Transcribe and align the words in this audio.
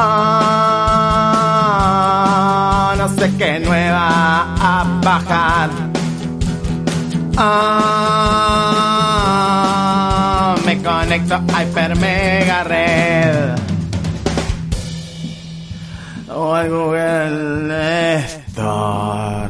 Ah, 0.00 1.74
no 2.96 3.08
sé 3.08 3.32
qué 3.36 3.58
nueva 3.58 4.54
a 4.60 4.84
bajar. 5.02 5.70
Ah, 7.36 8.14
me 10.64 10.80
conecto 10.80 11.34
a 11.34 11.42
Hyper 11.52 11.96
Mega 11.96 12.62
Red. 12.62 13.56
O 16.32 16.54
al 16.54 16.68
Google 16.70 18.24
Store. 18.24 19.47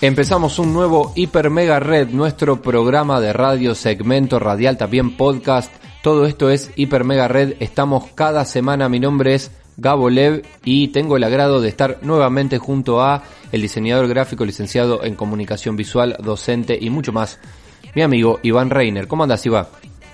Empezamos 0.00 0.58
un 0.60 0.72
nuevo 0.72 1.12
Hiper 1.16 1.50
Mega 1.50 1.80
Red, 1.80 2.10
nuestro 2.10 2.62
programa 2.62 3.20
de 3.20 3.32
radio, 3.32 3.74
segmento 3.74 4.38
radial, 4.38 4.76
también 4.76 5.16
podcast. 5.16 5.72
Todo 6.02 6.26
esto 6.26 6.50
es 6.50 6.70
Hiper 6.76 7.02
Mega 7.02 7.26
Red. 7.26 7.54
Estamos 7.58 8.04
cada 8.14 8.44
semana. 8.44 8.88
Mi 8.88 9.00
nombre 9.00 9.34
es 9.34 9.50
Gabo 9.76 10.08
Lev 10.08 10.44
y 10.64 10.88
tengo 10.88 11.16
el 11.16 11.24
agrado 11.24 11.60
de 11.60 11.68
estar 11.68 11.98
nuevamente 12.02 12.58
junto 12.58 13.02
a 13.02 13.24
el 13.50 13.60
diseñador 13.60 14.06
gráfico, 14.06 14.44
licenciado 14.44 15.02
en 15.02 15.16
comunicación 15.16 15.74
visual, 15.76 16.16
docente 16.22 16.78
y 16.80 16.90
mucho 16.90 17.12
más. 17.12 17.40
Mi 17.96 18.02
amigo 18.02 18.38
Iván 18.44 18.70
Reiner. 18.70 19.08
¿Cómo 19.08 19.24
andas, 19.24 19.44
Iván? 19.46 19.66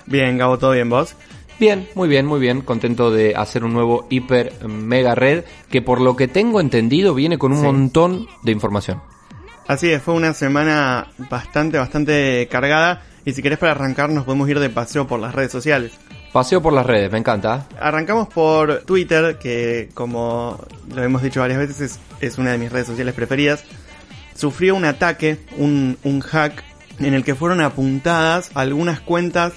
Bien, 0.07 0.37
Gabo, 0.39 0.57
¿todo 0.57 0.71
bien 0.71 0.89
vos? 0.89 1.15
Bien, 1.59 1.87
muy 1.93 2.07
bien, 2.09 2.25
muy 2.25 2.39
bien. 2.39 2.61
Contento 2.61 3.11
de 3.11 3.35
hacer 3.35 3.63
un 3.63 3.73
nuevo 3.73 4.07
Hiper 4.09 4.65
Mega 4.67 5.13
Red 5.13 5.43
que 5.69 5.83
por 5.83 6.01
lo 6.01 6.15
que 6.15 6.27
tengo 6.27 6.59
entendido 6.59 7.13
viene 7.13 7.37
con 7.37 7.51
un 7.51 7.59
Sí. 7.59 7.63
montón 7.65 8.27
de 8.41 8.51
información. 8.51 9.01
Así 9.67 9.91
es, 9.91 10.01
fue 10.01 10.13
una 10.13 10.33
semana 10.33 11.07
bastante, 11.29 11.77
bastante 11.77 12.47
cargada. 12.51 13.01
Y 13.25 13.33
si 13.33 13.41
querés 13.41 13.57
para 13.57 13.71
arrancar 13.71 14.09
nos 14.09 14.23
podemos 14.23 14.47
ir 14.49 14.59
de 14.59 14.69
paseo 14.69 15.07
por 15.07 15.19
las 15.19 15.33
redes 15.33 15.51
sociales. 15.51 15.93
Paseo 16.31 16.61
por 16.61 16.73
las 16.73 16.85
redes, 16.85 17.11
me 17.11 17.17
encanta. 17.17 17.65
Arrancamos 17.79 18.27
por 18.27 18.81
Twitter, 18.81 19.37
que 19.39 19.89
como 19.93 20.63
lo 20.93 21.01
hemos 21.01 21.23
dicho 21.23 21.39
varias 21.39 21.59
veces 21.59 21.81
es, 21.81 21.99
es 22.19 22.37
una 22.37 22.51
de 22.51 22.57
mis 22.57 22.71
redes 22.71 22.87
sociales 22.87 23.13
preferidas. 23.13 23.63
Sufrió 24.35 24.75
un 24.75 24.85
ataque, 24.85 25.39
un, 25.57 25.97
un 26.03 26.19
hack, 26.19 26.63
en 26.99 27.13
el 27.13 27.23
que 27.23 27.35
fueron 27.35 27.61
apuntadas 27.61 28.51
algunas 28.53 28.99
cuentas 28.99 29.53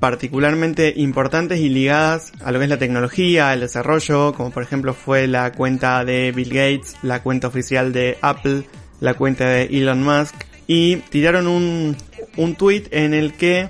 particularmente 0.00 0.92
importantes 0.96 1.58
y 1.58 1.68
ligadas 1.68 2.32
a 2.44 2.52
lo 2.52 2.58
que 2.58 2.64
es 2.64 2.70
la 2.70 2.78
tecnología, 2.78 3.52
el 3.52 3.60
desarrollo, 3.60 4.32
como 4.32 4.50
por 4.50 4.62
ejemplo 4.62 4.94
fue 4.94 5.26
la 5.26 5.52
cuenta 5.52 6.04
de 6.04 6.32
Bill 6.32 6.50
Gates, 6.50 6.96
la 7.02 7.22
cuenta 7.22 7.48
oficial 7.48 7.92
de 7.92 8.16
Apple, 8.22 8.64
la 9.00 9.14
cuenta 9.14 9.48
de 9.48 9.64
Elon 9.64 10.02
Musk, 10.02 10.34
y 10.66 10.96
tiraron 10.96 11.46
un, 11.46 11.96
un 12.36 12.54
tweet 12.54 12.84
en 12.90 13.14
el 13.14 13.32
que 13.32 13.68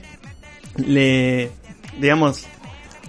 le, 0.77 1.51
digamos, 2.01 2.47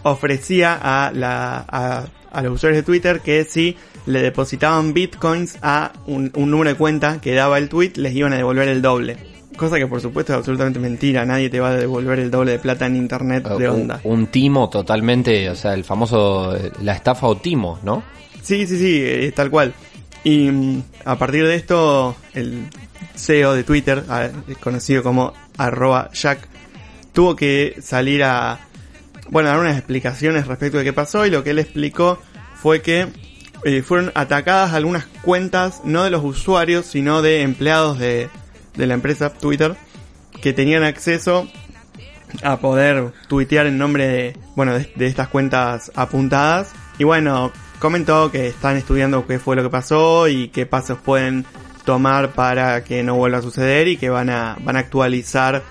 ofrecía 0.04 0.78
a, 0.82 1.12
la, 1.12 1.66
a, 1.68 2.06
a 2.32 2.42
los 2.42 2.54
usuarios 2.54 2.84
de 2.84 2.84
Twitter 2.84 3.22
que 3.22 3.46
si 3.46 3.76
le 4.06 4.22
depositaban 4.22 4.94
bitcoins 4.94 5.58
a 5.62 5.92
un, 6.08 6.32
un 6.36 6.52
número 6.52 6.70
de 6.70 6.76
cuenta 6.76 7.20
que 7.22 7.34
daba 7.34 7.58
el 7.58 7.70
tweet, 7.70 7.94
les 7.96 8.14
iban 8.16 8.34
a 8.34 8.38
devolver 8.38 8.68
el 8.68 8.82
doble. 8.82 9.18
Cosa 9.56 9.78
que 9.78 9.88
por 9.88 10.00
supuesto 10.00 10.32
es 10.34 10.38
absolutamente 10.38 10.80
mentira, 10.80 11.26
nadie 11.26 11.50
te 11.50 11.60
va 11.60 11.72
a 11.72 11.76
devolver 11.76 12.20
el 12.20 12.32
doble 12.32 12.54
de 12.54 12.60
plata 12.60 12.86
en 12.86 12.96
internet 12.96 13.48
de 13.58 13.70
Uh, 13.70 13.74
onda. 13.74 14.00
Un, 14.04 14.20
un 14.20 14.28
timo 14.28 14.70
totalmente, 14.70 15.50
o 15.50 15.56
sea, 15.56 15.74
el 15.74 15.84
famoso, 15.84 16.56
eh, 16.56 16.72
la 16.82 16.94
estafa 16.94 17.28
o 17.28 17.38
timo, 17.38 17.78
¿no? 17.84 18.02
Sí, 18.42 18.66
sí, 18.66 18.78
sí, 18.78 19.02
eh, 19.04 19.34
tal 19.36 19.52
cual. 19.52 19.74
Y 20.24 20.50
mm, 20.50 20.84
a 21.06 21.18
partir 21.18 21.46
de 21.46 21.56
esto, 21.56 22.16
el 22.34 22.68
CEO 23.16 23.54
de 23.54 23.64
Twitter, 23.64 24.04
conocido 24.60 25.04
como 25.04 25.34
arroba 25.58 26.10
Jack, 26.14 26.48
tuvo 27.14 27.36
que 27.36 27.76
salir 27.82 28.24
a, 28.24 28.60
bueno, 29.30 29.50
dar 29.50 29.60
unas 29.60 29.78
explicaciones 29.78 30.48
respecto 30.48 30.78
de 30.78 30.84
qué 30.84 30.94
pasó 30.94 31.26
y 31.26 31.30
lo 31.30 31.44
que 31.44 31.52
él 31.52 31.60
explicó 31.60 32.20
fue 32.56 32.82
que 32.82 33.08
eh, 33.66 33.82
fueron 33.82 34.12
atacadas 34.16 34.74
algunas 34.74 35.06
cuentas, 35.22 35.82
no 35.84 36.04
de 36.04 36.10
los 36.10 36.24
usuarios, 36.24 36.86
sino 36.86 37.22
de 37.22 37.42
empleados 37.42 38.00
de, 38.00 38.30
de 38.76 38.88
la 38.88 38.94
empresa 38.94 39.34
Twitter, 39.34 39.76
que 40.42 40.54
tenían 40.54 40.84
acceso 40.84 41.48
a 42.44 42.58
poder 42.58 43.12
tuitear 43.28 43.66
en 43.66 43.78
nombre 43.78 44.08
de, 44.08 44.38
bueno, 44.56 44.74
de 44.74 45.08
estas 45.08 45.28
cuentas 45.28 45.92
apuntadas. 45.96 46.72
Y 46.98 47.04
bueno, 47.04 47.52
comentó 47.80 48.32
que 48.32 48.48
están 48.48 48.78
estudiando 48.78 49.26
qué 49.26 49.40
fue 49.40 49.56
lo 49.56 49.64
que 49.64 49.70
pasó 49.70 50.28
y 50.28 50.50
qué 50.50 50.66
pasos 50.66 51.00
pueden 51.00 51.46
tomar 51.86 52.34
para 52.34 52.84
que 52.84 53.02
no 53.04 53.16
vuelva 53.16 53.38
a 53.40 53.42
suceder 53.42 53.88
y 53.88 53.96
que 53.98 54.10
van 54.10 54.30
a, 54.30 54.58
van 54.62 54.76
a 54.76 54.80
actualizar 54.80 55.64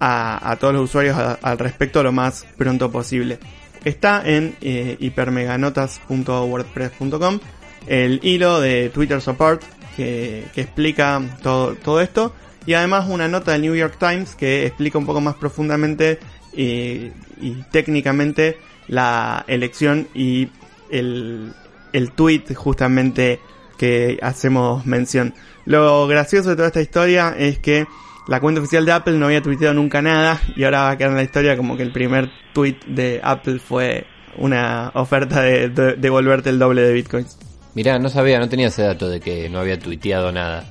a, 0.00 0.50
a 0.50 0.56
todos 0.56 0.72
los 0.74 0.84
usuarios 0.84 1.16
al 1.42 1.58
respecto 1.58 2.02
lo 2.02 2.12
más 2.12 2.46
pronto 2.56 2.90
posible. 2.90 3.38
Está 3.84 4.22
en 4.24 4.56
eh, 4.62 4.96
hipermeganotas.wordpress.com 4.98 7.40
el 7.86 8.20
hilo 8.22 8.60
de 8.60 8.88
Twitter 8.90 9.20
Support 9.20 9.62
que, 9.96 10.44
que 10.54 10.62
explica 10.62 11.20
todo, 11.42 11.74
todo 11.74 12.00
esto 12.00 12.32
y 12.66 12.74
además 12.74 13.06
una 13.08 13.28
nota 13.28 13.52
del 13.52 13.62
New 13.62 13.74
York 13.74 13.96
Times 13.98 14.34
que 14.34 14.66
explica 14.66 14.98
un 14.98 15.06
poco 15.06 15.20
más 15.20 15.36
profundamente 15.36 16.18
y, 16.52 17.12
y 17.40 17.64
técnicamente 17.70 18.58
la 18.88 19.44
elección 19.46 20.08
y 20.14 20.48
el, 20.90 21.52
el 21.92 22.12
tweet 22.12 22.54
justamente 22.54 23.40
que 23.78 24.18
hacemos 24.22 24.86
mención. 24.86 25.34
Lo 25.64 26.06
gracioso 26.06 26.50
de 26.50 26.56
toda 26.56 26.68
esta 26.68 26.80
historia 26.80 27.34
es 27.36 27.58
que 27.58 27.86
la 28.28 28.40
cuenta 28.40 28.60
oficial 28.60 28.84
de 28.84 28.92
Apple 28.92 29.18
no 29.18 29.26
había 29.26 29.42
tuiteado 29.42 29.74
nunca 29.74 30.02
nada 30.02 30.40
y 30.56 30.64
ahora 30.64 30.82
va 30.82 30.90
a 30.90 30.96
quedar 30.96 31.10
en 31.10 31.16
la 31.16 31.22
historia 31.22 31.56
como 31.56 31.76
que 31.76 31.82
el 31.82 31.92
primer 31.92 32.30
tweet 32.52 32.78
de 32.86 33.20
Apple 33.22 33.58
fue 33.58 34.06
una 34.36 34.90
oferta 34.94 35.42
de, 35.42 35.68
de 35.68 35.94
devolverte 35.94 36.50
el 36.50 36.58
doble 36.58 36.82
de 36.82 36.92
bitcoins. 36.92 37.38
Mirá, 37.74 37.98
no 37.98 38.08
sabía, 38.08 38.38
no 38.38 38.48
tenía 38.48 38.68
ese 38.68 38.82
dato 38.82 39.08
de 39.08 39.20
que 39.20 39.48
no 39.48 39.60
había 39.60 39.78
tuiteado 39.78 40.32
nada. 40.32 40.64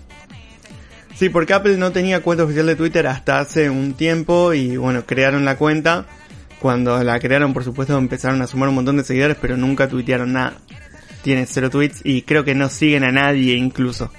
Sí, 1.15 1.29
porque 1.29 1.53
Apple 1.53 1.77
no 1.77 1.91
tenía 1.91 2.21
cuenta 2.21 2.43
oficial 2.43 2.65
de 2.65 2.75
Twitter 2.75 3.07
hasta 3.07 3.39
hace 3.39 3.69
un 3.69 3.93
tiempo 3.93 4.53
y 4.53 4.75
bueno, 4.75 5.05
crearon 5.05 5.45
la 5.45 5.55
cuenta. 5.57 6.05
Cuando 6.59 7.03
la 7.03 7.19
crearon, 7.19 7.53
por 7.53 7.63
supuesto, 7.63 7.97
empezaron 7.97 8.41
a 8.41 8.47
sumar 8.47 8.69
un 8.69 8.75
montón 8.75 8.97
de 8.97 9.03
seguidores, 9.03 9.37
pero 9.39 9.57
nunca 9.57 9.87
tuitearon 9.87 10.33
nada. 10.33 10.57
Tiene 11.21 11.45
cero 11.45 11.69
tweets 11.69 12.01
y 12.03 12.21
creo 12.21 12.43
que 12.43 12.55
no 12.55 12.69
siguen 12.69 13.03
a 13.03 13.11
nadie 13.11 13.55
incluso. 13.55 14.11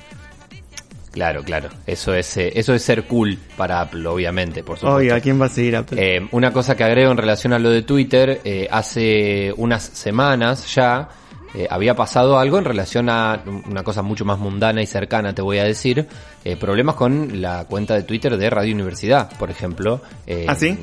Claro, 1.16 1.42
claro. 1.42 1.70
Eso 1.86 2.14
es, 2.14 2.36
eh, 2.36 2.52
eso 2.56 2.74
es 2.74 2.82
ser 2.82 3.04
cool 3.04 3.38
para 3.56 3.80
Apple, 3.80 4.06
obviamente, 4.06 4.62
por 4.62 4.76
supuesto. 4.76 4.96
Oiga, 4.96 5.18
¿quién 5.20 5.40
va 5.40 5.46
a 5.46 5.48
seguir 5.48 5.74
Apple? 5.76 6.16
Eh, 6.16 6.28
una 6.32 6.52
cosa 6.52 6.76
que 6.76 6.84
agrego 6.84 7.10
en 7.10 7.16
relación 7.16 7.54
a 7.54 7.58
lo 7.58 7.70
de 7.70 7.80
Twitter, 7.80 8.42
eh, 8.44 8.68
hace 8.70 9.50
unas 9.56 9.82
semanas 9.82 10.74
ya 10.74 11.08
eh, 11.54 11.66
había 11.70 11.94
pasado 11.94 12.38
algo 12.38 12.58
en 12.58 12.64
relación 12.64 13.08
a 13.08 13.42
una 13.68 13.82
cosa 13.82 14.02
mucho 14.02 14.24
más 14.24 14.38
mundana 14.38 14.82
y 14.82 14.86
cercana, 14.86 15.34
te 15.34 15.42
voy 15.42 15.58
a 15.58 15.64
decir, 15.64 16.06
eh, 16.44 16.56
problemas 16.56 16.94
con 16.94 17.40
la 17.40 17.64
cuenta 17.64 17.94
de 17.94 18.02
Twitter 18.02 18.36
de 18.36 18.50
Radio 18.50 18.74
Universidad, 18.74 19.36
por 19.38 19.50
ejemplo. 19.50 20.00
eh, 20.26 20.46
¿Ah, 20.48 20.54
sí? 20.54 20.76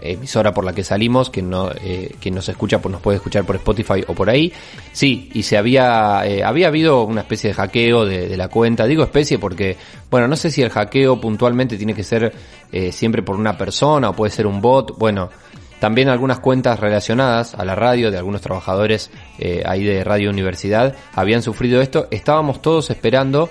Emisora 0.00 0.52
por 0.52 0.64
la 0.64 0.72
que 0.72 0.84
salimos, 0.84 1.30
que 1.30 1.42
no, 1.42 1.70
eh, 1.82 2.14
quien 2.20 2.34
nos 2.34 2.48
escucha 2.48 2.80
pues 2.80 2.92
nos 2.92 3.00
puede 3.00 3.16
escuchar 3.16 3.44
por 3.44 3.56
Spotify 3.56 4.04
o 4.06 4.14
por 4.14 4.28
ahí. 4.30 4.52
Sí, 4.92 5.30
y 5.34 5.42
se 5.42 5.56
había, 5.56 6.22
eh, 6.26 6.42
había 6.42 6.68
habido 6.68 7.04
una 7.04 7.22
especie 7.22 7.48
de 7.48 7.54
hackeo 7.54 8.04
de, 8.04 8.28
de 8.28 8.36
la 8.36 8.48
cuenta. 8.48 8.86
Digo 8.86 9.02
especie 9.02 9.38
porque, 9.38 9.76
bueno, 10.10 10.28
no 10.28 10.36
sé 10.36 10.50
si 10.50 10.62
el 10.62 10.70
hackeo 10.70 11.20
puntualmente 11.20 11.76
tiene 11.76 11.94
que 11.94 12.02
ser 12.02 12.32
eh, 12.72 12.92
siempre 12.92 13.22
por 13.22 13.36
una 13.36 13.56
persona 13.56 14.10
o 14.10 14.12
puede 14.14 14.30
ser 14.30 14.46
un 14.46 14.60
bot. 14.60 14.98
Bueno, 14.98 15.30
también 15.80 16.08
algunas 16.08 16.40
cuentas 16.40 16.80
relacionadas 16.80 17.54
a 17.54 17.64
la 17.64 17.74
radio 17.74 18.10
de 18.10 18.18
algunos 18.18 18.40
trabajadores 18.40 19.10
eh, 19.38 19.62
ahí 19.66 19.84
de 19.84 20.02
Radio 20.04 20.30
Universidad 20.30 20.94
habían 21.14 21.42
sufrido 21.42 21.80
esto. 21.80 22.08
Estábamos 22.10 22.60
todos 22.62 22.90
esperando 22.90 23.48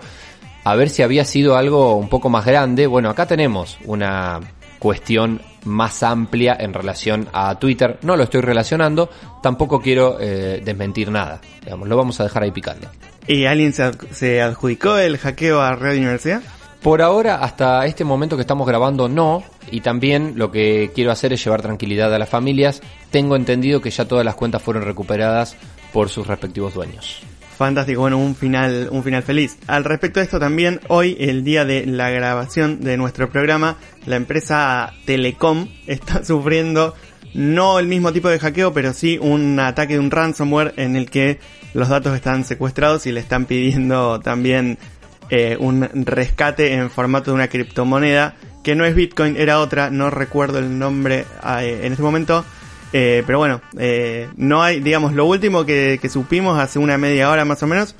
a 0.63 0.75
ver 0.75 0.89
si 0.89 1.01
había 1.03 1.23
sido 1.25 1.55
algo 1.55 1.95
un 1.95 2.09
poco 2.09 2.29
más 2.29 2.45
grande. 2.45 2.87
Bueno, 2.87 3.09
acá 3.09 3.25
tenemos 3.25 3.77
una 3.85 4.39
cuestión 4.79 5.41
más 5.63 6.03
amplia 6.03 6.55
en 6.59 6.73
relación 6.73 7.27
a 7.33 7.55
Twitter. 7.59 7.97
No 8.01 8.15
lo 8.15 8.23
estoy 8.23 8.41
relacionando, 8.41 9.09
tampoco 9.41 9.79
quiero 9.81 10.17
eh, 10.19 10.61
desmentir 10.63 11.09
nada. 11.09 11.41
Digamos, 11.63 11.87
lo 11.87 11.97
vamos 11.97 12.19
a 12.19 12.23
dejar 12.23 12.43
ahí 12.43 12.51
picando. 12.51 12.87
¿Y 13.27 13.45
alguien 13.45 13.73
se, 13.73 13.83
ad- 13.83 13.95
se 14.11 14.41
adjudicó 14.41 14.97
el 14.97 15.17
hackeo 15.17 15.61
a 15.61 15.75
Radio 15.75 15.99
Universidad? 16.01 16.41
Por 16.81 17.01
ahora, 17.01 17.37
hasta 17.37 17.85
este 17.85 18.03
momento 18.03 18.35
que 18.35 18.41
estamos 18.41 18.67
grabando, 18.67 19.09
no. 19.09 19.43
Y 19.71 19.81
también 19.81 20.33
lo 20.35 20.51
que 20.51 20.91
quiero 20.93 21.11
hacer 21.11 21.33
es 21.33 21.43
llevar 21.43 21.61
tranquilidad 21.61 22.13
a 22.13 22.19
las 22.19 22.29
familias. 22.29 22.81
Tengo 23.11 23.35
entendido 23.35 23.81
que 23.81 23.89
ya 23.89 24.07
todas 24.07 24.23
las 24.23 24.35
cuentas 24.35 24.61
fueron 24.61 24.83
recuperadas 24.83 25.57
por 25.91 26.09
sus 26.09 26.27
respectivos 26.27 26.73
dueños. 26.73 27.21
Fantástico, 27.57 28.01
bueno, 28.01 28.19
un 28.19 28.35
final, 28.35 28.87
un 28.91 29.03
final 29.03 29.23
feliz. 29.23 29.57
Al 29.65 29.83
respecto 29.83 30.19
de 30.19 30.25
esto 30.25 30.39
también, 30.39 30.79
hoy, 30.89 31.17
el 31.19 31.43
día 31.43 31.65
de 31.65 31.87
la 31.87 32.11
grabación 32.11 32.81
de 32.81 32.97
nuestro 32.97 33.31
programa, 33.31 33.77
la 34.05 34.15
empresa 34.15 34.93
Telecom 35.05 35.67
está 35.87 36.23
sufriendo 36.23 36.93
no 37.33 37.79
el 37.79 37.87
mismo 37.87 38.13
tipo 38.13 38.29
de 38.29 38.39
hackeo, 38.39 38.73
pero 38.73 38.93
sí 38.93 39.17
un 39.19 39.59
ataque 39.59 39.93
de 39.93 39.99
un 39.99 40.11
ransomware 40.11 40.73
en 40.77 40.95
el 40.95 41.09
que 41.09 41.39
los 41.73 41.89
datos 41.89 42.15
están 42.15 42.45
secuestrados 42.45 43.05
y 43.07 43.11
le 43.11 43.19
están 43.19 43.45
pidiendo 43.45 44.19
también 44.19 44.77
eh, 45.29 45.57
un 45.59 45.87
rescate 46.05 46.73
en 46.73 46.89
formato 46.89 47.31
de 47.31 47.35
una 47.35 47.47
criptomoneda 47.47 48.35
que 48.67 48.75
no 48.75 48.83
es 48.83 48.95
Bitcoin, 48.95 49.37
era 49.37 49.61
otra, 49.61 49.89
no 49.89 50.09
recuerdo 50.09 50.59
el 50.59 50.77
nombre 50.77 51.23
eh, 51.61 51.79
en 51.83 51.93
este 51.93 52.03
momento. 52.03 52.43
Eh, 52.91 53.23
pero 53.25 53.37
bueno, 53.37 53.61
eh, 53.79 54.27
no 54.35 54.61
hay, 54.61 54.81
digamos, 54.81 55.13
lo 55.13 55.25
último 55.25 55.65
que, 55.65 55.99
que 56.01 56.09
supimos 56.09 56.59
hace 56.59 56.77
una 56.77 56.97
media 56.97 57.29
hora 57.29 57.45
más 57.45 57.63
o 57.63 57.67
menos 57.67 57.95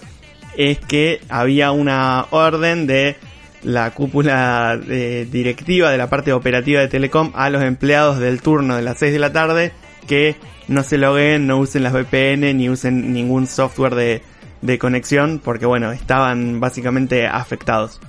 es 0.57 0.77
que 0.77 1.21
había 1.29 1.71
una 1.71 2.25
orden 2.31 2.85
de 2.85 3.15
la 3.63 3.91
cúpula 3.91 4.77
directiva 4.77 5.89
de 5.89 5.97
la 5.97 6.09
parte 6.09 6.33
operativa 6.33 6.81
de 6.81 6.89
Telecom 6.89 7.31
a 7.33 7.49
los 7.49 7.63
empleados 7.63 8.19
del 8.19 8.41
turno 8.41 8.75
de 8.75 8.81
las 8.81 8.97
6 8.99 9.13
de 9.13 9.19
la 9.19 9.31
tarde 9.31 9.71
que 10.05 10.35
no 10.67 10.83
se 10.83 10.97
loguen, 10.97 11.47
no 11.47 11.59
usen 11.59 11.83
las 11.83 11.93
VPN 11.93 12.57
ni 12.57 12.69
usen 12.69 13.13
ningún 13.13 13.47
software 13.47 13.95
de, 13.95 14.21
de 14.61 14.79
conexión 14.79 15.39
porque 15.43 15.65
bueno, 15.65 15.91
estaban 15.91 16.59
básicamente 16.59 17.27
afectados. 17.27 17.99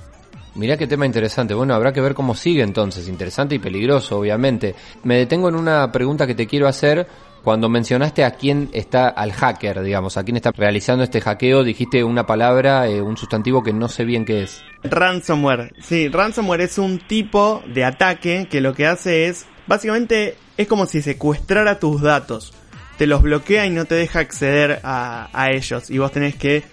Mirá 0.54 0.76
qué 0.76 0.88
tema 0.88 1.06
interesante. 1.06 1.54
Bueno, 1.54 1.74
habrá 1.74 1.92
que 1.92 2.00
ver 2.00 2.14
cómo 2.14 2.34
sigue 2.34 2.62
entonces. 2.62 3.08
Interesante 3.08 3.54
y 3.54 3.58
peligroso, 3.60 4.18
obviamente. 4.18 4.74
Me 5.04 5.16
detengo 5.16 5.48
en 5.48 5.54
una 5.54 5.92
pregunta 5.92 6.26
que 6.26 6.34
te 6.34 6.48
quiero 6.48 6.66
hacer. 6.66 7.06
Cuando 7.44 7.68
mencionaste 7.68 8.24
a 8.24 8.32
quién 8.32 8.68
está, 8.72 9.08
al 9.08 9.32
hacker, 9.32 9.82
digamos, 9.82 10.16
a 10.16 10.24
quién 10.24 10.36
está 10.36 10.50
realizando 10.50 11.04
este 11.04 11.20
hackeo, 11.20 11.62
dijiste 11.62 12.02
una 12.02 12.26
palabra, 12.26 12.88
eh, 12.88 13.00
un 13.00 13.16
sustantivo 13.16 13.62
que 13.62 13.72
no 13.72 13.88
sé 13.88 14.04
bien 14.04 14.24
qué 14.24 14.42
es. 14.42 14.60
Ransomware. 14.82 15.72
Sí, 15.80 16.08
ransomware 16.08 16.62
es 16.62 16.76
un 16.78 16.98
tipo 16.98 17.62
de 17.72 17.84
ataque 17.84 18.48
que 18.50 18.60
lo 18.60 18.74
que 18.74 18.86
hace 18.86 19.28
es, 19.28 19.46
básicamente, 19.68 20.36
es 20.56 20.66
como 20.66 20.86
si 20.86 21.00
secuestrara 21.00 21.78
tus 21.78 22.02
datos. 22.02 22.52
Te 22.98 23.06
los 23.06 23.22
bloquea 23.22 23.64
y 23.64 23.70
no 23.70 23.84
te 23.84 23.94
deja 23.94 24.18
acceder 24.18 24.80
a, 24.82 25.30
a 25.32 25.50
ellos. 25.50 25.88
Y 25.88 25.98
vos 25.98 26.12
tenés 26.12 26.34
que 26.34 26.64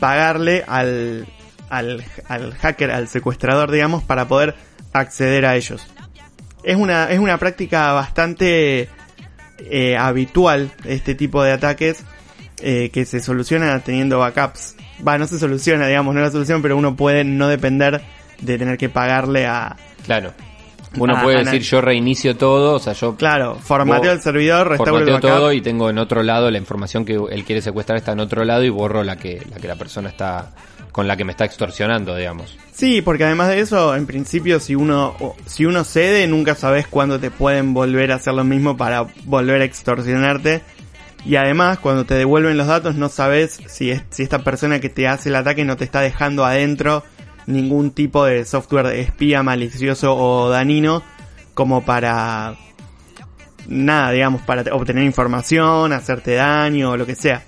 pagarle 0.00 0.64
al, 0.66 1.26
al, 1.68 2.04
al 2.28 2.54
hacker, 2.54 2.90
al 2.90 3.08
secuestrador, 3.08 3.70
digamos, 3.70 4.02
para 4.02 4.26
poder 4.26 4.54
acceder 4.92 5.44
a 5.46 5.56
ellos. 5.56 5.86
Es 6.62 6.76
una, 6.76 7.10
es 7.10 7.18
una 7.18 7.36
práctica 7.38 7.92
bastante 7.92 8.88
eh, 9.58 9.96
habitual 9.96 10.72
este 10.84 11.14
tipo 11.14 11.42
de 11.42 11.52
ataques 11.52 12.02
eh, 12.62 12.90
que 12.90 13.04
se 13.04 13.20
soluciona 13.20 13.78
teniendo 13.80 14.18
backups. 14.18 14.76
Va, 15.06 15.18
no 15.18 15.26
se 15.26 15.38
soluciona, 15.38 15.86
digamos, 15.86 16.14
no 16.14 16.20
es 16.20 16.26
la 16.28 16.32
solución, 16.32 16.62
pero 16.62 16.76
uno 16.76 16.96
puede 16.96 17.24
no 17.24 17.48
depender 17.48 18.00
de 18.40 18.58
tener 18.58 18.78
que 18.78 18.88
pagarle 18.88 19.46
a... 19.46 19.76
Claro. 20.06 20.32
Uno 20.98 21.14
Ah, 21.16 21.22
puede 21.22 21.44
decir 21.44 21.62
yo 21.62 21.80
reinicio 21.80 22.36
todo, 22.36 22.74
o 22.74 22.78
sea, 22.78 22.92
yo 22.92 23.16
Claro, 23.16 23.56
formateo 23.56 24.12
el 24.12 24.20
servidor, 24.20 24.68
restauro 24.68 24.98
el 24.98 25.04
formateo 25.04 25.14
backup. 25.30 25.40
todo 25.40 25.52
y 25.52 25.60
tengo 25.60 25.90
en 25.90 25.98
otro 25.98 26.22
lado 26.22 26.50
la 26.50 26.58
información 26.58 27.04
que 27.04 27.14
él 27.14 27.44
quiere 27.44 27.62
secuestrar 27.62 27.98
está 27.98 28.12
en 28.12 28.20
otro 28.20 28.44
lado 28.44 28.62
y 28.64 28.68
borro 28.68 29.02
la 29.02 29.16
que 29.16 29.42
la 29.50 29.56
que 29.56 29.68
la 29.68 29.76
persona 29.76 30.08
está 30.08 30.52
con 30.92 31.08
la 31.08 31.16
que 31.16 31.24
me 31.24 31.32
está 31.32 31.44
extorsionando, 31.44 32.14
digamos. 32.14 32.56
Sí, 32.72 33.02
porque 33.02 33.24
además 33.24 33.48
de 33.48 33.58
eso, 33.58 33.96
en 33.96 34.06
principio, 34.06 34.60
si 34.60 34.76
uno, 34.76 35.16
si 35.44 35.66
uno 35.66 35.82
cede, 35.82 36.28
nunca 36.28 36.54
sabes 36.54 36.86
cuándo 36.86 37.18
te 37.18 37.32
pueden 37.32 37.74
volver 37.74 38.12
a 38.12 38.14
hacer 38.16 38.32
lo 38.34 38.44
mismo 38.44 38.76
para 38.76 39.04
volver 39.24 39.60
a 39.60 39.64
extorsionarte. 39.64 40.62
Y 41.26 41.34
además, 41.34 41.78
cuando 41.80 42.04
te 42.04 42.14
devuelven 42.14 42.56
los 42.56 42.68
datos, 42.68 42.94
no 42.94 43.08
sabes 43.08 43.58
si, 43.66 43.90
es, 43.90 44.02
si 44.10 44.22
esta 44.22 44.44
persona 44.44 44.78
que 44.78 44.88
te 44.88 45.08
hace 45.08 45.30
el 45.30 45.34
ataque 45.36 45.64
no 45.64 45.76
te 45.76 45.82
está 45.84 46.00
dejando 46.00 46.44
adentro 46.44 47.02
ningún 47.46 47.90
tipo 47.90 48.24
de 48.24 48.44
software 48.44 48.86
espía 48.98 49.42
malicioso 49.42 50.16
o 50.16 50.48
danino 50.48 51.02
como 51.54 51.84
para 51.84 52.56
nada, 53.68 54.10
digamos, 54.10 54.42
para 54.42 54.74
obtener 54.74 55.04
información, 55.04 55.92
hacerte 55.92 56.34
daño 56.34 56.90
o 56.90 56.96
lo 56.96 57.06
que 57.06 57.14
sea. 57.14 57.42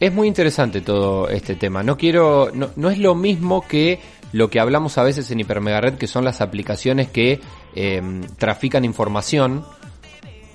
Es 0.00 0.12
muy 0.12 0.28
interesante 0.28 0.80
todo 0.80 1.28
este 1.28 1.56
tema. 1.56 1.82
No 1.82 1.96
quiero, 1.96 2.50
no, 2.54 2.70
no 2.76 2.90
es 2.90 2.98
lo 2.98 3.14
mismo 3.14 3.66
que 3.66 4.00
lo 4.32 4.50
que 4.50 4.60
hablamos 4.60 4.98
a 4.98 5.02
veces 5.02 5.30
en 5.30 5.40
Hipermegared, 5.40 5.94
que 5.94 6.06
son 6.06 6.24
las 6.24 6.40
aplicaciones 6.40 7.08
que 7.08 7.40
eh, 7.74 8.02
trafican 8.38 8.84
información. 8.84 9.64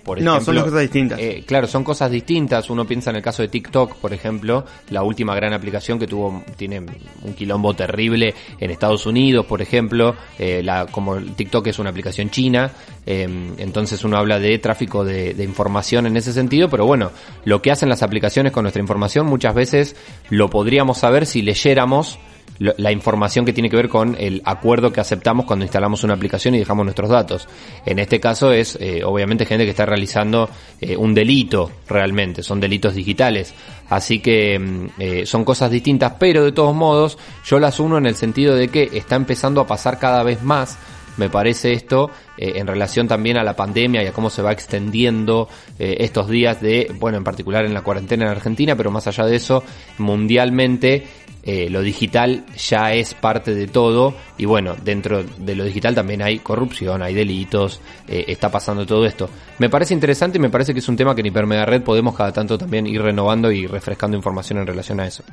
Por 0.03 0.21
No, 0.21 0.41
son 0.41 0.55
cosas 0.57 0.81
distintas. 0.81 1.19
eh, 1.19 1.43
claro, 1.45 1.67
son 1.67 1.83
cosas 1.83 2.11
distintas. 2.11 2.69
Uno 2.69 2.85
piensa 2.85 3.09
en 3.09 3.15
el 3.15 3.21
caso 3.21 3.41
de 3.41 3.47
TikTok, 3.47 3.95
por 3.95 4.13
ejemplo, 4.13 4.65
la 4.89 5.03
última 5.03 5.33
gran 5.35 5.53
aplicación 5.53 5.97
que 5.97 6.07
tuvo, 6.07 6.43
tiene 6.57 6.81
un 7.21 7.33
quilombo 7.33 7.73
terrible 7.73 8.33
en 8.59 8.71
Estados 8.71 9.05
Unidos, 9.05 9.45
por 9.45 9.61
ejemplo. 9.61 10.15
Eh, 10.37 10.61
la, 10.63 10.85
como 10.87 11.17
TikTok 11.17 11.67
es 11.67 11.79
una 11.79 11.89
aplicación 11.91 12.29
china, 12.29 12.71
eh, 13.05 13.27
entonces 13.57 14.03
uno 14.03 14.17
habla 14.17 14.39
de 14.39 14.57
tráfico 14.59 15.05
de, 15.05 15.33
de 15.33 15.43
información 15.43 16.05
en 16.05 16.17
ese 16.17 16.33
sentido, 16.33 16.69
pero 16.69 16.85
bueno, 16.85 17.11
lo 17.45 17.61
que 17.61 17.71
hacen 17.71 17.89
las 17.89 18.03
aplicaciones 18.03 18.51
con 18.51 18.63
nuestra 18.63 18.81
información 18.81 19.25
muchas 19.25 19.55
veces 19.55 19.95
lo 20.29 20.49
podríamos 20.49 20.97
saber 20.97 21.25
si 21.25 21.41
leyéramos 21.41 22.19
la 22.59 22.91
información 22.91 23.45
que 23.45 23.53
tiene 23.53 23.69
que 23.69 23.75
ver 23.75 23.89
con 23.89 24.15
el 24.19 24.41
acuerdo 24.45 24.91
que 24.93 25.01
aceptamos 25.01 25.45
cuando 25.45 25.65
instalamos 25.65 26.03
una 26.03 26.13
aplicación 26.13 26.55
y 26.55 26.59
dejamos 26.59 26.85
nuestros 26.85 27.09
datos. 27.09 27.47
En 27.85 27.99
este 27.99 28.19
caso 28.19 28.51
es 28.51 28.77
eh, 28.79 29.03
obviamente 29.03 29.45
gente 29.45 29.65
que 29.65 29.71
está 29.71 29.85
realizando 29.85 30.49
eh, 30.79 30.95
un 30.95 31.13
delito 31.13 31.71
realmente, 31.87 32.43
son 32.43 32.59
delitos 32.59 32.95
digitales. 32.95 33.53
Así 33.89 34.19
que 34.19 34.59
mm, 34.59 34.85
eh, 34.99 35.25
son 35.25 35.43
cosas 35.43 35.71
distintas, 35.71 36.13
pero 36.19 36.43
de 36.43 36.51
todos 36.51 36.75
modos 36.75 37.17
yo 37.45 37.59
las 37.59 37.79
uno 37.79 37.97
en 37.97 38.05
el 38.05 38.15
sentido 38.15 38.55
de 38.55 38.67
que 38.67 38.89
está 38.93 39.15
empezando 39.15 39.61
a 39.61 39.67
pasar 39.67 39.99
cada 39.99 40.23
vez 40.23 40.43
más 40.43 40.77
me 41.17 41.29
parece 41.29 41.73
esto 41.73 42.09
eh, 42.37 42.53
en 42.55 42.67
relación 42.67 43.07
también 43.07 43.37
a 43.37 43.43
la 43.43 43.55
pandemia 43.55 44.03
y 44.03 44.07
a 44.07 44.13
cómo 44.13 44.29
se 44.29 44.41
va 44.41 44.51
extendiendo 44.51 45.47
eh, 45.77 45.97
estos 45.99 46.27
días 46.29 46.61
de, 46.61 46.91
bueno, 46.99 47.17
en 47.17 47.23
particular 47.23 47.65
en 47.65 47.73
la 47.73 47.81
cuarentena 47.81 48.25
en 48.25 48.31
Argentina, 48.31 48.75
pero 48.75 48.91
más 48.91 49.07
allá 49.07 49.25
de 49.25 49.35
eso, 49.35 49.63
mundialmente 49.97 51.05
eh, 51.43 51.69
lo 51.69 51.81
digital 51.81 52.45
ya 52.57 52.93
es 52.93 53.13
parte 53.13 53.53
de 53.53 53.67
todo 53.67 54.15
y 54.37 54.45
bueno, 54.45 54.75
dentro 54.81 55.23
de 55.23 55.55
lo 55.55 55.65
digital 55.65 55.93
también 55.93 56.21
hay 56.21 56.39
corrupción, 56.39 57.03
hay 57.03 57.13
delitos, 57.13 57.81
está 58.07 58.49
pasando 58.49 58.85
todo 58.85 59.05
esto. 59.05 59.29
Me 59.59 59.69
parece 59.69 59.93
interesante 59.93 60.37
y 60.37 60.41
me 60.41 60.49
parece 60.49 60.73
que 60.73 60.79
es 60.79 60.87
un 60.87 60.95
tema 60.95 61.13
que 61.13 61.21
en 61.21 61.27
Hipermega 61.27 61.65
Red 61.65 61.83
podemos 61.83 62.15
cada 62.15 62.31
tanto 62.31 62.57
también 62.57 62.87
ir 62.87 63.01
renovando 63.01 63.51
y 63.51 63.67
refrescando 63.67 64.15
información 64.15 64.59
en 64.59 64.67
relación 64.67 64.99
a 64.99 65.07
eso. 65.07 65.23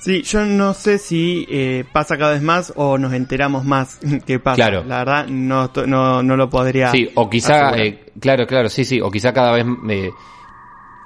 Sí, 0.00 0.22
yo 0.22 0.46
no 0.46 0.72
sé 0.72 0.98
si 0.98 1.46
eh, 1.50 1.84
pasa 1.92 2.16
cada 2.16 2.32
vez 2.32 2.40
más 2.40 2.72
o 2.74 2.96
nos 2.96 3.12
enteramos 3.12 3.66
más 3.66 4.00
que 4.26 4.38
pasa. 4.38 4.56
Claro. 4.56 4.82
La 4.84 4.98
verdad, 4.98 5.26
no, 5.28 5.70
no, 5.86 6.22
no 6.22 6.36
lo 6.36 6.48
podría. 6.48 6.90
Sí, 6.90 7.10
o 7.14 7.28
quizá, 7.28 7.76
eh, 7.76 8.06
claro, 8.18 8.46
claro, 8.46 8.70
sí, 8.70 8.84
sí, 8.84 8.98
o 9.00 9.10
quizá 9.10 9.34
cada 9.34 9.52
vez, 9.52 9.66
eh, 9.90 10.10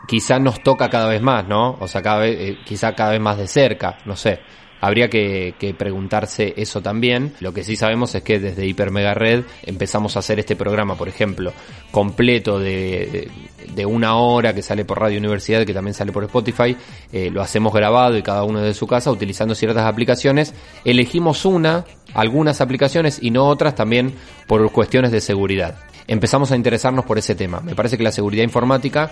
quizá 0.07 0.39
nos 0.39 0.63
toca 0.63 0.89
cada 0.89 1.09
vez 1.09 1.21
más, 1.21 1.47
¿no? 1.49 1.77
O 1.81 1.89
sea, 1.89 2.03
cada 2.03 2.21
vez, 2.21 2.37
eh, 2.39 2.59
quizá 2.65 2.95
cada 2.95 3.11
vez 3.11 3.21
más 3.21 3.37
de 3.37 3.49
cerca, 3.49 3.99
no 4.05 4.15
sé. 4.15 4.41
Habría 4.85 5.09
que, 5.09 5.75
preguntarse 5.79 6.53
eso 6.59 6.83
también. 6.83 7.33
Lo 7.41 7.55
que 7.55 7.65
sí 7.65 7.75
sabemos 7.75 8.15
es 8.15 8.23
que 8.23 8.39
desde 8.39 8.67
Hiper 8.67 8.91
Mega 8.91 9.15
Red 9.15 9.45
empezamos 9.63 10.15
a 10.15 10.19
hacer 10.19 10.39
este 10.39 10.57
programa, 10.57 10.95
por 10.95 11.09
ejemplo, 11.09 11.55
completo 11.91 12.59
de, 12.59 13.31
de, 13.75 13.87
una 13.87 14.17
hora 14.17 14.55
que 14.55 14.61
sale 14.61 14.85
por 14.85 15.01
Radio 15.01 15.19
Universidad, 15.19 15.65
que 15.65 15.73
también 15.73 15.95
sale 15.95 16.13
por 16.13 16.25
Spotify. 16.25 16.77
Eh, 17.11 17.31
lo 17.31 17.41
hacemos 17.41 17.73
grabado 17.73 18.19
y 18.19 18.23
cada 18.23 18.45
uno 18.45 18.61
de 18.61 18.75
su 18.75 18.87
casa 18.87 19.11
utilizando 19.11 19.55
ciertas 19.55 19.87
aplicaciones. 19.87 20.53
Elegimos 20.85 21.47
una, 21.47 21.87
algunas 22.13 22.61
aplicaciones 22.61 23.21
y 23.23 23.31
no 23.31 23.47
otras 23.47 23.75
también 23.75 24.13
por 24.47 24.71
cuestiones 24.71 25.13
de 25.13 25.23
seguridad. 25.23 25.79
Empezamos 26.07 26.53
a 26.53 26.57
interesarnos 26.57 27.07
por 27.07 27.17
ese 27.17 27.35
tema. 27.35 27.61
Me 27.61 27.75
parece 27.75 27.97
que 27.97 28.05
la 28.05 28.13
seguridad 28.13 28.45
informática 28.45 29.11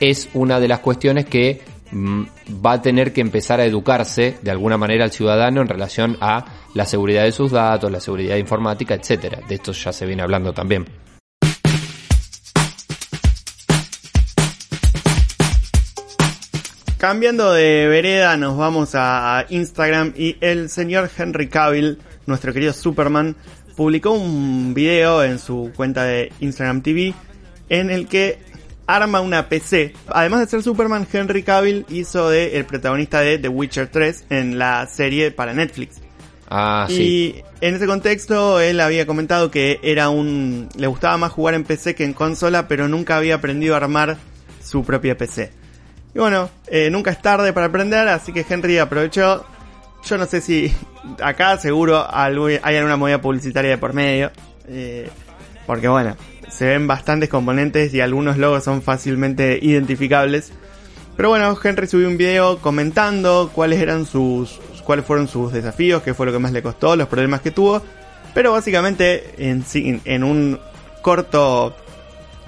es 0.00 0.28
una 0.34 0.58
de 0.58 0.66
las 0.66 0.80
cuestiones 0.80 1.26
que 1.26 1.60
va 1.92 2.72
a 2.72 2.82
tener 2.82 3.12
que 3.12 3.20
empezar 3.20 3.60
a 3.60 3.64
educarse 3.64 4.38
de 4.42 4.50
alguna 4.50 4.78
manera 4.78 5.04
al 5.04 5.12
ciudadano 5.12 5.60
en 5.60 5.68
relación 5.68 6.16
a 6.20 6.44
la 6.74 6.86
seguridad 6.86 7.24
de 7.24 7.32
sus 7.32 7.52
datos, 7.52 7.90
la 7.90 8.00
seguridad 8.00 8.36
informática, 8.36 8.94
etcétera. 8.94 9.40
De 9.46 9.56
esto 9.56 9.72
ya 9.72 9.92
se 9.92 10.06
viene 10.06 10.22
hablando 10.22 10.52
también. 10.52 10.86
Cambiando 16.96 17.52
de 17.52 17.88
vereda, 17.88 18.36
nos 18.36 18.56
vamos 18.56 18.90
a 18.94 19.44
Instagram 19.48 20.14
y 20.16 20.36
el 20.40 20.70
señor 20.70 21.10
Henry 21.16 21.48
Cavill, 21.48 21.98
nuestro 22.26 22.52
querido 22.52 22.72
Superman, 22.72 23.36
publicó 23.76 24.12
un 24.12 24.72
video 24.72 25.24
en 25.24 25.40
su 25.40 25.72
cuenta 25.74 26.04
de 26.04 26.32
Instagram 26.38 26.80
TV 26.82 27.12
en 27.68 27.90
el 27.90 28.06
que 28.06 28.38
arma 28.86 29.20
una 29.20 29.48
PC. 29.48 29.94
Además 30.08 30.40
de 30.40 30.46
ser 30.46 30.62
Superman, 30.62 31.06
Henry 31.10 31.42
Cavill 31.42 31.86
hizo 31.88 32.30
de 32.30 32.56
el 32.56 32.64
protagonista 32.64 33.20
de 33.20 33.38
The 33.38 33.48
Witcher 33.48 33.88
3 33.88 34.26
en 34.30 34.58
la 34.58 34.86
serie 34.86 35.30
para 35.30 35.54
Netflix. 35.54 36.00
Ah, 36.48 36.86
y 36.90 36.92
sí. 36.94 37.42
en 37.62 37.74
ese 37.74 37.86
contexto 37.86 38.60
él 38.60 38.78
había 38.80 39.06
comentado 39.06 39.50
que 39.50 39.80
era 39.82 40.10
un 40.10 40.68
le 40.76 40.86
gustaba 40.86 41.16
más 41.16 41.32
jugar 41.32 41.54
en 41.54 41.64
PC 41.64 41.94
que 41.94 42.04
en 42.04 42.12
consola, 42.12 42.68
pero 42.68 42.88
nunca 42.88 43.16
había 43.16 43.36
aprendido 43.36 43.74
a 43.74 43.78
armar 43.78 44.18
su 44.62 44.84
propia 44.84 45.16
PC. 45.16 45.50
Y 46.14 46.18
bueno, 46.18 46.50
eh, 46.66 46.90
nunca 46.90 47.10
es 47.10 47.22
tarde 47.22 47.54
para 47.54 47.66
aprender, 47.66 48.06
así 48.08 48.32
que 48.32 48.44
Henry 48.46 48.78
aprovechó. 48.78 49.46
Yo 50.04 50.18
no 50.18 50.26
sé 50.26 50.40
si 50.40 50.70
acá 51.22 51.56
seguro 51.56 52.06
hay 52.12 52.76
alguna 52.76 52.96
movida 52.96 53.20
publicitaria 53.20 53.70
de 53.70 53.78
por 53.78 53.94
medio. 53.94 54.30
eh, 54.68 55.08
porque 55.66 55.88
bueno, 55.88 56.16
se 56.52 56.66
ven 56.66 56.86
bastantes 56.86 57.28
componentes 57.28 57.94
y 57.94 58.00
algunos 58.00 58.36
logos 58.36 58.64
son 58.64 58.82
fácilmente 58.82 59.58
identificables. 59.60 60.52
Pero 61.16 61.30
bueno, 61.30 61.56
Henry 61.62 61.86
subió 61.86 62.08
un 62.08 62.18
video 62.18 62.58
comentando 62.58 63.50
cuáles 63.54 63.80
eran 63.80 64.06
sus, 64.06 64.60
cuáles 64.84 65.04
fueron 65.04 65.28
sus 65.28 65.52
desafíos, 65.52 66.02
qué 66.02 66.14
fue 66.14 66.26
lo 66.26 66.32
que 66.32 66.38
más 66.38 66.52
le 66.52 66.62
costó, 66.62 66.94
los 66.96 67.08
problemas 67.08 67.40
que 67.40 67.50
tuvo. 67.50 67.82
Pero 68.34 68.52
básicamente 68.52 69.34
en, 69.38 70.24
un 70.24 70.58
corto 71.02 71.74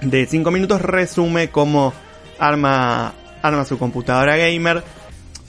de 0.01 0.25
5 0.25 0.51
minutos 0.51 0.81
resume 0.81 1.49
cómo 1.49 1.93
arma, 2.39 3.13
arma 3.41 3.65
su 3.65 3.77
computadora 3.77 4.37
gamer. 4.37 4.83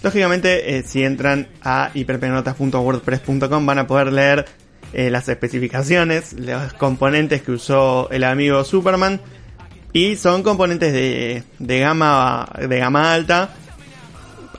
Lógicamente, 0.02 0.76
eh, 0.76 0.82
si 0.82 1.02
entran 1.02 1.48
a 1.62 1.90
hiperpenotas.wordpress.com 1.94 3.66
van 3.66 3.78
a 3.78 3.86
poder 3.86 4.12
leer 4.12 4.46
eh, 4.93 5.11
las 5.11 5.28
especificaciones, 5.28 6.33
los 6.35 6.73
componentes 6.75 7.43
que 7.43 7.52
usó 7.52 8.09
el 8.11 8.25
amigo 8.25 8.64
Superman. 8.64 9.21
Y 9.93 10.16
son 10.16 10.43
componentes 10.43 10.93
de, 10.93 11.43
de 11.59 11.78
gama 11.81 12.49
de 12.69 12.78
gama 12.78 13.14
alta. 13.14 13.55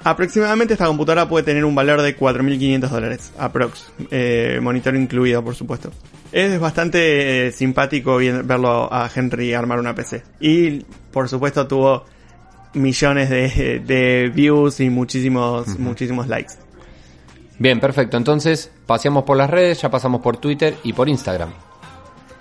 Aproximadamente 0.03 0.73
esta 0.73 0.87
computadora 0.87 1.27
puede 1.27 1.43
tener 1.43 1.65
un 1.65 1.75
valor 1.75 2.01
de 2.01 2.17
4.500 2.17 2.89
dólares, 2.89 3.31
aprox. 3.37 3.91
Eh, 4.09 4.59
monitor 4.61 4.95
incluido, 4.95 5.43
por 5.43 5.53
supuesto. 5.53 5.91
Es 6.31 6.59
bastante 6.59 7.47
eh, 7.47 7.51
simpático 7.51 8.17
verlo 8.17 8.91
a 8.91 9.09
Henry 9.13 9.53
armar 9.53 9.79
una 9.79 9.93
PC. 9.93 10.23
Y, 10.39 10.79
por 11.11 11.27
supuesto, 11.29 11.67
tuvo 11.67 12.05
millones 12.73 13.29
de, 13.29 13.81
de 13.85 14.31
views 14.33 14.79
y 14.79 14.89
muchísimos, 14.89 15.77
muchísimos 15.79 16.27
likes. 16.27 16.53
Bien, 17.59 17.79
perfecto. 17.79 18.17
Entonces, 18.17 18.71
paseamos 18.85 19.23
por 19.23 19.37
las 19.37 19.49
redes, 19.49 19.81
ya 19.81 19.89
pasamos 19.89 20.21
por 20.21 20.37
Twitter 20.37 20.75
y 20.83 20.93
por 20.93 21.09
Instagram. 21.09 21.51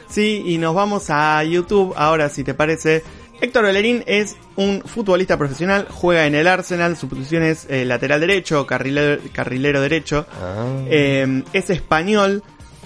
Sí, 0.08 0.42
y 0.46 0.58
nos 0.58 0.74
vamos 0.74 1.06
a 1.08 1.42
YouTube. 1.42 1.94
Ahora, 1.96 2.28
si 2.28 2.44
te 2.44 2.54
parece, 2.54 3.02
Héctor 3.40 3.64
Bellerín 3.64 4.04
es 4.06 4.36
un 4.56 4.82
futbolista 4.82 5.36
profesional, 5.36 5.86
juega 5.90 6.26
en 6.26 6.34
el 6.34 6.46
Arsenal, 6.46 6.96
su 6.96 7.08
posición 7.08 7.42
es 7.42 7.66
eh, 7.68 7.84
lateral 7.84 8.20
derecho, 8.20 8.66
carrilero, 8.66 9.20
carrilero 9.32 9.80
derecho. 9.80 10.26
Ah. 10.40 10.64
Eh, 10.88 11.42
es 11.52 11.70
español, 11.70 12.42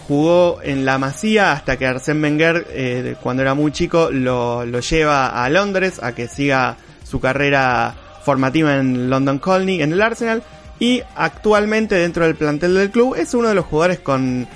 jugó 0.08 0.60
en 0.62 0.84
la 0.84 0.98
Masía 0.98 1.52
hasta 1.52 1.76
que 1.76 1.86
Arsène 1.86 2.22
Wenger, 2.22 2.66
eh, 2.70 3.16
cuando 3.22 3.42
era 3.42 3.54
muy 3.54 3.70
chico, 3.70 4.10
lo, 4.10 4.64
lo 4.64 4.80
lleva 4.80 5.44
a 5.44 5.48
Londres 5.50 6.00
a 6.02 6.14
que 6.14 6.26
siga 6.26 6.78
su 7.04 7.20
carrera 7.20 7.94
formativa 8.24 8.76
en 8.76 9.10
London 9.10 9.38
Colney, 9.38 9.82
en 9.82 9.92
el 9.92 10.02
Arsenal. 10.02 10.42
Y 10.80 11.02
actualmente 11.14 11.94
dentro 11.94 12.24
del 12.24 12.34
plantel 12.34 12.74
del 12.74 12.90
club 12.90 13.14
es 13.14 13.34
uno 13.34 13.48
de 13.48 13.54
los 13.54 13.66
jugadores 13.66 14.00
con, 14.00 14.48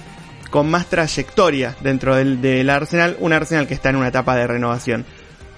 con 0.50 0.70
más 0.70 0.86
trayectoria 0.86 1.76
dentro 1.80 2.16
del, 2.16 2.40
del 2.40 2.70
Arsenal, 2.70 3.16
un 3.20 3.34
Arsenal 3.34 3.68
que 3.68 3.74
está 3.74 3.90
en 3.90 3.96
una 3.96 4.08
etapa 4.08 4.34
de 4.34 4.46
renovación. 4.46 5.04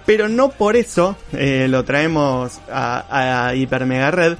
Pero 0.04 0.28
no 0.28 0.50
por 0.50 0.76
eso 0.76 1.16
eh, 1.32 1.68
lo 1.68 1.84
traemos 1.84 2.60
a, 2.68 3.50
a 3.50 3.86
Mega 3.86 4.10
Red. 4.10 4.36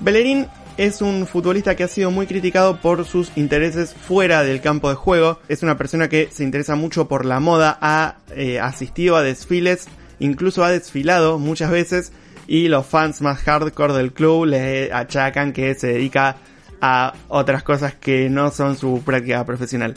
Bellerín 0.00 0.48
es 0.76 1.02
un 1.02 1.26
futbolista 1.26 1.76
que 1.76 1.84
ha 1.84 1.88
sido 1.88 2.10
muy 2.10 2.26
criticado 2.26 2.80
por 2.80 3.04
sus 3.04 3.30
intereses 3.36 3.94
fuera 3.94 4.42
del 4.42 4.60
campo 4.60 4.88
de 4.88 4.96
juego. 4.96 5.38
Es 5.48 5.62
una 5.62 5.76
persona 5.76 6.08
que 6.08 6.30
se 6.32 6.42
interesa 6.42 6.74
mucho 6.74 7.06
por 7.06 7.24
la 7.24 7.38
moda, 7.38 7.78
ha 7.80 8.16
eh, 8.34 8.58
asistido 8.58 9.16
a 9.16 9.22
desfiles, 9.22 9.86
incluso 10.18 10.64
ha 10.64 10.70
desfilado 10.70 11.38
muchas 11.38 11.70
veces 11.70 12.12
y 12.50 12.66
los 12.66 12.84
fans 12.84 13.20
más 13.20 13.38
hardcore 13.38 13.94
del 13.94 14.12
club 14.12 14.46
le 14.46 14.92
achacan 14.92 15.52
que 15.52 15.76
se 15.76 15.86
dedica 15.86 16.36
a 16.80 17.14
otras 17.28 17.62
cosas 17.62 17.94
que 17.94 18.28
no 18.28 18.50
son 18.50 18.76
su 18.76 19.02
práctica 19.04 19.46
profesional. 19.46 19.94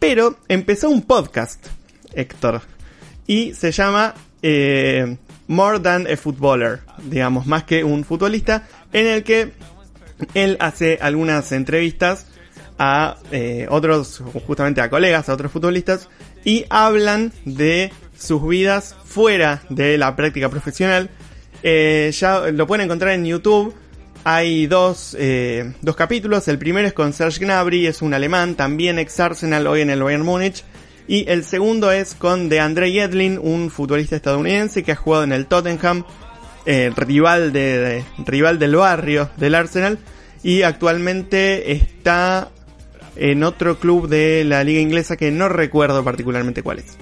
Pero 0.00 0.40
empezó 0.48 0.90
un 0.90 1.02
podcast, 1.02 1.68
Héctor, 2.12 2.62
y 3.28 3.54
se 3.54 3.70
llama 3.70 4.14
eh, 4.42 5.18
More 5.46 5.78
Than 5.78 6.08
a 6.08 6.16
Footballer, 6.16 6.80
digamos, 7.04 7.46
más 7.46 7.62
que 7.62 7.84
un 7.84 8.02
futbolista, 8.02 8.66
en 8.92 9.06
el 9.06 9.22
que 9.22 9.52
él 10.34 10.56
hace 10.58 10.98
algunas 11.00 11.52
entrevistas 11.52 12.26
a 12.76 13.18
eh, 13.30 13.68
otros, 13.70 14.20
justamente 14.48 14.80
a 14.80 14.90
colegas, 14.90 15.28
a 15.28 15.34
otros 15.34 15.52
futbolistas, 15.52 16.08
y 16.44 16.64
hablan 16.70 17.32
de 17.44 17.92
sus 18.18 18.44
vidas 18.48 18.96
fuera 19.04 19.62
de 19.68 19.96
la 19.96 20.16
práctica 20.16 20.48
profesional. 20.48 21.08
Eh, 21.62 22.10
ya 22.12 22.50
lo 22.50 22.66
pueden 22.66 22.84
encontrar 22.84 23.12
en 23.14 23.24
YouTube. 23.24 23.74
Hay 24.24 24.66
dos, 24.66 25.16
eh, 25.18 25.72
dos 25.80 25.96
capítulos. 25.96 26.48
El 26.48 26.58
primero 26.58 26.86
es 26.86 26.92
con 26.92 27.12
Serge 27.12 27.44
Gnabry, 27.44 27.86
es 27.86 28.02
un 28.02 28.14
alemán, 28.14 28.54
también 28.56 28.98
ex 28.98 29.18
Arsenal, 29.20 29.66
hoy 29.66 29.80
en 29.82 29.90
el 29.90 30.02
Bayern 30.02 30.24
Múnich. 30.24 30.64
Y 31.06 31.28
el 31.30 31.44
segundo 31.44 31.90
es 31.90 32.14
con 32.14 32.48
de 32.48 32.60
André 32.60 32.92
Yedlin, 32.92 33.38
un 33.40 33.70
futbolista 33.70 34.16
estadounidense 34.16 34.82
que 34.82 34.92
ha 34.92 34.96
jugado 34.96 35.24
en 35.24 35.32
el 35.32 35.46
Tottenham, 35.46 36.04
eh, 36.66 36.90
rival, 36.94 37.52
de, 37.52 37.78
de- 37.78 38.04
rival 38.26 38.58
del 38.58 38.76
barrio 38.76 39.30
del 39.38 39.54
Arsenal. 39.54 39.98
Y 40.42 40.62
actualmente 40.62 41.72
está 41.72 42.50
en 43.16 43.42
otro 43.42 43.78
club 43.78 44.08
de 44.08 44.44
la 44.44 44.62
liga 44.64 44.80
inglesa 44.80 45.16
que 45.16 45.30
no 45.30 45.48
recuerdo 45.48 46.04
particularmente 46.04 46.62
cuál 46.62 46.80
es. 46.80 46.96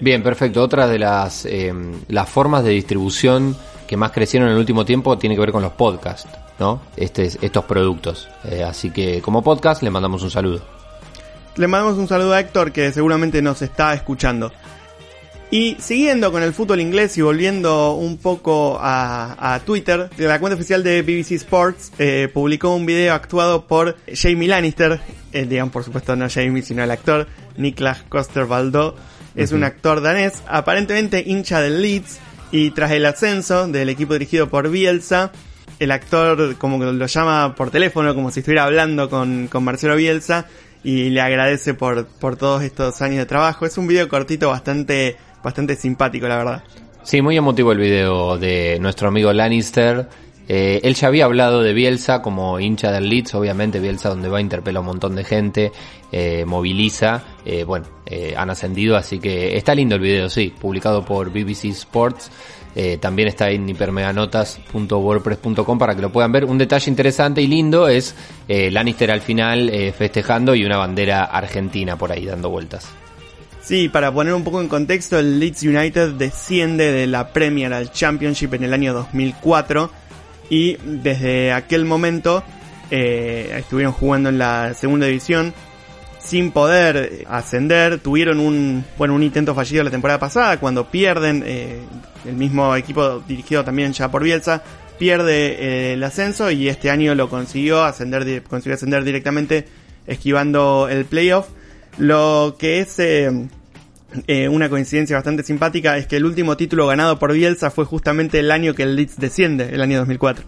Bien, 0.00 0.22
perfecto. 0.22 0.62
Otra 0.62 0.88
de 0.88 0.98
las, 0.98 1.44
eh, 1.44 1.72
las 2.08 2.28
formas 2.28 2.64
de 2.64 2.70
distribución 2.70 3.56
que 3.86 3.96
más 3.96 4.12
crecieron 4.12 4.48
en 4.48 4.54
el 4.54 4.60
último 4.60 4.84
tiempo 4.84 5.18
tiene 5.18 5.34
que 5.34 5.40
ver 5.40 5.52
con 5.52 5.62
los 5.62 5.72
podcasts, 5.72 6.28
¿no? 6.58 6.80
Este, 6.96 7.24
estos 7.24 7.64
productos. 7.64 8.28
Eh, 8.44 8.62
así 8.62 8.90
que 8.90 9.20
como 9.20 9.42
podcast 9.42 9.82
le 9.82 9.90
mandamos 9.90 10.22
un 10.22 10.30
saludo. 10.30 10.62
Le 11.56 11.66
mandamos 11.66 11.98
un 11.98 12.08
saludo 12.08 12.32
a 12.32 12.40
Héctor 12.40 12.72
que 12.72 12.92
seguramente 12.92 13.42
nos 13.42 13.60
está 13.62 13.92
escuchando. 13.92 14.52
Y 15.52 15.76
siguiendo 15.80 16.30
con 16.30 16.44
el 16.44 16.52
fútbol 16.52 16.80
inglés 16.80 17.18
y 17.18 17.22
volviendo 17.22 17.94
un 17.94 18.18
poco 18.18 18.78
a, 18.80 19.54
a 19.54 19.58
Twitter, 19.58 20.08
la 20.16 20.38
cuenta 20.38 20.54
oficial 20.54 20.84
de 20.84 21.02
BBC 21.02 21.32
Sports 21.32 21.90
eh, 21.98 22.30
publicó 22.32 22.72
un 22.72 22.86
video 22.86 23.14
actuado 23.14 23.66
por 23.66 23.96
Jamie 24.14 24.46
Lannister, 24.46 25.00
eh, 25.32 25.46
digamos 25.46 25.72
por 25.72 25.82
supuesto 25.82 26.14
no 26.14 26.28
Jamie 26.30 26.62
sino 26.62 26.84
el 26.84 26.90
actor 26.92 27.26
Niklas 27.56 28.04
Coster-Waldau, 28.08 28.94
es 29.34 29.52
un 29.52 29.64
actor 29.64 30.00
danés, 30.00 30.42
aparentemente 30.46 31.22
hincha 31.26 31.60
del 31.60 31.82
Leeds 31.82 32.18
y 32.52 32.70
tras 32.70 32.90
el 32.92 33.06
ascenso 33.06 33.68
del 33.68 33.88
equipo 33.88 34.14
dirigido 34.14 34.48
por 34.48 34.70
Bielsa, 34.70 35.32
el 35.78 35.92
actor 35.92 36.56
como 36.56 36.78
lo 36.78 37.06
llama 37.06 37.54
por 37.54 37.70
teléfono 37.70 38.14
como 38.14 38.30
si 38.30 38.40
estuviera 38.40 38.64
hablando 38.64 39.08
con, 39.08 39.48
con 39.48 39.64
Marcelo 39.64 39.96
Bielsa 39.96 40.46
y 40.82 41.10
le 41.10 41.20
agradece 41.20 41.74
por, 41.74 42.06
por 42.06 42.36
todos 42.36 42.62
estos 42.62 43.00
años 43.02 43.18
de 43.18 43.26
trabajo. 43.26 43.66
Es 43.66 43.78
un 43.78 43.86
video 43.86 44.08
cortito 44.08 44.48
bastante, 44.48 45.16
bastante 45.42 45.76
simpático, 45.76 46.26
la 46.26 46.38
verdad. 46.38 46.62
Sí, 47.02 47.22
muy 47.22 47.36
emotivo 47.36 47.72
el 47.72 47.78
video 47.78 48.38
de 48.38 48.78
nuestro 48.80 49.08
amigo 49.08 49.32
Lannister. 49.32 50.08
Eh, 50.52 50.80
él 50.82 50.96
ya 50.96 51.06
había 51.06 51.26
hablado 51.26 51.62
de 51.62 51.72
Bielsa 51.72 52.22
como 52.22 52.58
hincha 52.58 52.90
del 52.90 53.08
Leeds, 53.08 53.36
obviamente 53.36 53.78
Bielsa 53.78 54.08
donde 54.08 54.28
va 54.28 54.40
interpela 54.40 54.80
un 54.80 54.86
montón 54.86 55.14
de 55.14 55.22
gente, 55.22 55.70
eh, 56.10 56.44
moviliza, 56.44 57.22
eh, 57.44 57.62
bueno, 57.62 57.86
han 58.36 58.50
ascendido, 58.50 58.96
así 58.96 59.20
que 59.20 59.56
está 59.56 59.76
lindo 59.76 59.94
el 59.94 60.00
video, 60.00 60.28
sí, 60.28 60.52
publicado 60.60 61.04
por 61.04 61.30
BBC 61.30 61.66
Sports. 61.66 62.32
También 63.00 63.28
está 63.28 63.48
en 63.50 63.68
hipermeganotas.wordpress.com 63.68 65.78
para 65.78 65.94
que 65.94 66.02
lo 66.02 66.10
puedan 66.10 66.32
ver. 66.32 66.44
Un 66.44 66.58
detalle 66.58 66.90
interesante 66.90 67.40
y 67.42 67.46
lindo 67.46 67.86
es 67.86 68.16
Lannister 68.48 69.12
al 69.12 69.20
final 69.20 69.70
festejando 69.96 70.56
y 70.56 70.64
una 70.64 70.78
bandera 70.78 71.22
argentina 71.24 71.96
por 71.96 72.10
ahí 72.10 72.26
dando 72.26 72.50
vueltas. 72.50 72.88
Sí, 73.60 73.88
para 73.88 74.12
poner 74.12 74.34
un 74.34 74.42
poco 74.42 74.60
en 74.60 74.66
contexto, 74.66 75.20
el 75.20 75.38
Leeds 75.38 75.62
United 75.62 76.14
desciende 76.14 76.90
de 76.90 77.06
la 77.06 77.32
Premier 77.32 77.72
al 77.72 77.92
Championship 77.92 78.54
en 78.54 78.64
el 78.64 78.74
año 78.74 78.92
2004 78.92 80.09
y 80.50 80.76
desde 80.84 81.52
aquel 81.52 81.86
momento 81.86 82.42
eh, 82.90 83.54
estuvieron 83.56 83.92
jugando 83.94 84.28
en 84.28 84.38
la 84.38 84.74
segunda 84.74 85.06
división 85.06 85.54
sin 86.18 86.50
poder 86.50 87.24
ascender, 87.28 87.98
tuvieron 87.98 88.40
un 88.40 88.84
bueno 88.98 89.14
un 89.14 89.22
intento 89.22 89.54
fallido 89.54 89.84
la 89.84 89.90
temporada 89.90 90.18
pasada 90.18 90.60
cuando 90.60 90.90
pierden 90.90 91.42
eh, 91.46 91.78
el 92.26 92.34
mismo 92.34 92.76
equipo 92.76 93.20
dirigido 93.20 93.64
también 93.64 93.92
ya 93.92 94.10
por 94.10 94.22
Bielsa 94.22 94.62
pierde 94.98 95.54
eh, 95.54 95.92
el 95.94 96.04
ascenso 96.04 96.50
y 96.50 96.68
este 96.68 96.90
año 96.90 97.14
lo 97.14 97.30
consiguió 97.30 97.82
ascender 97.82 98.42
consiguió 98.42 98.74
ascender 98.74 99.02
directamente 99.02 99.66
esquivando 100.06 100.88
el 100.90 101.04
playoff. 101.06 101.48
Lo 101.96 102.56
que 102.58 102.80
es 102.80 102.98
eh, 104.26 104.48
una 104.48 104.68
coincidencia 104.68 105.16
bastante 105.16 105.42
simpática 105.42 105.96
es 105.96 106.06
que 106.06 106.16
el 106.16 106.24
último 106.24 106.56
título 106.56 106.86
ganado 106.86 107.18
por 107.18 107.32
Bielsa 107.32 107.70
fue 107.70 107.84
justamente 107.84 108.38
el 108.40 108.50
año 108.50 108.74
que 108.74 108.82
el 108.84 108.96
Leeds 108.96 109.16
desciende, 109.18 109.70
el 109.72 109.80
año 109.82 109.98
2004. 109.98 110.44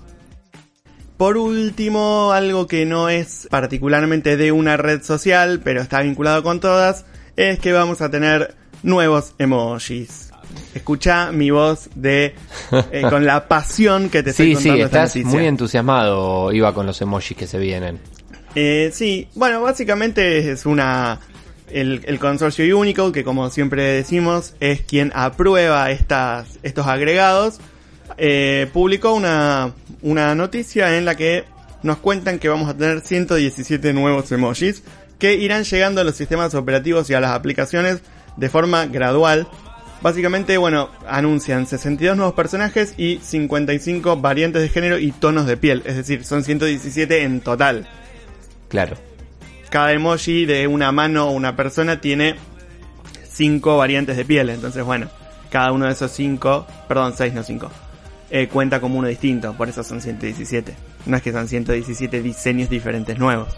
Por 1.16 1.37
último, 1.37 2.33
algo 2.33 2.66
que 2.66 2.85
no 2.85 3.09
es 3.09 3.47
particularmente 3.50 4.37
de 4.37 4.50
una 4.50 4.76
red 4.76 5.02
social, 5.02 5.61
pero 5.62 5.81
está 5.81 6.02
vinculado 6.02 6.42
con 6.42 6.59
todas, 6.59 7.04
es 7.37 7.59
que 7.61 7.73
vamos 7.73 8.00
a 8.00 8.11
tener 8.11 8.57
nuevos 8.83 9.35
emojis. 9.38 10.31
Escucha 10.75 11.31
mi 11.31 11.50
voz 11.50 11.88
de 11.95 12.35
eh, 12.90 13.02
con 13.09 13.25
la 13.25 13.47
pasión 13.47 14.09
que 14.11 14.23
te 14.23 14.31
estoy 14.31 14.49
Sí, 14.49 14.54
contando 14.54 14.76
sí, 14.76 14.83
esta 14.83 15.02
estás 15.04 15.16
noticia. 15.16 15.38
muy 15.38 15.47
entusiasmado, 15.49 16.52
Iba, 16.52 16.75
con 16.75 16.87
los 16.87 17.00
emojis 17.00 17.37
que 17.37 17.47
se 17.47 17.59
vienen. 17.59 18.00
Eh, 18.54 18.90
sí, 18.92 19.28
bueno, 19.35 19.62
básicamente 19.62 20.50
es 20.50 20.66
una. 20.66 21.21
El, 21.72 22.18
consorcio 22.18 22.78
Unicode, 22.78 23.12
que 23.12 23.24
como 23.24 23.48
siempre 23.50 23.82
decimos, 23.82 24.54
es 24.60 24.82
quien 24.82 25.10
aprueba 25.14 25.90
estas, 25.90 26.58
estos 26.62 26.86
agregados, 26.86 27.60
eh, 28.18 28.68
publicó 28.72 29.14
una, 29.14 29.72
una 30.02 30.34
noticia 30.34 30.96
en 30.96 31.04
la 31.04 31.14
que 31.16 31.44
nos 31.82 31.98
cuentan 31.98 32.38
que 32.38 32.48
vamos 32.48 32.68
a 32.68 32.76
tener 32.76 33.00
117 33.00 33.92
nuevos 33.92 34.30
emojis 34.32 34.82
que 35.18 35.34
irán 35.34 35.64
llegando 35.64 36.00
a 36.00 36.04
los 36.04 36.16
sistemas 36.16 36.54
operativos 36.54 37.08
y 37.08 37.14
a 37.14 37.20
las 37.20 37.30
aplicaciones 37.30 38.02
de 38.36 38.48
forma 38.48 38.86
gradual. 38.86 39.48
Básicamente, 40.02 40.58
bueno, 40.58 40.90
anuncian 41.08 41.66
62 41.66 42.16
nuevos 42.16 42.34
personajes 42.34 42.94
y 42.96 43.18
55 43.22 44.16
variantes 44.16 44.62
de 44.62 44.68
género 44.68 44.98
y 44.98 45.12
tonos 45.12 45.46
de 45.46 45.56
piel. 45.56 45.82
Es 45.86 45.96
decir, 45.96 46.24
son 46.24 46.42
117 46.42 47.22
en 47.22 47.40
total 47.40 47.88
Claro. 48.72 48.96
Cada 49.72 49.92
emoji 49.92 50.44
de 50.44 50.68
una 50.68 50.92
mano 50.92 51.28
o 51.28 51.30
una 51.30 51.56
persona 51.56 51.98
tiene 51.98 52.34
cinco 53.26 53.78
variantes 53.78 54.18
de 54.18 54.26
piel. 54.26 54.50
Entonces, 54.50 54.84
bueno, 54.84 55.08
cada 55.50 55.72
uno 55.72 55.86
de 55.86 55.92
esos 55.92 56.12
cinco, 56.12 56.66
perdón, 56.86 57.14
seis, 57.16 57.32
no 57.32 57.42
cinco, 57.42 57.70
eh, 58.30 58.48
cuenta 58.48 58.82
como 58.82 58.98
uno 58.98 59.08
distinto. 59.08 59.54
Por 59.54 59.70
eso 59.70 59.82
son 59.82 60.02
117. 60.02 60.74
No 61.06 61.16
es 61.16 61.22
que 61.22 61.32
son 61.32 61.48
117 61.48 62.20
diseños 62.20 62.68
diferentes 62.68 63.18
nuevos. 63.18 63.48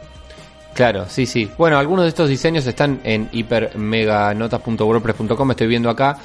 Claro, 0.72 1.06
sí, 1.08 1.26
sí. 1.26 1.50
Bueno, 1.58 1.78
algunos 1.78 2.04
de 2.04 2.10
estos 2.10 2.28
diseños 2.28 2.64
están 2.64 3.00
en 3.02 3.28
hipermeganotas.wordpress.com, 3.32 5.50
estoy 5.50 5.66
viendo 5.66 5.90
acá. 5.90 6.16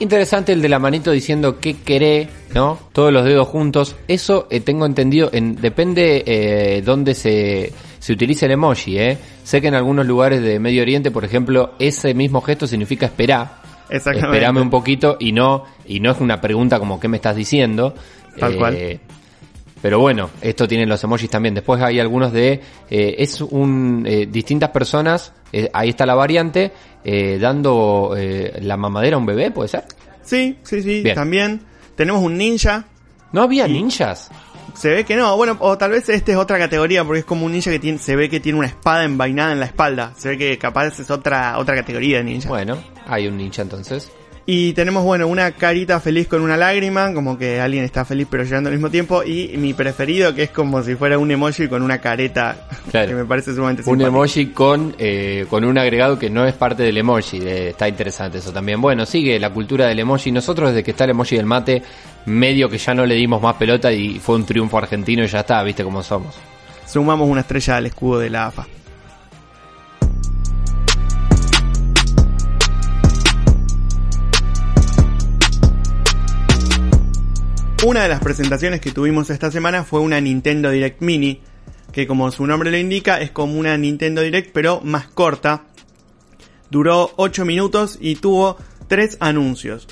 Interesante 0.00 0.52
el 0.52 0.60
de 0.60 0.68
la 0.68 0.78
manito 0.78 1.12
diciendo 1.12 1.60
qué 1.60 1.78
queré, 1.78 2.28
¿no? 2.54 2.78
Todos 2.92 3.10
los 3.10 3.24
dedos 3.24 3.48
juntos. 3.48 3.96
Eso 4.06 4.48
eh, 4.50 4.60
tengo 4.60 4.84
entendido, 4.84 5.30
en, 5.32 5.56
depende 5.56 6.24
eh, 6.26 6.82
dónde 6.82 7.14
se, 7.14 7.72
se 8.00 8.12
utiliza 8.12 8.46
el 8.46 8.52
emoji, 8.52 8.98
¿eh? 8.98 9.16
Sé 9.44 9.60
que 9.60 9.68
en 9.68 9.74
algunos 9.76 10.04
lugares 10.06 10.42
de 10.42 10.58
Medio 10.58 10.82
Oriente, 10.82 11.12
por 11.12 11.24
ejemplo, 11.24 11.74
ese 11.78 12.12
mismo 12.14 12.40
gesto 12.40 12.66
significa 12.66 13.06
esperar. 13.06 13.60
Exactamente. 13.88 14.36
Esperame 14.36 14.60
un 14.60 14.70
poquito 14.70 15.16
y 15.20 15.30
no, 15.30 15.64
y 15.86 16.00
no 16.00 16.10
es 16.10 16.20
una 16.20 16.40
pregunta 16.40 16.78
como 16.80 16.98
¿qué 16.98 17.06
me 17.08 17.18
estás 17.18 17.36
diciendo? 17.36 17.94
Tal 18.38 18.54
Eh, 18.54 18.56
cual. 18.56 19.00
Pero 19.82 19.98
bueno, 19.98 20.28
esto 20.42 20.68
tienen 20.68 20.88
los 20.88 21.02
emojis 21.04 21.30
también. 21.30 21.54
Después 21.54 21.80
hay 21.82 21.98
algunos 22.00 22.32
de... 22.32 22.60
eh, 22.90 23.14
es 23.18 23.40
un... 23.40 24.04
eh, 24.06 24.26
distintas 24.30 24.68
personas, 24.70 25.32
eh, 25.52 25.70
ahí 25.72 25.88
está 25.90 26.04
la 26.04 26.14
variante, 26.14 26.70
eh, 27.02 27.38
dando 27.40 28.14
eh, 28.16 28.58
la 28.60 28.76
mamadera 28.76 29.16
a 29.16 29.18
un 29.18 29.24
bebé, 29.26 29.50
¿puede 29.50 29.68
ser? 29.70 29.84
Sí, 30.22 30.58
sí, 30.62 30.82
sí, 30.82 31.02
Bien. 31.02 31.14
también. 31.14 31.60
Tenemos 31.96 32.22
un 32.22 32.36
ninja. 32.36 32.84
¿No 33.32 33.42
había 33.42 33.66
ninjas? 33.66 34.30
Se 34.74 34.90
ve 34.90 35.04
que 35.04 35.16
no, 35.16 35.36
bueno, 35.36 35.56
o 35.60 35.76
tal 35.78 35.92
vez 35.92 36.08
este 36.08 36.32
es 36.32 36.38
otra 36.38 36.58
categoría 36.58 37.04
porque 37.04 37.20
es 37.20 37.24
como 37.24 37.46
un 37.46 37.52
ninja 37.52 37.70
que 37.70 37.78
tiene, 37.78 37.98
se 37.98 38.16
ve 38.16 38.28
que 38.28 38.40
tiene 38.40 38.58
una 38.58 38.68
espada 38.68 39.04
envainada 39.04 39.52
en 39.52 39.60
la 39.60 39.66
espalda. 39.66 40.12
Se 40.16 40.30
ve 40.30 40.38
que 40.38 40.58
capaz 40.58 40.98
es 40.98 41.10
otra, 41.10 41.58
otra 41.58 41.74
categoría 41.74 42.18
de 42.18 42.24
ninja. 42.24 42.48
Bueno, 42.48 42.78
hay 43.06 43.26
un 43.26 43.36
ninja 43.36 43.62
entonces. 43.62 44.10
Y 44.46 44.72
tenemos, 44.72 45.04
bueno, 45.04 45.28
una 45.28 45.52
carita 45.52 46.00
feliz 46.00 46.26
con 46.26 46.40
una 46.42 46.56
lágrima, 46.56 47.12
como 47.14 47.38
que 47.38 47.60
alguien 47.60 47.84
está 47.84 48.04
feliz 48.04 48.26
pero 48.28 48.42
llorando 48.42 48.68
al 48.68 48.74
mismo 48.74 48.90
tiempo. 48.90 49.22
Y 49.22 49.52
mi 49.56 49.74
preferido, 49.74 50.34
que 50.34 50.44
es 50.44 50.50
como 50.50 50.82
si 50.82 50.96
fuera 50.96 51.18
un 51.18 51.30
emoji 51.30 51.68
con 51.68 51.82
una 51.82 51.98
careta, 51.98 52.66
Claro. 52.90 53.08
que 53.08 53.14
me 53.14 53.24
parece 53.26 53.54
sumamente 53.54 53.82
Un 53.82 53.84
simpático. 53.98 54.08
emoji 54.08 54.46
con, 54.46 54.94
eh, 54.98 55.46
con 55.48 55.64
un 55.64 55.78
agregado 55.78 56.18
que 56.18 56.30
no 56.30 56.46
es 56.46 56.54
parte 56.54 56.82
del 56.82 56.96
emoji. 56.98 57.38
eh, 57.42 57.68
está 57.68 57.86
interesante 57.88 58.38
eso 58.38 58.52
también. 58.52 58.80
Bueno, 58.80 59.06
sigue 59.06 59.38
la 59.38 59.50
cultura 59.50 59.86
del 59.86 60.00
emoji. 60.00 60.32
Nosotros 60.32 60.70
desde 60.70 60.82
que 60.82 60.90
está 60.92 61.04
el 61.04 61.10
emoji 61.10 61.36
del 61.36 61.46
mate, 61.46 61.82
medio 62.26 62.68
que 62.68 62.78
ya 62.78 62.92
no 62.94 63.06
le 63.06 63.14
dimos 63.14 63.40
más 63.40 63.54
pelota 63.54 63.92
y 63.92 64.18
fue 64.18 64.34
un 64.34 64.44
triunfo 64.46 64.78
argentino 64.78 65.22
y 65.22 65.28
ya 65.28 65.40
está, 65.40 65.62
viste 65.62 65.84
cómo 65.84 66.02
somos. 66.02 66.34
Sumamos 66.86 67.28
una 67.28 67.42
estrella 67.42 67.76
al 67.76 67.86
escudo 67.86 68.18
de 68.18 68.30
la 68.30 68.46
AFA. 68.46 68.66
Una 77.82 78.02
de 78.02 78.10
las 78.10 78.20
presentaciones 78.20 78.82
que 78.82 78.90
tuvimos 78.90 79.30
esta 79.30 79.50
semana 79.50 79.84
fue 79.84 80.00
una 80.00 80.20
Nintendo 80.20 80.70
Direct 80.70 81.00
Mini, 81.00 81.40
que 81.92 82.06
como 82.06 82.30
su 82.30 82.46
nombre 82.46 82.70
lo 82.70 82.76
indica 82.76 83.22
es 83.22 83.30
como 83.30 83.58
una 83.58 83.74
Nintendo 83.78 84.20
Direct 84.20 84.50
pero 84.52 84.82
más 84.82 85.08
corta. 85.08 85.64
Duró 86.70 87.10
8 87.16 87.46
minutos 87.46 87.96
y 87.98 88.16
tuvo 88.16 88.58
3 88.88 89.16
anuncios. 89.20 89.88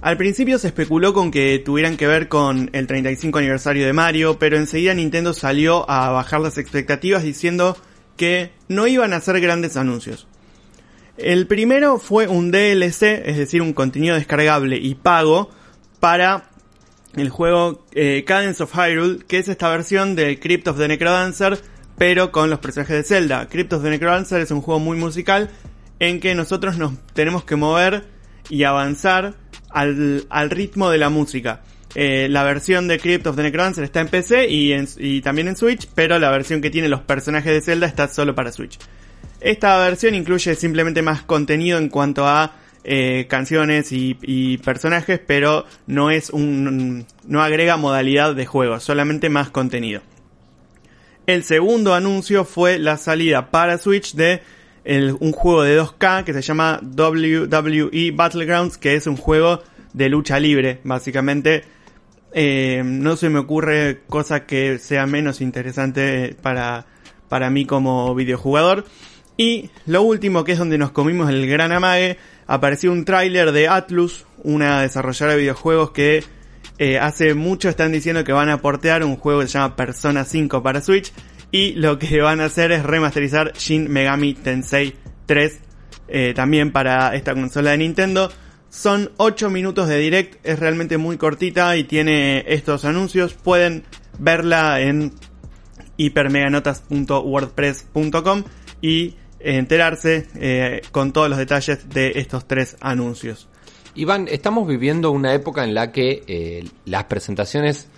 Al 0.00 0.16
principio 0.16 0.60
se 0.60 0.68
especuló 0.68 1.12
con 1.12 1.32
que 1.32 1.58
tuvieran 1.58 1.96
que 1.96 2.06
ver 2.06 2.28
con 2.28 2.70
el 2.72 2.86
35 2.86 3.36
aniversario 3.40 3.84
de 3.84 3.92
Mario, 3.92 4.38
pero 4.38 4.56
enseguida 4.56 4.94
Nintendo 4.94 5.34
salió 5.34 5.90
a 5.90 6.10
bajar 6.10 6.40
las 6.40 6.56
expectativas 6.56 7.24
diciendo 7.24 7.76
que 8.16 8.52
no 8.68 8.86
iban 8.86 9.12
a 9.12 9.16
hacer 9.16 9.40
grandes 9.40 9.76
anuncios. 9.76 10.28
El 11.16 11.48
primero 11.48 11.98
fue 11.98 12.28
un 12.28 12.52
DLC, 12.52 13.22
es 13.26 13.38
decir, 13.38 13.60
un 13.60 13.72
contenido 13.72 14.14
descargable 14.14 14.76
y 14.76 14.94
pago 14.94 15.50
para 15.98 16.51
el 17.14 17.28
juego 17.28 17.84
eh, 17.92 18.24
Cadence 18.26 18.62
of 18.62 18.74
Hyrule, 18.74 19.24
que 19.26 19.38
es 19.38 19.48
esta 19.48 19.68
versión 19.70 20.14
de 20.14 20.38
Crypt 20.38 20.68
of 20.68 20.78
the 20.78 20.88
Necrodancer, 20.88 21.58
pero 21.98 22.32
con 22.32 22.50
los 22.50 22.58
personajes 22.58 22.96
de 22.96 23.02
Zelda. 23.02 23.48
Crypt 23.48 23.72
of 23.72 23.82
the 23.82 23.90
Necrodancer 23.90 24.40
es 24.40 24.50
un 24.50 24.62
juego 24.62 24.80
muy 24.80 24.96
musical 24.96 25.50
en 25.98 26.20
que 26.20 26.34
nosotros 26.34 26.78
nos 26.78 26.94
tenemos 27.12 27.44
que 27.44 27.56
mover 27.56 28.04
y 28.48 28.64
avanzar 28.64 29.34
al, 29.70 30.50
ritmo 30.50 30.90
de 30.90 30.98
la 30.98 31.10
música. 31.10 31.62
Eh, 31.94 32.28
la 32.30 32.42
versión 32.42 32.88
de 32.88 32.98
Crypt 32.98 33.26
of 33.26 33.36
the 33.36 33.42
Necrodancer 33.42 33.84
está 33.84 34.00
en 34.00 34.08
PC 34.08 34.48
y, 34.48 34.74
y 34.98 35.20
también 35.20 35.48
en 35.48 35.56
Switch, 35.56 35.88
pero 35.94 36.18
la 36.18 36.30
versión 36.30 36.60
que 36.60 36.70
tiene 36.70 36.88
los 36.88 37.02
personajes 37.02 37.52
de 37.52 37.60
Zelda 37.60 37.86
está 37.86 38.08
solo 38.08 38.34
para 38.34 38.50
Switch. 38.50 38.78
Esta 39.40 39.76
versión 39.78 40.14
incluye 40.14 40.54
simplemente 40.54 41.02
más 41.02 41.22
contenido 41.22 41.78
en 41.78 41.88
cuanto 41.88 42.26
a 42.26 42.52
eh, 42.84 43.26
canciones 43.28 43.92
y, 43.92 44.58
personajes, 44.58 45.20
pero 45.24 45.66
no 45.86 46.10
es 46.10 46.30
un, 46.30 47.06
no 47.24 47.42
agrega 47.42 47.76
modalidad 47.76 48.34
de 48.34 48.46
juego, 48.46 48.80
solamente 48.80 49.28
más 49.28 49.50
contenido. 49.50 50.02
El 51.26 51.44
segundo 51.44 51.94
anuncio 51.94 52.44
fue 52.44 52.78
la 52.78 52.96
salida 52.96 53.50
para 53.50 53.78
Switch 53.78 54.14
de 54.14 54.42
un 54.84 55.30
juego 55.30 55.62
de 55.62 55.80
2K 55.80 56.24
que 56.24 56.32
se 56.32 56.42
llama 56.42 56.80
WWE 56.82 58.10
Battlegrounds, 58.12 58.78
que 58.78 58.96
es 58.96 59.06
un 59.06 59.16
juego 59.16 59.62
de 59.92 60.08
lucha 60.08 60.40
libre, 60.40 60.80
básicamente. 60.82 61.62
Eh, 62.34 62.82
no 62.84 63.16
se 63.16 63.28
me 63.28 63.38
ocurre 63.38 64.00
cosa 64.08 64.46
que 64.46 64.78
sea 64.78 65.06
menos 65.06 65.40
interesante 65.40 66.34
para, 66.40 66.86
para 67.28 67.50
mí 67.50 67.66
como 67.66 68.14
videojugador. 68.14 68.84
Y 69.36 69.70
lo 69.86 70.02
último, 70.02 70.44
que 70.44 70.52
es 70.52 70.58
donde 70.58 70.78
nos 70.78 70.92
comimos 70.92 71.30
el 71.30 71.46
gran 71.46 71.72
amague, 71.72 72.18
apareció 72.52 72.92
un 72.92 73.04
tráiler 73.06 73.50
de 73.50 73.66
Atlus, 73.66 74.26
una 74.42 74.82
desarrolladora 74.82 75.32
de 75.32 75.40
videojuegos 75.40 75.92
que 75.92 76.22
eh, 76.76 76.98
hace 76.98 77.32
mucho 77.32 77.70
están 77.70 77.92
diciendo 77.92 78.24
que 78.24 78.32
van 78.32 78.50
a 78.50 78.60
portear 78.60 79.04
un 79.04 79.16
juego 79.16 79.40
que 79.40 79.46
se 79.46 79.54
llama 79.54 79.74
Persona 79.74 80.26
5 80.26 80.62
para 80.62 80.82
Switch 80.82 81.14
y 81.50 81.72
lo 81.72 81.98
que 81.98 82.20
van 82.24 82.42
a 82.42 82.44
hacer 82.44 82.70
es 82.72 82.82
remasterizar 82.82 83.54
Shin 83.54 83.90
Megami 83.90 84.34
Tensei 84.34 84.94
3 85.24 85.60
eh, 86.08 86.34
también 86.36 86.72
para 86.72 87.16
esta 87.16 87.32
consola 87.32 87.70
de 87.70 87.78
Nintendo. 87.78 88.30
Son 88.68 89.10
8 89.16 89.48
minutos 89.48 89.88
de 89.88 89.96
direct, 89.96 90.46
es 90.46 90.58
realmente 90.58 90.98
muy 90.98 91.16
cortita 91.16 91.74
y 91.78 91.84
tiene 91.84 92.44
estos 92.48 92.84
anuncios. 92.84 93.32
Pueden 93.32 93.84
verla 94.18 94.82
en 94.82 95.14
hipermeganotas.wordpress.com 95.96 98.44
y 98.82 99.14
enterarse 99.44 100.26
eh, 100.36 100.82
con 100.90 101.12
todos 101.12 101.28
los 101.28 101.38
detalles 101.38 101.88
de 101.88 102.12
estos 102.16 102.46
tres 102.46 102.76
anuncios. 102.80 103.48
Iván, 103.94 104.26
estamos 104.30 104.66
viviendo 104.66 105.10
una 105.10 105.34
época 105.34 105.64
en 105.64 105.74
la 105.74 105.92
que 105.92 106.22
eh, 106.26 106.64
las 106.86 107.04
presentaciones 107.04 107.88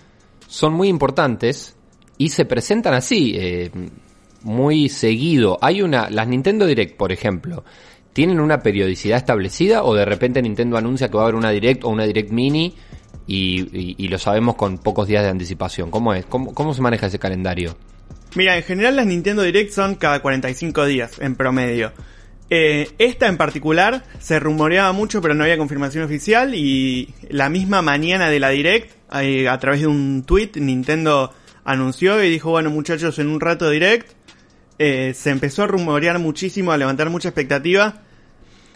son 0.47 0.73
muy 0.73 0.89
importantes 0.89 1.75
y 2.17 2.29
se 2.29 2.45
presentan 2.45 2.93
así, 2.93 3.33
eh, 3.37 3.71
muy 4.43 4.89
seguido. 4.89 5.57
Hay 5.61 5.81
una, 5.81 6.09
las 6.09 6.27
Nintendo 6.27 6.65
Direct, 6.65 6.97
por 6.97 7.11
ejemplo, 7.11 7.63
¿tienen 8.13 8.39
una 8.39 8.59
periodicidad 8.59 9.17
establecida 9.17 9.83
o 9.83 9.93
de 9.95 10.05
repente 10.05 10.41
Nintendo 10.41 10.77
anuncia 10.77 11.09
que 11.09 11.15
va 11.17 11.21
a 11.21 11.25
haber 11.25 11.35
una 11.35 11.49
Direct 11.51 11.83
o 11.83 11.89
una 11.89 12.03
Direct 12.05 12.31
Mini 12.31 12.75
y, 13.27 13.61
y- 13.77 13.95
y 13.97 14.07
lo 14.09 14.17
sabemos 14.19 14.55
con 14.55 14.77
pocos 14.77 15.07
días 15.07 15.23
de 15.23 15.29
anticipación? 15.29 15.89
¿Cómo 15.91 16.13
es? 16.13 16.25
¿Cómo, 16.25 16.53
cómo 16.53 16.73
se 16.73 16.81
maneja 16.81 17.07
ese 17.07 17.19
calendario? 17.19 17.75
Mira, 18.35 18.57
en 18.57 18.63
general 18.63 18.95
las 18.97 19.05
Nintendo 19.05 19.41
Direct 19.43 19.71
son 19.71 19.95
cada 19.95 20.21
45 20.21 20.85
días 20.85 21.19
en 21.19 21.35
promedio. 21.35 21.91
Eh, 22.49 22.89
esta 22.99 23.27
en 23.27 23.37
particular 23.37 24.03
se 24.19 24.39
rumoreaba 24.39 24.91
mucho, 24.91 25.21
pero 25.21 25.33
no 25.33 25.43
había 25.43 25.57
confirmación 25.57 26.03
oficial. 26.03 26.53
Y 26.53 27.13
la 27.29 27.49
misma 27.49 27.81
mañana 27.81 28.29
de 28.29 28.39
la 28.39 28.49
Direct, 28.49 28.91
eh, 29.19 29.47
a 29.47 29.57
través 29.59 29.81
de 29.81 29.87
un 29.87 30.23
tweet, 30.25 30.51
Nintendo 30.55 31.33
anunció 31.63 32.23
y 32.23 32.29
dijo: 32.29 32.51
Bueno, 32.51 32.69
muchachos, 32.69 33.17
en 33.19 33.29
un 33.29 33.39
rato 33.39 33.69
Direct. 33.69 34.11
eh, 34.77 35.13
se 35.15 35.29
empezó 35.29 35.63
a 35.63 35.67
rumorear 35.67 36.19
muchísimo, 36.19 36.71
a 36.73 36.77
levantar 36.77 37.09
mucha 37.09 37.29
expectativa. 37.29 38.01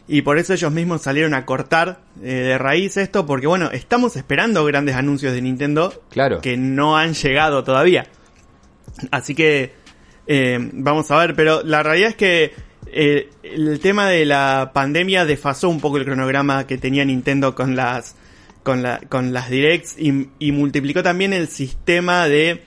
Y 0.07 0.23
por 0.23 0.39
eso 0.39 0.53
ellos 0.53 0.71
mismos 0.71 1.03
salieron 1.03 1.35
a 1.35 1.45
cortar 1.45 1.99
eh, 2.23 2.27
de 2.33 2.57
raíz 2.57 2.97
esto, 2.97 3.27
porque 3.27 3.45
bueno, 3.45 3.69
estamos 3.71 4.15
esperando 4.15 4.65
grandes 4.65 4.95
anuncios 4.95 5.33
de 5.33 5.41
Nintendo 5.43 6.03
Claro. 6.09 6.41
que 6.41 6.57
no 6.57 6.97
han 6.97 7.13
llegado 7.13 7.63
todavía. 7.63 8.07
Así 9.11 9.35
que 9.35 9.73
eh, 10.31 10.59
vamos 10.73 11.09
a 11.09 11.17
ver, 11.17 11.35
pero 11.35 11.63
la 11.63 11.81
realidad 11.81 12.09
es 12.09 12.15
que 12.15 12.51
eh, 12.91 13.29
el 13.41 13.79
tema 13.79 14.07
de 14.07 14.25
la 14.25 14.69
pandemia 14.75 15.25
desfasó 15.25 15.69
un 15.69 15.79
poco 15.79 15.97
el 15.97 16.05
cronograma 16.05 16.67
que 16.67 16.77
tenía 16.77 17.03
Nintendo 17.03 17.55
con 17.55 17.75
las 17.75 18.15
con, 18.61 18.83
con 19.09 19.33
las 19.33 19.49
directs 19.49 19.95
y, 19.97 20.51
multiplicó 20.51 21.01
también 21.01 21.33
el 21.33 21.47
sistema 21.47 22.27
de 22.27 22.63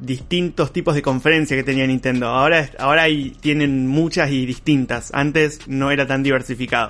distintos 0.00 0.72
tipos 0.72 0.96
de 0.96 1.02
conferencia 1.02 1.56
que 1.56 1.62
tenía 1.62 1.86
Nintendo. 1.86 2.26
Ahora, 2.26 2.68
ahora 2.76 3.04
tienen 3.40 3.86
muchas 3.86 4.32
y 4.32 4.44
distintas. 4.44 5.12
Antes 5.14 5.60
no 5.68 5.92
era 5.92 6.08
tan 6.08 6.24
diversificado. 6.24 6.88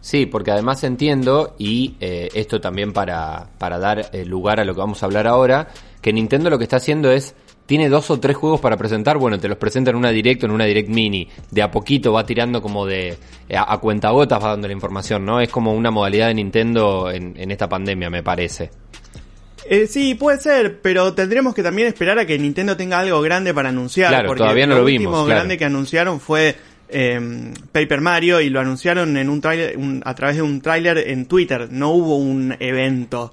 Sí, 0.00 0.26
porque 0.26 0.52
además 0.52 0.84
entiendo, 0.84 1.56
y 1.58 1.96
eh, 1.98 2.28
esto 2.34 2.60
también 2.60 2.92
para, 2.92 3.48
para 3.58 3.80
dar 3.80 4.12
lugar 4.26 4.60
a 4.60 4.64
lo 4.64 4.74
que 4.74 4.80
vamos 4.80 5.02
a 5.02 5.06
hablar 5.06 5.26
ahora, 5.26 5.68
que 6.00 6.12
Nintendo 6.12 6.50
lo 6.50 6.58
que 6.58 6.64
está 6.64 6.76
haciendo 6.76 7.10
es, 7.10 7.34
tiene 7.66 7.88
dos 7.88 8.10
o 8.10 8.18
tres 8.20 8.36
juegos 8.36 8.60
para 8.60 8.76
presentar, 8.76 9.18
bueno, 9.18 9.38
te 9.38 9.48
los 9.48 9.58
presenta 9.58 9.90
en 9.90 9.96
una 9.96 10.10
direct 10.10 10.42
o 10.42 10.46
en 10.46 10.52
una 10.52 10.64
direct 10.64 10.88
mini, 10.88 11.28
de 11.50 11.62
a 11.62 11.70
poquito 11.70 12.12
va 12.12 12.24
tirando 12.24 12.62
como 12.62 12.86
de, 12.86 13.16
a, 13.54 13.72
a 13.74 13.78
cuentagotas 13.78 14.42
va 14.42 14.50
dando 14.50 14.68
la 14.68 14.72
información, 14.72 15.24
¿no? 15.24 15.40
Es 15.40 15.48
como 15.48 15.74
una 15.74 15.90
modalidad 15.90 16.28
de 16.28 16.34
Nintendo 16.34 17.10
en, 17.10 17.34
en 17.36 17.50
esta 17.50 17.68
pandemia, 17.68 18.08
me 18.08 18.22
parece. 18.22 18.70
Eh, 19.68 19.88
sí, 19.88 20.14
puede 20.14 20.38
ser, 20.38 20.80
pero 20.80 21.12
tendremos 21.12 21.52
que 21.54 21.62
también 21.62 21.88
esperar 21.88 22.18
a 22.20 22.24
que 22.26 22.38
Nintendo 22.38 22.76
tenga 22.76 23.00
algo 23.00 23.20
grande 23.20 23.52
para 23.52 23.70
anunciar. 23.70 24.10
Claro, 24.10 24.28
porque 24.28 24.42
todavía 24.44 24.66
no 24.66 24.76
lo 24.76 24.84
último 24.84 24.98
vimos, 25.10 25.24
claro. 25.24 25.38
grande 25.40 25.58
que 25.58 25.64
anunciaron 25.64 26.20
fue 26.20 26.54
eh, 26.88 27.52
Paper 27.72 28.00
Mario 28.00 28.40
y 28.40 28.48
lo 28.48 28.60
anunciaron 28.60 29.16
en 29.16 29.28
un 29.28 29.40
trailer, 29.40 29.76
un- 29.76 30.02
a 30.04 30.14
través 30.14 30.36
de 30.36 30.42
un 30.42 30.60
tráiler 30.60 30.98
en 30.98 31.26
Twitter. 31.26 31.66
No 31.72 31.90
hubo 31.90 32.16
un 32.16 32.54
evento. 32.60 33.32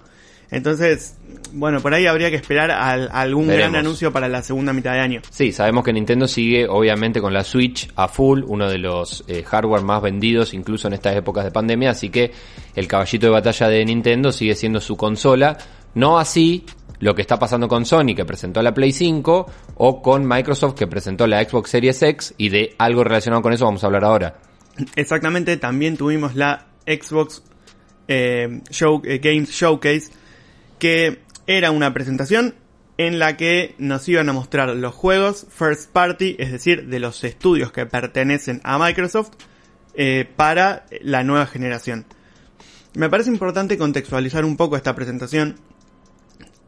Entonces, 0.52 1.18
bueno, 1.52 1.80
por 1.82 1.94
ahí 1.94 2.06
habría 2.06 2.30
que 2.30 2.36
esperar 2.36 2.70
al- 2.72 3.10
algún 3.12 3.48
Veremos. 3.48 3.72
gran 3.72 3.86
anuncio 3.86 4.12
para 4.14 4.28
la 4.28 4.42
segunda 4.44 4.72
mitad 4.74 4.94
de 4.94 5.00
año. 5.00 5.22
Sí, 5.30 5.52
sabemos 5.52 5.84
que 5.84 5.94
Nintendo 5.94 6.28
sigue 6.28 6.68
obviamente 6.68 7.22
con 7.22 7.34
la 7.34 7.44
Switch 7.44 7.90
a 7.96 8.08
full, 8.08 8.44
uno 8.46 8.70
de 8.70 8.78
los 8.78 9.24
eh, 9.28 9.44
hardware 9.44 9.82
más 9.84 10.02
vendidos 10.02 10.54
incluso 10.54 10.88
en 10.88 10.94
estas 10.94 11.16
épocas 11.16 11.44
de 11.46 11.52
pandemia, 11.52 11.92
así 11.92 12.10
que 12.10 12.32
el 12.76 12.88
caballito 12.88 13.26
de 13.28 13.32
batalla 13.32 13.68
de 13.68 13.84
Nintendo 13.86 14.32
sigue 14.32 14.56
siendo 14.56 14.80
su 14.80 14.96
consola, 14.96 15.58
no 15.96 16.18
así 16.20 16.66
lo 17.00 17.14
que 17.16 17.22
está 17.22 17.38
pasando 17.38 17.68
con 17.68 17.86
Sony 17.86 18.16
que 18.16 18.24
presentó 18.26 18.62
la 18.62 18.74
Play 18.74 18.92
5 18.92 19.46
o 19.76 20.02
con 20.02 20.26
Microsoft 20.28 20.76
que 20.76 20.88
presentó 20.88 21.28
la 21.28 21.44
Xbox 21.44 21.70
Series 21.72 22.02
X 22.02 22.34
y 22.38 22.50
de 22.50 22.76
algo 22.78 23.04
relacionado 23.04 23.42
con 23.42 23.52
eso 23.54 23.66
vamos 23.66 23.84
a 23.84 23.88
hablar 23.88 24.06
ahora. 24.06 24.36
Exactamente, 24.96 25.58
también 25.58 25.98
tuvimos 25.98 26.36
la 26.36 26.68
Xbox 26.86 27.44
eh, 28.08 28.62
Show- 28.70 29.02
eh, 29.06 29.20
Games 29.20 29.50
Showcase, 29.52 30.12
que 30.84 31.22
era 31.48 31.72
una 31.72 31.94
presentación 31.94 32.56
en 32.98 33.18
la 33.18 33.38
que 33.38 33.74
nos 33.78 34.06
iban 34.10 34.28
a 34.28 34.34
mostrar 34.34 34.68
los 34.76 34.94
juegos 34.94 35.48
first 35.50 35.90
party, 35.94 36.36
es 36.40 36.52
decir, 36.52 36.88
de 36.88 37.00
los 37.00 37.24
estudios 37.24 37.72
que 37.72 37.86
pertenecen 37.86 38.60
a 38.66 38.78
Microsoft, 38.78 39.30
eh, 39.94 40.28
para 40.36 40.86
la 41.00 41.24
nueva 41.24 41.46
generación. 41.46 42.06
Me 42.96 43.10
parece 43.10 43.30
importante 43.30 43.78
contextualizar 43.78 44.44
un 44.44 44.58
poco 44.58 44.76
esta 44.76 44.94
presentación. 44.94 45.56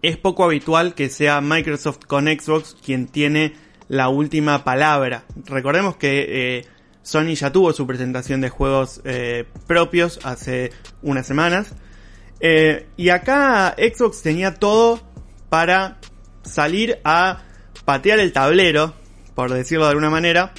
Es 0.02 0.16
poco 0.16 0.46
habitual 0.46 0.96
que 0.96 1.10
sea 1.10 1.42
Microsoft 1.42 2.06
con 2.08 2.28
Xbox 2.28 2.78
quien 2.82 3.08
tiene 3.08 3.52
la 3.90 4.08
última 4.08 4.64
palabra. 4.64 5.26
Recordemos 5.44 5.98
que 5.98 6.60
eh, 6.60 6.66
Sony 7.04 7.34
ya 7.36 7.52
tuvo 7.52 7.74
su 7.74 7.86
presentación 7.86 8.40
de 8.40 8.48
juegos 8.48 9.02
eh, 9.04 9.44
propios 9.68 10.22
hace 10.24 10.72
unas 11.02 11.28
semanas. 11.28 11.76
Eh, 12.40 12.88
y 12.98 13.10
acá 13.10 13.76
Xbox 13.78 14.22
tenía 14.22 14.56
todo 14.56 15.02
para 15.50 16.00
salir 16.44 17.00
a 17.04 17.44
patear 17.86 18.20
el 18.20 18.34
tablero, 18.34 18.94
por 19.34 19.54
decirlo 19.54 19.86
de 19.86 19.92
alguna 19.92 20.10
manera, 20.10 20.54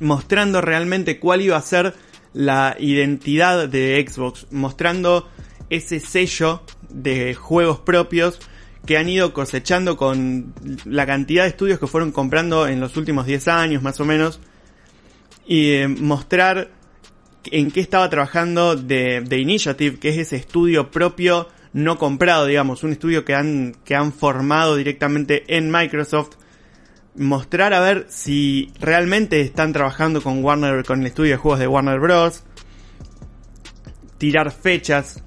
mostrando 0.00 0.60
realmente 0.60 1.18
cuál 1.18 1.42
iba 1.42 1.56
a 1.56 1.62
ser 1.62 1.94
la 2.32 2.76
identidad 2.78 3.68
de 3.68 4.04
Xbox, 4.08 4.46
mostrando 4.50 5.28
ese 5.68 6.00
sello 6.00 6.62
de 6.88 7.34
juegos 7.34 7.80
propios 7.80 8.40
que 8.86 8.96
han 8.96 9.08
ido 9.08 9.32
cosechando 9.32 9.96
con 9.96 10.54
la 10.84 11.06
cantidad 11.06 11.44
de 11.44 11.50
estudios 11.50 11.78
que 11.78 11.86
fueron 11.86 12.12
comprando 12.12 12.66
en 12.66 12.80
los 12.80 12.96
últimos 12.96 13.26
10 13.26 13.48
años 13.48 13.82
más 13.82 14.00
o 14.00 14.04
menos 14.04 14.40
y 15.46 15.72
eh, 15.72 15.88
mostrar 15.88 16.70
en 17.44 17.70
qué 17.70 17.80
estaba 17.80 18.08
trabajando 18.10 18.76
de, 18.76 19.20
de 19.20 19.38
Initiative, 19.38 19.98
que 19.98 20.10
es 20.10 20.18
ese 20.18 20.36
estudio 20.36 20.90
propio 20.90 21.48
no 21.72 21.98
comprado, 21.98 22.46
digamos, 22.46 22.82
un 22.82 22.92
estudio 22.92 23.24
que 23.24 23.34
han, 23.34 23.76
que 23.84 23.94
han 23.94 24.12
formado 24.12 24.76
directamente 24.76 25.56
en 25.56 25.70
Microsoft, 25.70 26.36
mostrar 27.16 27.74
a 27.74 27.80
ver 27.80 28.06
si 28.08 28.72
realmente 28.80 29.40
están 29.40 29.72
trabajando 29.72 30.22
con 30.22 30.44
Warner, 30.44 30.84
con 30.84 31.00
el 31.00 31.06
estudio 31.06 31.32
de 31.32 31.36
juegos 31.36 31.60
de 31.60 31.66
Warner 31.66 32.00
Bros. 32.00 32.42
Tirar 34.18 34.50
fechas. 34.50 35.22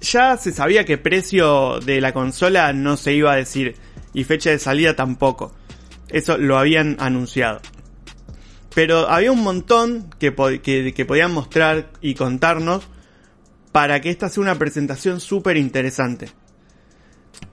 Ya 0.00 0.36
se 0.36 0.52
sabía 0.52 0.84
que 0.84 0.98
precio 0.98 1.80
de 1.80 2.00
la 2.00 2.12
consola 2.12 2.72
no 2.72 2.96
se 2.96 3.14
iba 3.14 3.32
a 3.32 3.36
decir 3.36 3.76
y 4.12 4.24
fecha 4.24 4.50
de 4.50 4.58
salida 4.58 4.94
tampoco. 4.94 5.54
Eso 6.08 6.38
lo 6.38 6.58
habían 6.58 6.96
anunciado. 7.00 7.60
Pero 8.76 9.08
había 9.08 9.32
un 9.32 9.42
montón 9.42 10.10
que, 10.18 10.32
po- 10.32 10.60
que, 10.62 10.92
que 10.94 11.04
podían 11.06 11.32
mostrar 11.32 11.88
y 12.02 12.12
contarnos 12.12 12.82
para 13.72 14.02
que 14.02 14.10
esta 14.10 14.28
sea 14.28 14.42
una 14.42 14.58
presentación 14.58 15.18
súper 15.18 15.56
interesante. 15.56 16.28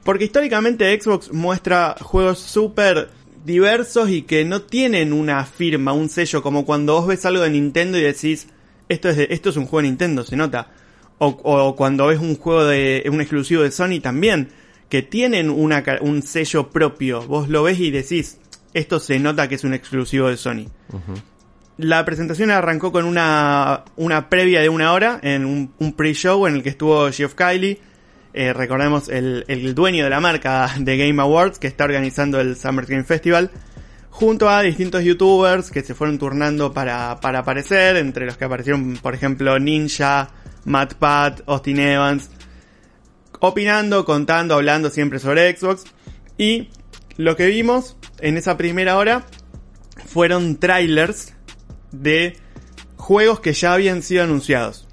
Porque 0.03 0.25
históricamente 0.25 0.99
Xbox 1.01 1.31
muestra 1.31 1.95
juegos 2.01 2.39
súper 2.39 3.09
diversos 3.45 4.09
y 4.09 4.23
que 4.23 4.43
no 4.43 4.63
tienen 4.63 5.13
una 5.13 5.45
firma, 5.45 5.93
un 5.93 6.09
sello, 6.09 6.43
como 6.43 6.65
cuando 6.65 6.95
vos 6.95 7.07
ves 7.07 7.25
algo 7.25 7.43
de 7.43 7.51
Nintendo 7.51 7.97
y 7.97 8.01
decís, 8.01 8.49
esto 8.89 9.07
es, 9.07 9.55
un 9.55 9.65
juego 9.65 9.81
de 9.81 9.87
Nintendo, 9.87 10.25
se 10.25 10.35
nota. 10.35 10.71
O, 11.19 11.73
cuando 11.77 12.07
ves 12.07 12.19
un 12.19 12.35
juego 12.35 12.65
de, 12.65 13.09
un 13.09 13.21
exclusivo 13.21 13.63
de 13.63 13.71
Sony 13.71 14.01
también, 14.01 14.49
que 14.89 15.03
tienen 15.03 15.49
un 15.49 16.21
sello 16.21 16.69
propio. 16.69 17.21
Vos 17.21 17.47
lo 17.47 17.63
ves 17.63 17.79
y 17.79 17.91
decís, 17.91 18.39
esto 18.73 18.99
se 18.99 19.19
nota 19.19 19.47
que 19.47 19.55
es 19.55 19.63
un 19.63 19.73
exclusivo 19.73 20.29
de 20.29 20.37
Sony. 20.37 20.67
La 21.77 22.05
presentación 22.05 22.51
arrancó 22.51 22.91
con 22.91 23.05
una, 23.05 23.83
una 23.95 24.29
previa 24.29 24.61
de 24.61 24.69
una 24.69 24.93
hora 24.93 25.19
en 25.23 25.45
un, 25.45 25.73
un 25.79 25.93
pre-show 25.93 26.45
en 26.47 26.55
el 26.55 26.63
que 26.63 26.69
estuvo 26.69 27.11
Geoff 27.11 27.33
Kylie, 27.33 27.79
eh, 28.35 28.51
recordemos 28.51 29.09
el, 29.09 29.45
el 29.47 29.75
dueño 29.75 30.03
de 30.03 30.09
la 30.09 30.19
marca 30.19 30.73
de 30.79 30.97
Game 30.97 31.21
Awards 31.21 31.59
que 31.59 31.67
está 31.67 31.83
organizando 31.83 32.39
el 32.39 32.57
Summer 32.57 32.85
Game 32.85 33.03
Festival, 33.03 33.51
junto 34.09 34.49
a 34.49 34.61
distintos 34.61 35.03
youtubers 35.03 35.69
que 35.69 35.83
se 35.83 35.93
fueron 35.93 36.17
turnando 36.17 36.73
para, 36.73 37.19
para 37.19 37.39
aparecer, 37.39 37.95
entre 37.97 38.25
los 38.25 38.37
que 38.37 38.45
aparecieron, 38.45 38.97
por 38.97 39.13
ejemplo, 39.13 39.59
Ninja, 39.59 40.29
MatPat, 40.65 41.41
Austin 41.47 41.79
Evans, 41.79 42.29
opinando, 43.39 44.03
contando, 44.03 44.55
hablando 44.55 44.89
siempre 44.89 45.19
sobre 45.19 45.55
Xbox. 45.55 45.83
Y 46.37 46.69
lo 47.17 47.35
que 47.35 47.47
vimos 47.47 47.97
en 48.19 48.37
esa 48.37 48.57
primera 48.57 48.97
hora 48.97 49.25
fueron 50.05 50.57
trailers 50.57 51.33
de 51.91 52.37
juegos 52.97 53.39
que 53.39 53.53
ya 53.53 53.73
habían 53.73 54.01
sido 54.01 54.23
anunciados. 54.23 54.87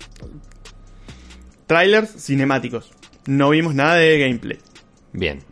Trailers 1.66 2.10
cinemáticos. 2.22 2.92
No 3.26 3.50
vimos 3.50 3.74
nada 3.74 3.94
de 3.96 4.18
gameplay. 4.18 4.58
Bien. 5.12 5.42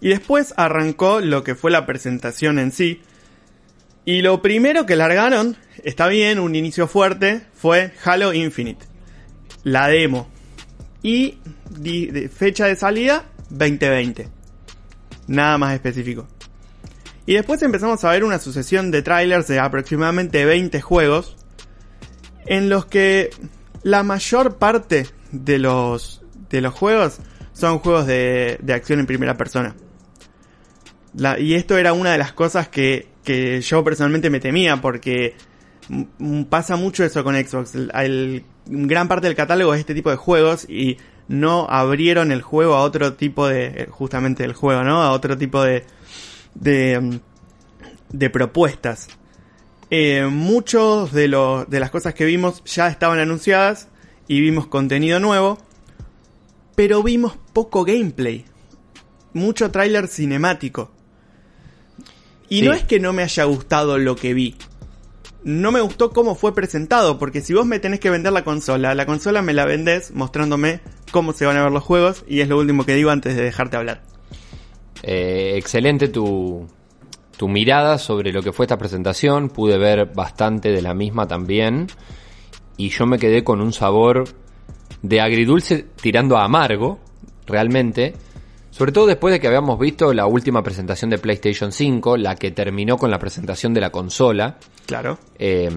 Y 0.00 0.08
después 0.08 0.54
arrancó 0.56 1.20
lo 1.20 1.44
que 1.44 1.54
fue 1.54 1.70
la 1.70 1.86
presentación 1.86 2.58
en 2.58 2.72
sí. 2.72 3.02
Y 4.04 4.22
lo 4.22 4.42
primero 4.42 4.86
que 4.86 4.96
largaron, 4.96 5.56
está 5.84 6.08
bien, 6.08 6.38
un 6.38 6.54
inicio 6.56 6.88
fuerte, 6.88 7.42
fue 7.54 7.92
Halo 8.04 8.32
Infinite. 8.32 8.86
La 9.62 9.88
demo. 9.88 10.28
Y 11.02 11.38
fecha 12.32 12.66
de 12.66 12.76
salida, 12.76 13.26
2020. 13.50 14.41
Nada 15.26 15.58
más 15.58 15.74
específico. 15.74 16.26
Y 17.26 17.34
después 17.34 17.62
empezamos 17.62 18.02
a 18.04 18.10
ver 18.10 18.24
una 18.24 18.38
sucesión 18.38 18.90
de 18.90 19.02
trailers 19.02 19.46
de 19.46 19.60
aproximadamente 19.60 20.44
20 20.44 20.80
juegos. 20.80 21.36
En 22.46 22.68
los 22.68 22.86
que 22.86 23.30
la 23.84 24.02
mayor 24.02 24.56
parte 24.58 25.06
de 25.30 25.58
los, 25.58 26.22
de 26.50 26.60
los 26.60 26.74
juegos 26.74 27.18
son 27.52 27.78
juegos 27.78 28.06
de, 28.06 28.58
de 28.60 28.72
acción 28.74 28.98
en 28.98 29.06
primera 29.06 29.36
persona. 29.36 29.76
Y 31.38 31.54
esto 31.54 31.76
era 31.76 31.92
una 31.92 32.12
de 32.12 32.18
las 32.18 32.32
cosas 32.32 32.68
que, 32.68 33.08
que 33.22 33.60
yo 33.60 33.84
personalmente 33.84 34.30
me 34.30 34.40
temía 34.40 34.80
porque 34.80 35.36
pasa 36.48 36.76
mucho 36.76 37.04
eso 37.04 37.22
con 37.22 37.34
Xbox. 37.36 37.74
El, 37.74 37.90
el- 37.94 38.44
gran 38.66 39.08
parte 39.08 39.26
del 39.26 39.36
catálogo 39.36 39.74
es 39.74 39.80
este 39.80 39.94
tipo 39.94 40.10
de 40.10 40.16
juegos 40.16 40.66
y 40.68 40.96
no 41.28 41.66
abrieron 41.68 42.32
el 42.32 42.42
juego 42.42 42.74
a 42.74 42.82
otro 42.82 43.14
tipo 43.14 43.46
de, 43.48 43.66
eh, 43.66 43.86
justamente 43.90 44.44
el 44.44 44.52
juego, 44.52 44.82
¿no? 44.84 45.02
A 45.02 45.12
otro 45.12 45.36
tipo 45.38 45.62
de, 45.62 45.84
de, 46.54 47.00
mm, 47.00 47.18
de 48.10 48.30
propuestas. 48.30 49.08
Eh, 49.90 50.26
muchos 50.30 51.12
de, 51.12 51.28
los 51.28 51.68
de 51.68 51.80
las 51.80 51.90
cosas 51.90 52.14
que 52.14 52.24
vimos 52.24 52.62
ya 52.64 52.88
estaban 52.88 53.18
anunciadas 53.18 53.88
y 54.26 54.40
vimos 54.40 54.66
contenido 54.66 55.20
nuevo, 55.20 55.58
pero 56.74 57.02
vimos 57.02 57.36
poco 57.52 57.84
gameplay. 57.84 58.44
Mucho 59.34 59.70
tráiler 59.70 60.08
cinemático. 60.08 60.90
Y 62.48 62.60
Sí. 62.60 62.66
no 62.66 62.72
es 62.72 62.84
que 62.84 63.00
no 63.00 63.12
me 63.12 63.22
haya 63.22 63.44
gustado 63.44 63.98
lo 63.98 64.16
que 64.16 64.34
vi. 64.34 64.56
No 65.44 65.72
me 65.72 65.80
gustó 65.80 66.10
cómo 66.10 66.34
fue 66.34 66.54
presentado, 66.54 67.18
porque 67.18 67.40
si 67.40 67.52
vos 67.52 67.66
me 67.66 67.80
tenés 67.80 67.98
que 67.98 68.10
vender 68.10 68.32
la 68.32 68.44
consola, 68.44 68.94
la 68.94 69.06
consola 69.06 69.42
me 69.42 69.52
la 69.52 69.64
vendés 69.64 70.12
mostrándome 70.12 70.80
cómo 71.10 71.32
se 71.32 71.46
van 71.46 71.56
a 71.56 71.64
ver 71.64 71.72
los 71.72 71.82
juegos 71.82 72.24
y 72.28 72.40
es 72.40 72.48
lo 72.48 72.58
último 72.58 72.84
que 72.84 72.94
digo 72.94 73.10
antes 73.10 73.36
de 73.36 73.42
dejarte 73.42 73.76
hablar. 73.76 74.02
Eh, 75.02 75.54
excelente 75.56 76.08
tu, 76.08 76.68
tu 77.36 77.48
mirada 77.48 77.98
sobre 77.98 78.32
lo 78.32 78.42
que 78.42 78.52
fue 78.52 78.66
esta 78.66 78.78
presentación. 78.78 79.48
Pude 79.48 79.78
ver 79.78 80.12
bastante 80.14 80.70
de 80.70 80.80
la 80.80 80.94
misma 80.94 81.26
también. 81.26 81.88
Y 82.76 82.90
yo 82.90 83.06
me 83.06 83.18
quedé 83.18 83.42
con 83.42 83.60
un 83.60 83.72
sabor 83.72 84.24
de 85.02 85.20
agridulce 85.20 85.86
tirando 86.00 86.36
a 86.36 86.44
amargo, 86.44 87.00
realmente. 87.46 88.14
Sobre 88.72 88.90
todo 88.90 89.06
después 89.06 89.32
de 89.32 89.38
que 89.38 89.46
habíamos 89.46 89.78
visto 89.78 90.14
la 90.14 90.24
última 90.24 90.62
presentación 90.62 91.10
de 91.10 91.18
PlayStation 91.18 91.72
5, 91.72 92.16
la 92.16 92.36
que 92.36 92.52
terminó 92.52 92.96
con 92.96 93.10
la 93.10 93.18
presentación 93.18 93.74
de 93.74 93.82
la 93.82 93.90
consola. 93.90 94.56
Claro. 94.86 95.18
Eh, 95.38 95.68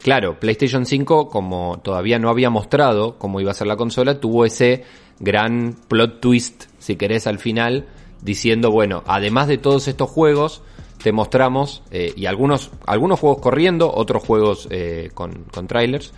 claro, 0.00 0.38
PlayStation 0.38 0.86
5, 0.86 1.30
como 1.30 1.80
todavía 1.82 2.20
no 2.20 2.30
había 2.30 2.48
mostrado 2.48 3.18
cómo 3.18 3.40
iba 3.40 3.50
a 3.50 3.54
ser 3.54 3.66
la 3.66 3.74
consola, 3.74 4.20
tuvo 4.20 4.44
ese 4.44 4.84
gran 5.18 5.74
plot 5.88 6.20
twist, 6.20 6.66
si 6.78 6.94
querés, 6.94 7.26
al 7.26 7.40
final, 7.40 7.88
diciendo, 8.22 8.70
bueno, 8.70 9.02
además 9.08 9.48
de 9.48 9.58
todos 9.58 9.88
estos 9.88 10.08
juegos, 10.08 10.62
te 11.02 11.10
mostramos, 11.10 11.82
eh, 11.90 12.12
y 12.14 12.26
algunos, 12.26 12.70
algunos 12.86 13.18
juegos 13.18 13.40
corriendo, 13.40 13.92
otros 13.92 14.22
juegos 14.22 14.68
eh, 14.70 15.10
con, 15.12 15.42
con 15.52 15.66
trailers, 15.66 16.12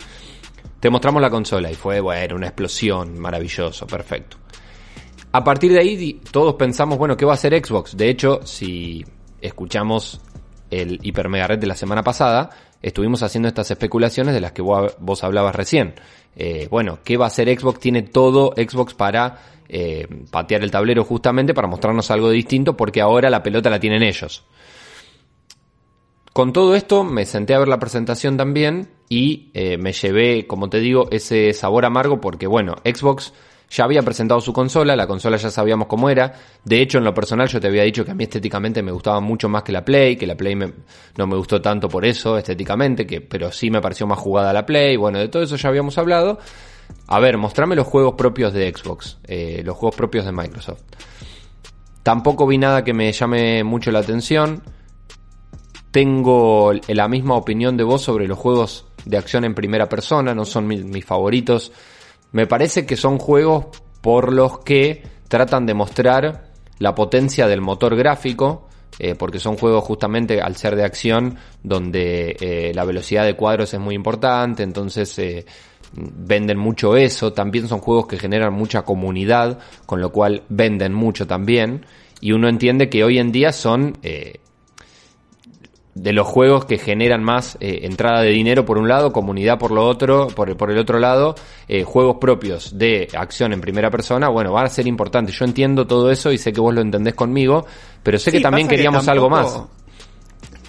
te 0.80 0.90
mostramos 0.90 1.22
la 1.22 1.30
consola 1.30 1.70
y 1.70 1.74
fue, 1.74 2.00
bueno, 2.00 2.36
una 2.36 2.48
explosión, 2.48 3.18
maravilloso, 3.18 3.86
perfecto. 3.86 4.36
A 5.32 5.44
partir 5.44 5.72
de 5.72 5.78
ahí 5.78 6.20
todos 6.32 6.54
pensamos, 6.54 6.98
bueno, 6.98 7.16
¿qué 7.16 7.24
va 7.24 7.32
a 7.32 7.34
hacer 7.34 7.54
Xbox? 7.64 7.96
De 7.96 8.08
hecho, 8.08 8.40
si 8.44 9.04
escuchamos 9.40 10.20
el 10.70 10.98
Hiper 11.02 11.28
Mega 11.28 11.46
Red 11.46 11.58
de 11.58 11.68
la 11.68 11.76
semana 11.76 12.02
pasada, 12.02 12.50
estuvimos 12.82 13.22
haciendo 13.22 13.48
estas 13.48 13.70
especulaciones 13.70 14.34
de 14.34 14.40
las 14.40 14.52
que 14.52 14.62
vos, 14.62 14.96
vos 14.98 15.22
hablabas 15.22 15.54
recién. 15.54 15.94
Eh, 16.34 16.66
bueno, 16.70 16.98
¿qué 17.04 17.16
va 17.16 17.26
a 17.26 17.28
hacer 17.28 17.48
Xbox? 17.56 17.78
Tiene 17.78 18.02
todo 18.02 18.52
Xbox 18.56 18.94
para 18.94 19.38
eh, 19.68 20.08
patear 20.32 20.62
el 20.62 20.70
tablero 20.72 21.04
justamente 21.04 21.54
para 21.54 21.68
mostrarnos 21.68 22.10
algo 22.10 22.30
distinto 22.30 22.76
porque 22.76 23.00
ahora 23.00 23.30
la 23.30 23.42
pelota 23.42 23.70
la 23.70 23.78
tienen 23.78 24.02
ellos. 24.02 24.44
Con 26.32 26.52
todo 26.52 26.74
esto 26.74 27.04
me 27.04 27.24
senté 27.24 27.54
a 27.54 27.58
ver 27.58 27.68
la 27.68 27.78
presentación 27.78 28.36
también 28.36 28.88
y 29.08 29.50
eh, 29.54 29.78
me 29.78 29.92
llevé, 29.92 30.46
como 30.46 30.68
te 30.68 30.78
digo, 30.78 31.08
ese 31.10 31.52
sabor 31.52 31.84
amargo 31.84 32.20
porque 32.20 32.46
bueno, 32.46 32.76
Xbox 32.84 33.32
ya 33.70 33.84
había 33.84 34.02
presentado 34.02 34.40
su 34.40 34.52
consola, 34.52 34.96
la 34.96 35.06
consola 35.06 35.36
ya 35.36 35.48
sabíamos 35.50 35.86
cómo 35.86 36.10
era. 36.10 36.32
De 36.64 36.80
hecho, 36.82 36.98
en 36.98 37.04
lo 37.04 37.14
personal 37.14 37.46
yo 37.48 37.60
te 37.60 37.68
había 37.68 37.84
dicho 37.84 38.04
que 38.04 38.10
a 38.10 38.14
mí 38.14 38.24
estéticamente 38.24 38.82
me 38.82 38.90
gustaba 38.90 39.20
mucho 39.20 39.48
más 39.48 39.62
que 39.62 39.70
la 39.72 39.84
Play, 39.84 40.16
que 40.16 40.26
la 40.26 40.36
Play 40.36 40.56
no 40.56 41.26
me 41.26 41.36
gustó 41.36 41.62
tanto 41.62 41.88
por 41.88 42.04
eso 42.04 42.36
estéticamente, 42.36 43.06
que, 43.06 43.20
pero 43.20 43.52
sí 43.52 43.70
me 43.70 43.80
pareció 43.80 44.06
más 44.08 44.18
jugada 44.18 44.52
la 44.52 44.66
Play. 44.66 44.96
Bueno, 44.96 45.18
de 45.20 45.28
todo 45.28 45.42
eso 45.44 45.54
ya 45.56 45.68
habíamos 45.68 45.96
hablado. 45.98 46.38
A 47.06 47.20
ver, 47.20 47.38
mostrame 47.38 47.76
los 47.76 47.86
juegos 47.86 48.14
propios 48.14 48.52
de 48.52 48.72
Xbox, 48.76 49.18
eh, 49.28 49.62
los 49.64 49.76
juegos 49.76 49.94
propios 49.94 50.24
de 50.24 50.32
Microsoft. 50.32 50.82
Tampoco 52.02 52.46
vi 52.48 52.58
nada 52.58 52.82
que 52.82 52.92
me 52.92 53.12
llame 53.12 53.62
mucho 53.62 53.92
la 53.92 54.00
atención. 54.00 54.62
Tengo 55.90 56.72
la 56.88 57.08
misma 57.08 57.34
opinión 57.36 57.76
de 57.76 57.84
vos 57.84 58.02
sobre 58.02 58.28
los 58.28 58.38
juegos 58.38 58.86
de 59.04 59.16
acción 59.16 59.44
en 59.44 59.54
primera 59.54 59.88
persona, 59.88 60.34
no 60.34 60.44
son 60.44 60.66
mi- 60.66 60.82
mis 60.84 61.04
favoritos. 61.04 61.72
Me 62.32 62.46
parece 62.46 62.86
que 62.86 62.96
son 62.96 63.18
juegos 63.18 63.66
por 64.00 64.32
los 64.32 64.60
que 64.60 65.02
tratan 65.28 65.66
de 65.66 65.74
mostrar 65.74 66.50
la 66.78 66.94
potencia 66.94 67.46
del 67.46 67.60
motor 67.60 67.96
gráfico, 67.96 68.68
eh, 68.98 69.14
porque 69.14 69.38
son 69.38 69.56
juegos 69.56 69.84
justamente 69.84 70.40
al 70.40 70.56
ser 70.56 70.76
de 70.76 70.84
acción 70.84 71.36
donde 71.62 72.36
eh, 72.40 72.72
la 72.74 72.84
velocidad 72.84 73.24
de 73.24 73.36
cuadros 73.36 73.72
es 73.72 73.80
muy 73.80 73.94
importante, 73.94 74.62
entonces 74.62 75.18
eh, 75.18 75.46
venden 75.92 76.58
mucho 76.58 76.96
eso, 76.96 77.32
también 77.32 77.68
son 77.68 77.80
juegos 77.80 78.06
que 78.06 78.18
generan 78.18 78.52
mucha 78.52 78.82
comunidad, 78.82 79.58
con 79.86 80.00
lo 80.00 80.10
cual 80.10 80.42
venden 80.48 80.92
mucho 80.92 81.26
también, 81.26 81.86
y 82.20 82.32
uno 82.32 82.48
entiende 82.48 82.88
que 82.88 83.04
hoy 83.04 83.18
en 83.18 83.32
día 83.32 83.52
son 83.52 83.96
de 85.94 86.12
los 86.12 86.26
juegos 86.26 86.64
que 86.66 86.78
generan 86.78 87.22
más 87.24 87.56
eh, 87.60 87.80
entrada 87.82 88.22
de 88.22 88.30
dinero 88.30 88.64
por 88.64 88.78
un 88.78 88.88
lado, 88.88 89.12
comunidad 89.12 89.58
por 89.58 89.72
lo 89.72 89.84
otro, 89.86 90.28
por, 90.28 90.56
por 90.56 90.70
el 90.70 90.78
otro 90.78 90.98
lado, 91.00 91.34
eh, 91.68 91.82
juegos 91.82 92.16
propios 92.20 92.78
de 92.78 93.08
acción 93.16 93.52
en 93.52 93.60
primera 93.60 93.90
persona, 93.90 94.28
bueno, 94.28 94.52
van 94.52 94.66
a 94.66 94.68
ser 94.68 94.86
importantes. 94.86 95.36
Yo 95.38 95.44
entiendo 95.44 95.86
todo 95.86 96.10
eso 96.10 96.30
y 96.32 96.38
sé 96.38 96.52
que 96.52 96.60
vos 96.60 96.72
lo 96.72 96.80
entendés 96.80 97.14
conmigo, 97.14 97.66
pero 98.02 98.18
sé 98.18 98.30
que 98.30 98.40
también 98.40 98.68
queríamos 98.68 99.08
algo 99.08 99.28
más. 99.28 99.62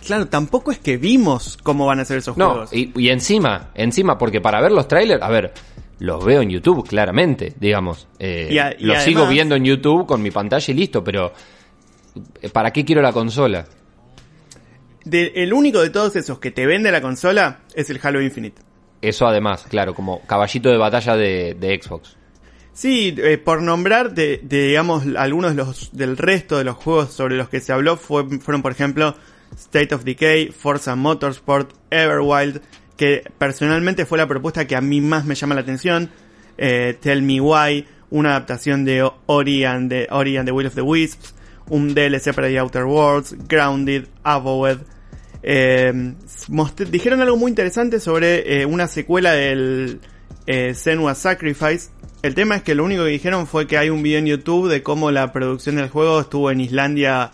Claro, 0.05 0.27
tampoco 0.27 0.71
es 0.71 0.79
que 0.79 0.97
vimos 0.97 1.57
cómo 1.61 1.85
van 1.85 1.99
a 1.99 2.05
ser 2.05 2.17
esos 2.17 2.35
No, 2.35 2.49
juegos. 2.49 2.73
y, 2.73 2.91
y 2.95 3.09
encima, 3.09 3.69
encima, 3.75 4.17
porque 4.17 4.41
para 4.41 4.59
ver 4.59 4.71
los 4.71 4.87
trailers, 4.87 5.21
a 5.21 5.29
ver, 5.29 5.53
los 5.99 6.25
veo 6.25 6.41
en 6.41 6.49
YouTube, 6.49 6.85
claramente, 6.87 7.53
digamos. 7.59 8.07
Eh, 8.17 8.49
Y 8.51 8.57
a- 8.57 8.73
y 8.77 8.85
los 8.85 8.97
sigo 9.03 9.27
viendo 9.27 9.53
en 9.55 9.63
YouTube 9.63 10.07
con 10.07 10.19
mi 10.23 10.31
pantalla 10.31 10.65
y 10.73 10.75
listo, 10.75 11.03
pero 11.03 11.31
eh, 12.41 12.49
¿para 12.49 12.71
qué 12.71 12.83
quiero 12.83 13.03
la 13.03 13.13
consola? 13.13 13.63
De- 15.05 15.31
el 15.35 15.53
único 15.53 15.81
de 15.81 15.89
todos 15.89 16.15
esos 16.15 16.39
que 16.39 16.51
te 16.51 16.65
vende 16.65 16.91
la 16.91 17.01
consola 17.01 17.61
es 17.75 17.89
el 17.89 17.99
Halo 18.01 18.21
Infinite. 18.21 18.61
Eso 19.01 19.25
además, 19.27 19.65
claro, 19.67 19.95
como 19.95 20.21
caballito 20.27 20.69
de 20.69 20.77
batalla 20.77 21.15
de, 21.15 21.55
de 21.59 21.79
Xbox. 21.81 22.17
Sí, 22.73 23.13
eh, 23.17 23.37
por 23.37 23.61
nombrar, 23.61 24.13
de, 24.13 24.39
de, 24.43 24.67
digamos, 24.67 25.03
algunos 25.17 25.51
de 25.51 25.57
los, 25.57 25.89
del 25.91 26.17
resto 26.17 26.57
de 26.57 26.63
los 26.63 26.75
juegos 26.77 27.11
sobre 27.11 27.35
los 27.35 27.49
que 27.49 27.59
se 27.59 27.73
habló 27.73 27.97
fue- 27.97 28.39
fueron, 28.39 28.61
por 28.61 28.71
ejemplo, 28.71 29.15
State 29.57 29.93
of 29.95 30.03
Decay, 30.03 30.49
Forza 30.51 30.95
Motorsport, 30.95 31.71
Everwild, 31.89 32.61
que 32.95 33.23
personalmente 33.37 34.05
fue 34.05 34.17
la 34.19 34.27
propuesta 34.27 34.65
que 34.67 34.75
a 34.75 34.81
mí 34.81 35.01
más 35.01 35.25
me 35.25 35.35
llama 35.35 35.55
la 35.55 35.61
atención, 35.61 36.09
eh, 36.57 36.95
Tell 37.01 37.23
Me 37.23 37.41
Why, 37.41 37.85
una 38.11 38.29
adaptación 38.31 38.85
de 38.85 39.09
Ori 39.25 39.65
and, 39.65 39.89
the, 39.89 40.07
Ori 40.11 40.37
and 40.37 40.47
the 40.47 40.51
Will 40.53 40.67
of 40.67 40.75
the 40.75 40.81
Wisps, 40.81 41.33
un 41.69 41.93
DLC 41.93 42.33
para 42.33 42.47
The 42.47 42.59
Outer 42.59 42.83
Worlds, 42.85 43.35
Grounded, 43.47 44.07
Avowed, 44.23 44.79
eh, 45.43 46.13
dijeron 46.89 47.21
algo 47.21 47.37
muy 47.37 47.49
interesante 47.49 47.99
sobre 47.99 48.61
eh, 48.61 48.65
una 48.65 48.87
secuela 48.87 49.31
del 49.33 49.99
eh, 50.47 50.73
Senua 50.73 51.15
Sacrifice. 51.15 51.89
El 52.21 52.35
tema 52.35 52.55
es 52.57 52.63
que 52.63 52.75
lo 52.75 52.83
único 52.83 53.03
que 53.03 53.09
dijeron 53.09 53.47
fue 53.47 53.67
que 53.67 53.77
hay 53.77 53.89
un 53.89 54.03
video 54.03 54.19
en 54.19 54.27
YouTube 54.27 54.69
de 54.69 54.83
cómo 54.83 55.11
la 55.11 55.31
producción 55.31 55.75
del 55.75 55.89
juego 55.89 56.21
estuvo 56.21 56.51
en 56.51 56.61
Islandia 56.61 57.31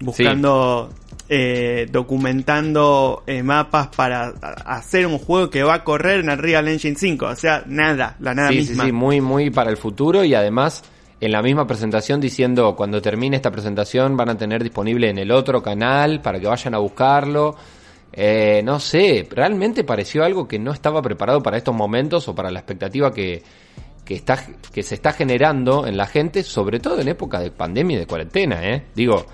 buscando, 0.00 0.90
eh, 1.28 1.86
documentando 1.90 3.24
eh, 3.26 3.42
mapas 3.42 3.88
para 3.88 4.28
hacer 4.64 5.06
un 5.06 5.18
juego 5.18 5.50
que 5.50 5.62
va 5.62 5.74
a 5.74 5.84
correr 5.84 6.20
en 6.20 6.30
el 6.30 6.38
Real 6.38 6.68
Engine 6.68 6.96
5. 6.96 7.26
O 7.26 7.36
sea, 7.36 7.64
nada, 7.66 8.16
la 8.20 8.34
nada 8.34 8.50
sí, 8.50 8.56
misma. 8.56 8.84
sí, 8.84 8.88
sí, 8.90 8.92
muy, 8.92 9.20
muy 9.20 9.50
para 9.50 9.70
el 9.70 9.76
futuro 9.76 10.24
y 10.24 10.34
además 10.34 10.82
en 11.20 11.32
la 11.32 11.42
misma 11.42 11.66
presentación 11.66 12.20
diciendo 12.20 12.74
cuando 12.76 13.00
termine 13.00 13.36
esta 13.36 13.50
presentación 13.50 14.16
van 14.16 14.30
a 14.30 14.36
tener 14.36 14.62
disponible 14.62 15.08
en 15.08 15.18
el 15.18 15.30
otro 15.30 15.62
canal 15.62 16.20
para 16.20 16.38
que 16.38 16.46
vayan 16.46 16.74
a 16.74 16.78
buscarlo. 16.78 17.56
Eh, 18.12 18.62
no 18.64 18.80
sé, 18.80 19.26
realmente 19.30 19.84
pareció 19.84 20.24
algo 20.24 20.48
que 20.48 20.58
no 20.58 20.72
estaba 20.72 21.02
preparado 21.02 21.42
para 21.42 21.56
estos 21.56 21.74
momentos 21.74 22.28
o 22.28 22.34
para 22.34 22.50
la 22.50 22.60
expectativa 22.60 23.12
que, 23.12 23.42
que, 24.04 24.14
está, 24.14 24.38
que 24.72 24.82
se 24.82 24.94
está 24.94 25.12
generando 25.12 25.86
en 25.86 25.96
la 25.96 26.06
gente, 26.06 26.42
sobre 26.42 26.80
todo 26.80 27.00
en 27.00 27.08
época 27.08 27.40
de 27.40 27.50
pandemia 27.50 27.96
y 27.96 28.00
de 28.00 28.06
cuarentena, 28.06 28.62
¿eh? 28.62 28.86
Digo, 28.94 29.26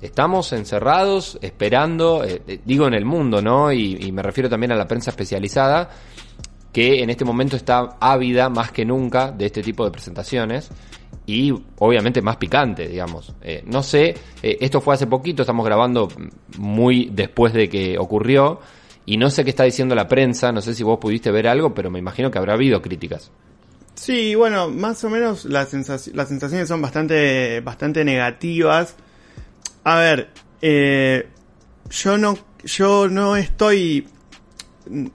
estamos 0.00 0.52
encerrados, 0.52 1.38
esperando, 1.40 2.24
eh, 2.24 2.42
eh, 2.48 2.60
digo 2.64 2.88
en 2.88 2.94
el 2.94 3.04
mundo, 3.04 3.40
¿no? 3.42 3.70
Y, 3.70 3.96
y 4.00 4.10
me 4.10 4.22
refiero 4.22 4.48
también 4.48 4.72
a 4.72 4.76
la 4.76 4.88
prensa 4.88 5.10
especializada, 5.10 5.88
que 6.72 7.02
en 7.02 7.10
este 7.10 7.24
momento 7.24 7.54
está 7.54 7.96
ávida 8.00 8.48
más 8.48 8.72
que 8.72 8.84
nunca 8.84 9.30
de 9.30 9.46
este 9.46 9.62
tipo 9.62 9.84
de 9.84 9.92
presentaciones 9.92 10.70
y 11.24 11.52
obviamente 11.78 12.20
más 12.22 12.36
picante, 12.36 12.88
digamos. 12.88 13.34
Eh, 13.42 13.62
no 13.66 13.82
sé, 13.82 14.14
eh, 14.42 14.58
esto 14.60 14.80
fue 14.80 14.94
hace 14.94 15.06
poquito, 15.06 15.42
estamos 15.42 15.64
grabando 15.64 16.08
muy 16.58 17.10
después 17.12 17.52
de 17.52 17.68
que 17.68 17.96
ocurrió 17.98 18.60
y 19.06 19.16
no 19.16 19.30
sé 19.30 19.44
qué 19.44 19.50
está 19.50 19.64
diciendo 19.64 19.94
la 19.94 20.08
prensa, 20.08 20.52
no 20.52 20.60
sé 20.60 20.74
si 20.74 20.82
vos 20.82 20.98
pudiste 20.98 21.30
ver 21.30 21.48
algo, 21.48 21.72
pero 21.72 21.90
me 21.90 21.98
imagino 21.98 22.30
que 22.30 22.38
habrá 22.38 22.54
habido 22.54 22.82
críticas. 22.82 23.30
Sí, 23.94 24.34
bueno, 24.34 24.68
más 24.68 25.02
o 25.04 25.10
menos 25.10 25.46
las, 25.46 25.72
las 25.72 26.28
sensaciones 26.28 26.68
son 26.68 26.82
bastante, 26.82 27.60
bastante 27.60 28.04
negativas. 28.04 28.94
A 29.84 29.98
ver, 29.98 30.30
eh, 30.60 31.28
yo 31.88 32.18
no, 32.18 32.36
yo 32.64 33.08
no 33.08 33.36
estoy 33.36 34.06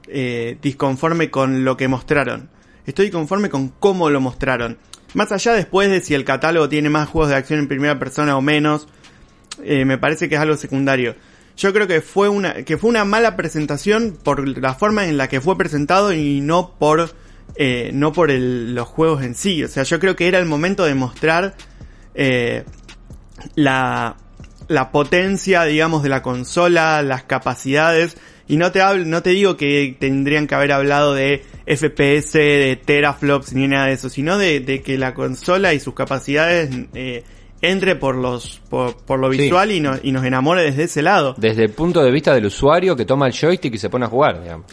eh, 0.08 0.58
disconforme 0.62 1.30
con 1.30 1.64
lo 1.64 1.78
que 1.78 1.88
mostraron. 1.88 2.50
Estoy 2.86 3.12
conforme 3.12 3.50
con 3.50 3.70
cómo 3.70 4.10
lo 4.10 4.20
mostraron. 4.20 4.80
Más 5.14 5.32
allá 5.32 5.54
después 5.54 5.90
de 5.90 6.02
si 6.02 6.14
el 6.14 6.24
catálogo 6.24 6.70
tiene 6.70 6.90
más 6.90 7.10
juegos 7.10 7.30
de 7.30 7.36
acción 7.36 7.60
en 7.60 7.68
primera 7.68 8.00
persona 8.00 8.38
o 8.38 8.42
menos, 8.42 8.88
eh, 9.64 9.86
me 9.86 9.98
parece 9.98 10.30
que 10.30 10.36
es 10.36 10.42
algo 10.42 10.56
secundario. 10.58 11.16
Yo 11.58 11.74
creo 11.74 11.88
que 11.88 12.02
fue 12.02 12.30
una 12.30 12.64
que 12.64 12.78
fue 12.78 12.90
una 12.90 13.04
mala 13.06 13.36
presentación 13.36 14.18
por 14.24 14.48
la 14.48 14.74
forma 14.74 15.06
en 15.06 15.18
la 15.18 15.28
que 15.28 15.42
fue 15.42 15.58
presentado 15.58 16.14
y 16.14 16.40
no 16.42 16.76
por 16.80 17.14
eh, 17.56 17.92
no 17.94 18.14
por 18.14 18.32
el, 18.32 18.74
los 18.74 18.88
juegos 18.88 19.24
en 19.24 19.36
sí. 19.36 19.64
O 19.64 19.68
sea, 19.68 19.84
yo 19.84 20.00
creo 20.00 20.16
que 20.16 20.28
era 20.28 20.40
el 20.40 20.46
momento 20.46 20.86
de 20.86 20.96
mostrar 20.96 21.56
eh, 22.16 22.64
la 23.56 24.16
la 24.68 24.92
potencia, 24.92 25.64
digamos, 25.64 26.02
de 26.02 26.10
la 26.10 26.22
consola, 26.22 27.02
las 27.02 27.24
capacidades. 27.24 28.16
Y 28.52 28.58
no 28.58 28.70
te 28.74 28.82
hablo, 28.82 29.06
no 29.06 29.24
te 29.24 29.30
digo 29.30 29.56
que 29.56 29.96
tendrían 29.98 30.46
que 30.46 30.56
haber 30.56 30.74
hablado 30.74 31.14
de 31.14 31.42
FPS, 31.66 32.34
de 32.34 32.78
teraflops, 32.84 33.54
ni 33.54 33.66
nada 33.66 33.86
de 33.86 33.94
eso, 33.94 34.10
sino 34.10 34.38
de, 34.38 34.82
que 34.84 34.98
la 34.98 35.14
consola 35.14 35.74
y 35.74 35.80
sus 35.80 35.94
capacidades 35.94 36.70
eh, 36.94 37.24
entre 37.62 37.96
por 37.96 38.16
los 38.16 38.60
por, 38.70 39.18
lo 39.18 39.30
visual 39.30 39.72
y, 39.72 39.78
y 40.04 40.12
nos 40.12 40.26
enamore 40.26 40.64
desde 40.64 40.84
ese 40.84 41.02
lado. 41.02 41.34
Desde 41.38 41.64
el 41.64 41.70
punto 41.70 42.04
de 42.04 42.12
vista 42.12 42.36
del 42.36 42.48
usuario 42.48 42.94
que 42.94 43.06
toma 43.06 43.26
el 43.26 43.32
joystick 43.32 43.74
y 43.74 43.78
se 43.78 43.90
pone 43.90 44.04
a 44.04 44.10
jugar, 44.10 44.44
digamos. 44.44 44.66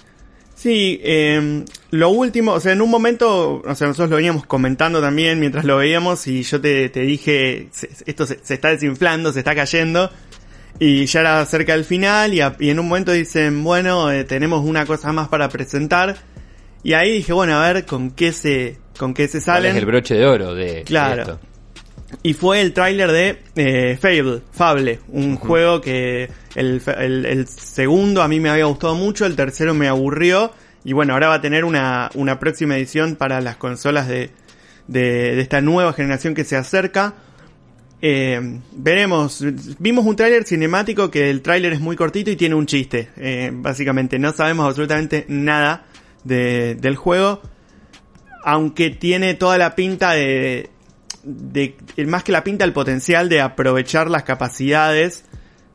Sí, 0.57 0.99
eh, 1.05 1.64
lo 1.93 2.09
último, 2.09 2.55
o 2.55 2.59
sea, 2.59 2.73
en 2.73 2.83
un 2.83 2.91
momento, 2.91 3.62
o 3.64 3.75
sea, 3.77 3.87
nosotros 3.87 4.11
lo 4.11 4.17
veníamos 4.17 4.45
comentando 4.45 5.01
también 5.01 5.38
mientras 5.38 5.64
lo 5.64 5.77
veíamos 5.77 6.27
y 6.27 6.43
yo 6.43 6.61
te, 6.61 6.88
te 6.88 7.03
dije, 7.03 7.69
esto 8.07 8.27
se, 8.27 8.41
está 8.53 8.71
desinflando, 8.71 9.33
se 9.33 9.38
está 9.38 9.55
cayendo 9.55 10.11
y 10.79 11.07
ya 11.07 11.21
era 11.21 11.45
cerca 11.47 11.73
del 11.73 11.85
final 11.85 12.35
y, 12.35 12.41
en 12.41 12.79
un 12.79 12.88
momento 12.88 13.12
dicen, 13.12 13.62
bueno, 13.64 14.11
eh, 14.11 14.25
tenemos 14.25 14.64
una 14.64 14.87
cosa 14.87 15.12
más 15.12 15.29
para 15.29 15.49
presentar 15.49 16.17
y 16.83 16.93
ahí 16.93 17.12
dije, 17.12 17.33
bueno, 17.33 17.57
a 17.57 17.73
ver 17.73 17.85
con 17.85 18.12
qué 18.12 18.33
se, 18.33 18.79
con 18.97 19.14
qué 19.14 19.29
se 19.29 19.41
salen. 19.41 19.73
Es 19.73 19.79
el 19.79 19.87
broche 19.87 20.14
de 20.14 20.27
oro 20.27 20.55
de, 20.55 20.85
claro. 20.85 21.41
Y 22.23 22.33
fue 22.33 22.61
el 22.61 22.73
tráiler 22.73 23.12
de 23.12 23.38
eh, 23.57 23.99
Fable, 24.01 24.41
Fable, 24.51 25.01
un 25.09 25.37
juego 25.37 25.81
que 25.81 26.31
el, 26.55 26.81
el, 26.87 27.47
segundo 27.47 28.23
a 28.23 28.29
mí 28.29 28.41
me 28.41 28.49
había 28.49 28.64
gustado 28.64 28.95
mucho, 28.95 29.27
el 29.27 29.37
tercero 29.37 29.75
me 29.75 29.88
aburrió. 29.88 30.53
Y 30.85 30.95
bueno, 30.95 31.12
ahora 31.12 31.29
va 31.29 31.35
a 31.35 31.41
tener 31.41 31.64
una, 31.64 32.11
una 32.14 32.38
próxima 32.38 32.77
edición 32.77 33.17
para 33.17 33.43
las 33.43 33.57
consolas 33.57 34.09
de, 34.09 34.31
de, 34.87 35.38
esta 35.41 35.61
nueva 35.61 35.93
generación 35.93 36.35
que 36.35 36.45
se 36.45 36.57
acerca. 36.57 37.14
Eh, 38.00 38.61
veremos, 38.72 39.44
vimos 39.78 40.06
un 40.06 40.14
tráiler 40.14 40.44
cinemático 40.44 41.11
que 41.11 41.30
el 41.30 41.42
tráiler 41.42 41.72
es 41.72 41.80
muy 41.80 41.96
cortito 41.96 42.30
y 42.30 42.37
tiene 42.37 42.54
un 42.54 42.66
chiste. 42.66 43.11
Eh, 43.16 43.50
básicamente 43.52 44.18
no 44.18 44.32
sabemos 44.32 44.66
absolutamente 44.66 45.24
nada 45.28 45.87
de, 46.24 46.74
del 46.76 46.96
juego. 46.96 47.42
Aunque 48.44 48.90
tiene 48.90 49.34
toda 49.34 49.58
la 49.58 49.74
pinta 49.74 50.12
de, 50.12 50.70
de, 51.24 51.76
más 52.06 52.24
que 52.24 52.32
la 52.32 52.44
pinta, 52.44 52.64
el 52.64 52.72
potencial 52.72 53.28
de 53.28 53.40
aprovechar 53.40 54.11
las 54.11 54.22
capacidades 54.22 55.24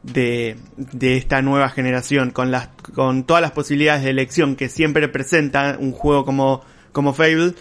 de, 0.01 0.57
esta 1.01 1.41
nueva 1.41 1.69
generación, 1.69 2.31
con 2.31 2.51
las, 2.51 2.69
con 2.93 3.25
todas 3.25 3.41
las 3.41 3.51
posibilidades 3.51 4.03
de 4.03 4.09
elección 4.09 4.55
que 4.55 4.69
siempre 4.69 5.07
presenta 5.07 5.77
un 5.79 5.91
juego 5.91 6.25
como 6.25 7.13
Fable, 7.13 7.53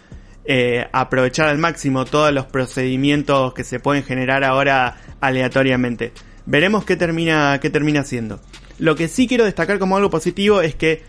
eh, 0.44 0.86
aprovechar 0.92 1.48
al 1.48 1.58
máximo 1.58 2.04
todos 2.04 2.32
los 2.32 2.46
procedimientos 2.46 3.54
que 3.54 3.64
se 3.64 3.78
pueden 3.78 4.02
generar 4.02 4.44
ahora 4.44 4.96
aleatoriamente. 5.20 6.12
Veremos 6.46 6.84
qué 6.84 6.96
termina, 6.96 7.58
qué 7.60 7.70
termina 7.70 8.00
haciendo. 8.00 8.40
Lo 8.78 8.96
que 8.96 9.08
sí 9.08 9.28
quiero 9.28 9.44
destacar 9.44 9.78
como 9.78 9.96
algo 9.96 10.10
positivo 10.10 10.60
es 10.60 10.74
que 10.74 11.04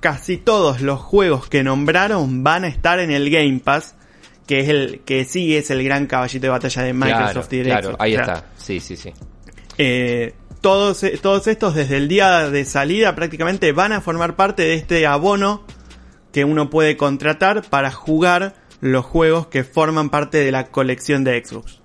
casi 0.00 0.36
todos 0.36 0.80
los 0.80 1.00
juegos 1.00 1.48
que 1.48 1.64
nombraron 1.64 2.44
van 2.44 2.64
a 2.64 2.68
estar 2.68 3.00
en 3.00 3.10
el 3.10 3.30
Game 3.30 3.60
Pass, 3.64 3.96
que 4.46 4.60
es 4.60 4.68
el 4.68 5.00
que 5.04 5.24
sí 5.24 5.56
es 5.56 5.70
el 5.70 5.82
gran 5.82 6.06
caballito 6.06 6.46
de 6.46 6.50
batalla 6.50 6.82
de 6.82 6.92
Microsoft 6.92 7.48
claro, 7.48 7.64
Claro, 7.64 7.96
ahí 7.98 8.14
está. 8.14 8.44
Sí, 8.56 8.78
sí, 8.78 8.96
sí. 8.96 9.12
Eh, 9.76 10.34
todos, 10.60 11.04
todos 11.20 11.46
estos 11.48 11.74
desde 11.74 11.96
el 11.96 12.08
día 12.08 12.50
de 12.50 12.64
salida 12.64 13.14
prácticamente 13.14 13.72
van 13.72 13.92
a 13.92 14.00
formar 14.00 14.36
parte 14.36 14.62
de 14.62 14.74
este 14.74 15.06
abono 15.06 15.64
que 16.32 16.44
uno 16.44 16.70
puede 16.70 16.96
contratar 16.96 17.62
para 17.68 17.90
jugar 17.90 18.54
los 18.80 19.04
juegos 19.04 19.46
que 19.48 19.64
forman 19.64 20.10
parte 20.10 20.38
de 20.38 20.52
la 20.52 20.68
colección 20.68 21.24
de 21.24 21.44
Xbox. 21.44 21.80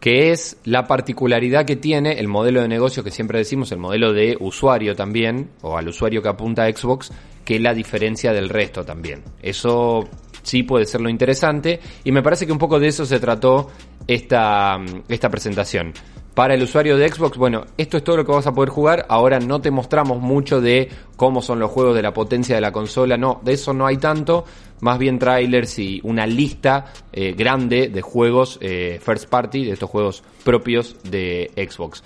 Que 0.00 0.30
es 0.30 0.58
la 0.64 0.86
particularidad 0.86 1.64
que 1.64 1.76
tiene 1.76 2.20
el 2.20 2.28
modelo 2.28 2.62
de 2.62 2.68
negocio 2.68 3.02
que 3.02 3.10
siempre 3.10 3.38
decimos, 3.38 3.72
el 3.72 3.78
modelo 3.78 4.12
de 4.12 4.36
usuario 4.38 4.94
también, 4.94 5.50
o 5.62 5.76
al 5.76 5.88
usuario 5.88 6.22
que 6.22 6.28
apunta 6.28 6.64
a 6.64 6.72
Xbox, 6.72 7.10
que 7.44 7.58
la 7.58 7.74
diferencia 7.74 8.32
del 8.32 8.48
resto 8.48 8.84
también. 8.84 9.22
Eso 9.42 10.08
sí 10.42 10.62
puede 10.62 10.86
ser 10.86 11.00
lo 11.00 11.08
interesante 11.08 11.80
y 12.04 12.12
me 12.12 12.22
parece 12.22 12.46
que 12.46 12.52
un 12.52 12.58
poco 12.58 12.78
de 12.78 12.88
eso 12.88 13.04
se 13.04 13.18
trató 13.18 13.70
esta, 14.06 14.76
esta 15.08 15.28
presentación. 15.28 15.92
Para 16.36 16.52
el 16.52 16.62
usuario 16.62 16.98
de 16.98 17.08
Xbox, 17.08 17.38
bueno, 17.38 17.64
esto 17.78 17.96
es 17.96 18.04
todo 18.04 18.18
lo 18.18 18.26
que 18.26 18.30
vas 18.30 18.46
a 18.46 18.52
poder 18.52 18.68
jugar. 18.68 19.06
Ahora 19.08 19.40
no 19.40 19.62
te 19.62 19.70
mostramos 19.70 20.20
mucho 20.20 20.60
de 20.60 20.90
cómo 21.16 21.40
son 21.40 21.58
los 21.58 21.70
juegos 21.70 21.96
de 21.96 22.02
la 22.02 22.12
potencia 22.12 22.54
de 22.54 22.60
la 22.60 22.72
consola. 22.72 23.16
No, 23.16 23.40
de 23.42 23.54
eso 23.54 23.72
no 23.72 23.86
hay 23.86 23.96
tanto. 23.96 24.44
Más 24.80 24.98
bien 24.98 25.18
trailers 25.18 25.78
y 25.78 25.98
una 26.04 26.26
lista 26.26 26.92
eh, 27.10 27.32
grande 27.32 27.88
de 27.88 28.02
juegos 28.02 28.58
eh, 28.60 29.00
first 29.02 29.30
party, 29.30 29.64
de 29.64 29.72
estos 29.72 29.88
juegos 29.88 30.22
propios 30.44 30.96
de 31.04 31.50
Xbox. 31.56 32.04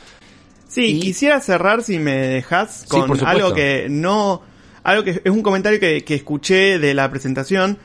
Sí, 0.68 1.00
quisiera 1.00 1.40
cerrar, 1.40 1.82
si 1.82 1.98
me 1.98 2.12
dejas, 2.12 2.86
con 2.88 3.26
algo 3.26 3.52
que 3.52 3.88
no. 3.90 4.42
Algo 4.84 5.02
que 5.02 5.22
es 5.24 5.30
un 5.32 5.42
comentario 5.42 5.80
que, 5.80 6.04
que 6.04 6.14
escuché 6.14 6.78
de 6.78 6.94
la 6.94 7.10
presentación. 7.10 7.78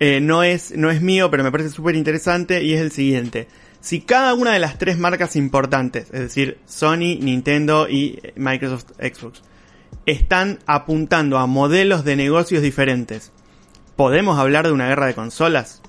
Eh, 0.00 0.20
no, 0.20 0.42
es, 0.42 0.76
no 0.76 0.90
es 0.90 1.00
mío, 1.00 1.30
pero 1.30 1.44
me 1.44 1.52
parece 1.52 1.70
súper 1.70 1.94
interesante 1.94 2.64
y 2.64 2.72
es 2.72 2.80
el 2.80 2.90
siguiente 2.90 3.46
si 3.82 4.00
cada 4.00 4.32
una 4.34 4.52
de 4.52 4.60
las 4.60 4.78
tres 4.78 4.96
marcas 4.96 5.34
importantes, 5.34 6.04
es 6.12 6.20
decir, 6.20 6.58
Sony, 6.66 7.18
Nintendo 7.20 7.88
y 7.88 8.20
Microsoft 8.36 8.92
Xbox, 8.98 9.42
están 10.06 10.60
apuntando 10.66 11.38
a 11.38 11.48
modelos 11.48 12.04
de 12.04 12.14
negocios 12.14 12.62
diferentes, 12.62 13.32
¿podemos 13.96 14.38
hablar 14.38 14.66
de 14.66 14.72
una 14.72 14.86
guerra 14.86 15.06
de 15.06 15.14
consolas? 15.14 15.82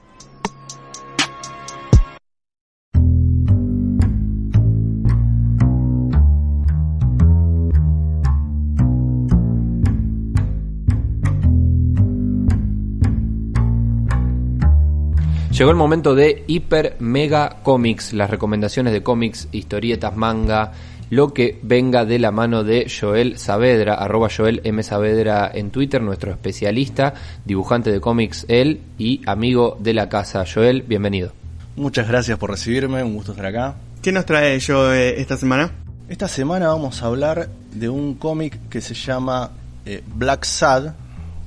Llegó 15.53 15.69
el 15.69 15.77
momento 15.77 16.15
de 16.15 16.45
Hiper 16.47 16.95
Mega 16.97 17.57
Comics, 17.61 18.13
las 18.13 18.31
recomendaciones 18.31 18.91
de 18.91 19.03
cómics, 19.03 19.49
historietas, 19.51 20.15
manga, 20.17 20.71
lo 21.11 21.31
que 21.31 21.59
venga 21.61 22.05
de 22.05 22.17
la 22.17 22.31
mano 22.31 22.63
de 22.63 22.89
Joel 22.89 23.37
Saavedra, 23.37 23.93
arroba 23.93 24.29
Joel 24.35 24.61
M. 24.63 24.81
Saavedra 24.81 25.51
en 25.53 25.69
Twitter, 25.69 26.01
nuestro 26.01 26.31
especialista, 26.31 27.13
dibujante 27.45 27.91
de 27.91 28.01
cómics 28.01 28.47
él 28.47 28.81
y 28.97 29.21
amigo 29.27 29.77
de 29.79 29.93
la 29.93 30.09
casa. 30.09 30.43
Joel, 30.51 30.81
bienvenido. 30.81 31.33
Muchas 31.75 32.07
gracias 32.07 32.39
por 32.39 32.49
recibirme, 32.49 33.03
un 33.03 33.13
gusto 33.13 33.33
estar 33.33 33.45
acá. 33.45 33.75
¿Qué 34.01 34.11
nos 34.11 34.25
trae 34.25 34.59
Joel 34.59 34.99
eh, 34.99 35.21
esta 35.21 35.37
semana? 35.37 35.71
Esta 36.09 36.27
semana 36.27 36.69
vamos 36.69 37.03
a 37.03 37.05
hablar 37.05 37.47
de 37.71 37.89
un 37.89 38.15
cómic 38.15 38.57
que 38.69 38.81
se 38.81 38.95
llama 38.95 39.51
eh, 39.85 40.01
Black 40.15 40.45
Sad, 40.45 40.95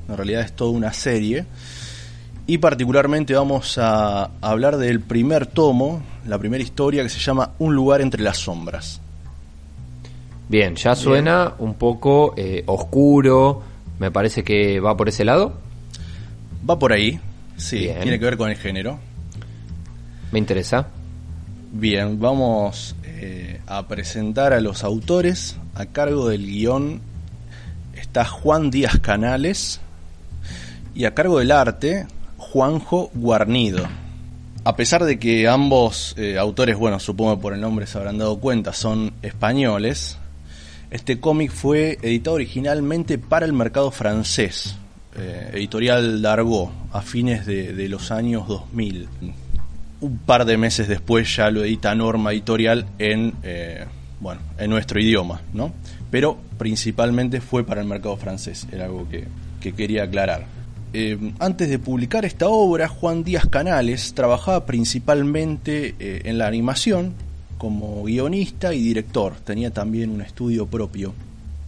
en 0.09 0.17
realidad 0.17 0.43
es 0.43 0.53
toda 0.53 0.71
una 0.71 0.93
serie 0.93 1.45
y 2.47 2.59
particularmente 2.59 3.35
vamos 3.35 3.77
a 3.79 4.31
hablar 4.41 4.77
del 4.77 5.01
primer 5.01 5.47
tomo, 5.47 6.03
la 6.27 6.39
primera 6.39 6.63
historia 6.63 7.03
que 7.03 7.09
se 7.09 7.19
llama 7.19 7.53
Un 7.59 7.75
lugar 7.75 8.01
entre 8.01 8.23
las 8.23 8.39
sombras. 8.39 9.01
Bien, 10.49 10.77
ya 10.77 10.95
suena 10.95 11.55
un 11.59 11.75
poco 11.75 12.35
eh, 12.37 12.63
oscuro, 12.67 13.63
me 13.99 14.13
parece 14.13 14.45
que 14.45 14.79
va 14.79 14.97
por 14.97 15.09
ese 15.09 15.25
lado. 15.25 15.55
Va 16.69 16.79
por 16.79 16.93
ahí, 16.93 17.19
sí, 17.57 17.91
tiene 18.01 18.19
que 18.19 18.25
ver 18.25 18.37
con 18.37 18.49
el 18.49 18.57
género. 18.57 18.99
Me 20.31 20.39
interesa. 20.39 20.87
Bien, 21.73 22.21
vamos 22.21 22.95
eh, 23.05 23.61
a 23.67 23.89
presentar 23.89 24.53
a 24.53 24.61
los 24.61 24.85
autores. 24.85 25.57
A 25.75 25.87
cargo 25.87 26.29
del 26.29 26.47
guion 26.47 27.01
está 27.95 28.25
Juan 28.25 28.71
Díaz 28.71 28.99
Canales. 29.01 29.81
Y 30.95 31.05
a 31.05 31.15
cargo 31.15 31.41
del 31.41 31.51
arte 31.51 32.07
Juanjo 32.57 33.11
Guarnido. 33.13 33.87
A 34.65 34.77
pesar 34.77 35.05
de 35.05 35.19
que 35.19 35.47
ambos 35.47 36.15
eh, 36.17 36.39
autores, 36.39 36.79
bueno, 36.79 36.99
supongo 36.99 37.39
por 37.39 37.53
el 37.53 37.61
nombre 37.61 37.87
se 37.87 37.99
habrán 37.99 38.17
dado 38.17 38.41
cuenta, 38.41 38.73
son 38.73 39.13
españoles, 39.21 40.17
este 40.91 41.21
cómic 41.21 41.53
fue 41.53 41.99
editado 42.01 42.37
originalmente 42.37 43.19
para 43.19 43.45
el 43.45 43.53
mercado 43.53 43.91
francés, 43.91 44.75
eh, 45.19 45.51
editorial 45.53 46.23
Dargaud, 46.23 46.71
a 46.93 47.03
fines 47.03 47.45
de, 47.45 47.89
los 47.91 48.11
años 48.11 48.49
2000. 48.49 49.07
Un 50.01 50.19
par 50.21 50.47
de 50.47 50.57
meses 50.57 50.89
después 50.89 51.37
ya 51.37 51.51
lo 51.51 51.63
edita 51.63 51.95
Norma 51.95 52.33
Editorial 52.33 52.87
en, 52.99 53.35
eh, 53.43 53.85
bueno, 54.19 54.41
en 54.57 54.71
nuestro 54.71 54.99
idioma, 54.99 55.43
¿no? 55.53 55.75
Pero 56.11 56.39
principalmente 56.57 57.43
fue 57.43 57.65
para 57.65 57.83
el 57.83 57.87
mercado 57.87 58.17
francés, 58.17 58.67
era 58.73 58.87
algo 58.87 59.07
que, 59.11 59.25
que 59.61 59.75
quería 59.75 60.05
aclarar. 60.05 60.56
Eh, 60.93 61.33
antes 61.39 61.69
de 61.69 61.79
publicar 61.79 62.25
esta 62.25 62.49
obra, 62.49 62.89
Juan 62.89 63.25
Díaz 63.25 63.47
Canales 63.47 64.15
trabajaba 64.15 64.67
principalmente 64.67 65.95
eh, 65.99 66.23
en 66.25 66.39
la 66.39 66.47
animación 66.47 67.15
como 67.59 68.03
guionista 68.05 68.75
y 68.75 68.83
director, 68.83 69.35
tenía 69.45 69.71
también 69.71 70.11
un 70.11 70.21
estudio 70.21 70.67
propio. 70.67 71.15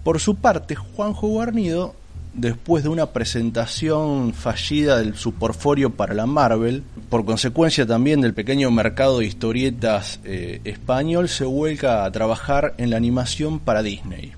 Por 0.05 0.21
su 0.21 0.37
parte, 0.37 0.75
Juanjo 0.75 1.29
Guarnido, 1.29 1.95
después 2.35 2.83
de 2.83 2.89
una 2.89 3.07
presentación 3.07 4.33
fallida 4.33 4.99
del 4.99 5.15
su 5.17 5.35
portfolio 5.35 5.91
para 5.91 6.15
la 6.15 6.27
Marvel, 6.27 6.83
por 7.09 7.25
consecuencia 7.25 7.87
también 7.87 8.21
del 8.21 8.35
pequeño 8.35 8.71
mercado 8.71 9.19
de 9.19 9.27
historietas 9.27 10.21
eh, 10.25 10.61
español, 10.65 11.29
se 11.29 11.45
vuelca 11.45 12.05
a 12.05 12.13
trabajar 12.13 12.75
en 12.79 12.91
la 12.91 12.97
animación 12.97 13.59
para 13.59 13.83
Disney. 13.83 14.33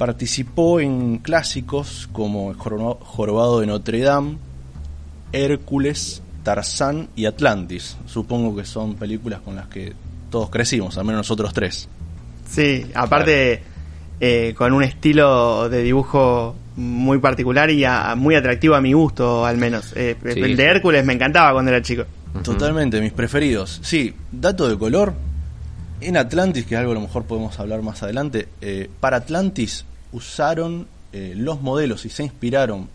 Participó 0.00 0.80
en 0.80 1.18
clásicos 1.18 2.08
como 2.10 2.54
Jorobado 2.54 3.60
de 3.60 3.66
Notre 3.66 4.00
Dame, 4.00 4.38
Hércules, 5.30 6.22
Tarzán 6.42 7.10
y 7.16 7.26
Atlantis. 7.26 7.98
Supongo 8.06 8.56
que 8.56 8.64
son 8.64 8.94
películas 8.94 9.42
con 9.42 9.56
las 9.56 9.66
que 9.68 9.92
todos 10.30 10.48
crecimos, 10.48 10.96
al 10.96 11.04
menos 11.04 11.18
nosotros 11.18 11.52
tres. 11.52 11.86
Sí, 12.48 12.86
aparte 12.94 13.60
eh, 14.18 14.54
con 14.56 14.72
un 14.72 14.84
estilo 14.84 15.68
de 15.68 15.82
dibujo 15.82 16.56
muy 16.76 17.18
particular 17.18 17.68
y 17.68 17.84
muy 18.16 18.36
atractivo 18.36 18.76
a 18.76 18.80
mi 18.80 18.94
gusto, 18.94 19.44
al 19.44 19.58
menos. 19.58 19.92
Eh, 19.94 20.16
el 20.24 20.56
de 20.56 20.64
Hércules 20.64 21.04
me 21.04 21.12
encantaba 21.12 21.52
cuando 21.52 21.72
era 21.72 21.82
chico. 21.82 22.04
Totalmente, 22.42 23.02
mis 23.02 23.12
preferidos. 23.12 23.80
Sí, 23.82 24.14
dato 24.32 24.66
de 24.66 24.78
color. 24.78 25.12
En 26.00 26.16
Atlantis, 26.16 26.64
que 26.64 26.74
es 26.74 26.78
algo 26.78 26.92
a 26.92 26.94
lo 26.94 27.02
mejor 27.02 27.24
podemos 27.24 27.60
hablar 27.60 27.82
más 27.82 28.02
adelante, 28.02 28.48
eh, 28.62 28.88
para 28.98 29.18
Atlantis 29.18 29.84
usaron 30.12 30.86
eh, 31.12 31.34
los 31.36 31.60
modelos 31.60 32.04
y 32.04 32.08
se 32.08 32.22
inspiraron 32.22 32.88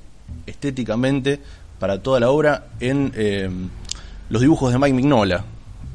estéticamente 0.46 1.40
para 1.80 2.02
toda 2.02 2.20
la 2.20 2.30
obra 2.30 2.68
en 2.80 3.12
eh, 3.16 3.50
los 4.30 4.42
dibujos 4.42 4.72
de 4.72 4.80
Mike 4.80 4.94
Mignola, 4.94 5.44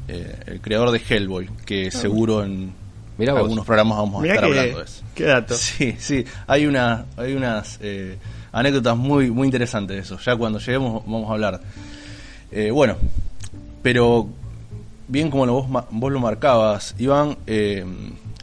eh, 0.07 0.35
el 0.45 0.61
creador 0.61 0.91
de 0.91 0.99
Hellboy, 0.99 1.49
que 1.65 1.87
ah, 1.87 1.91
seguro 1.91 2.43
en 2.43 2.73
algunos 3.27 3.65
programas 3.65 3.97
vamos 3.97 4.23
a 4.23 4.27
estar 4.27 4.43
hablando 4.43 4.77
de 4.77 4.83
eso. 4.83 5.03
Qué 5.15 5.23
dato. 5.25 5.53
Sí, 5.57 5.95
sí, 5.99 6.25
hay, 6.47 6.65
una, 6.65 7.05
hay 7.17 7.33
unas 7.33 7.79
anécdotas 8.51 8.97
muy, 8.97 9.31
muy 9.31 9.47
interesantes 9.47 9.95
de 9.95 10.01
eso. 10.01 10.19
Ya 10.19 10.35
cuando 10.35 10.59
lleguemos 10.59 11.03
vamos 11.05 11.29
a 11.29 11.33
hablar. 11.33 11.61
bueno, 12.71 12.97
pero 13.81 14.27
bien 15.07 15.29
como 15.29 15.45
lo 15.45 15.53
vos, 15.53 15.85
vos 15.89 16.11
lo 16.11 16.19
marcabas, 16.19 16.95
Iván, 16.99 17.37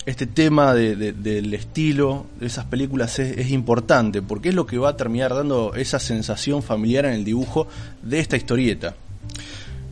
este 0.09 0.27
tema 0.27 0.73
del 0.73 1.53
estilo 1.53 2.25
de 2.41 2.47
esas 2.47 2.65
películas 2.65 3.19
es, 3.19 3.51
importante, 3.51 4.23
porque 4.23 4.49
es 4.49 4.55
lo 4.55 4.65
que 4.65 4.79
va 4.79 4.89
a 4.89 4.97
terminar 4.97 5.35
dando 5.35 5.75
esa 5.75 5.99
sensación 5.99 6.63
familiar 6.63 7.05
en 7.05 7.13
el 7.13 7.27
dibujo 7.27 7.69
de 8.03 8.19
esta 8.19 8.39
historieta. 8.39 8.95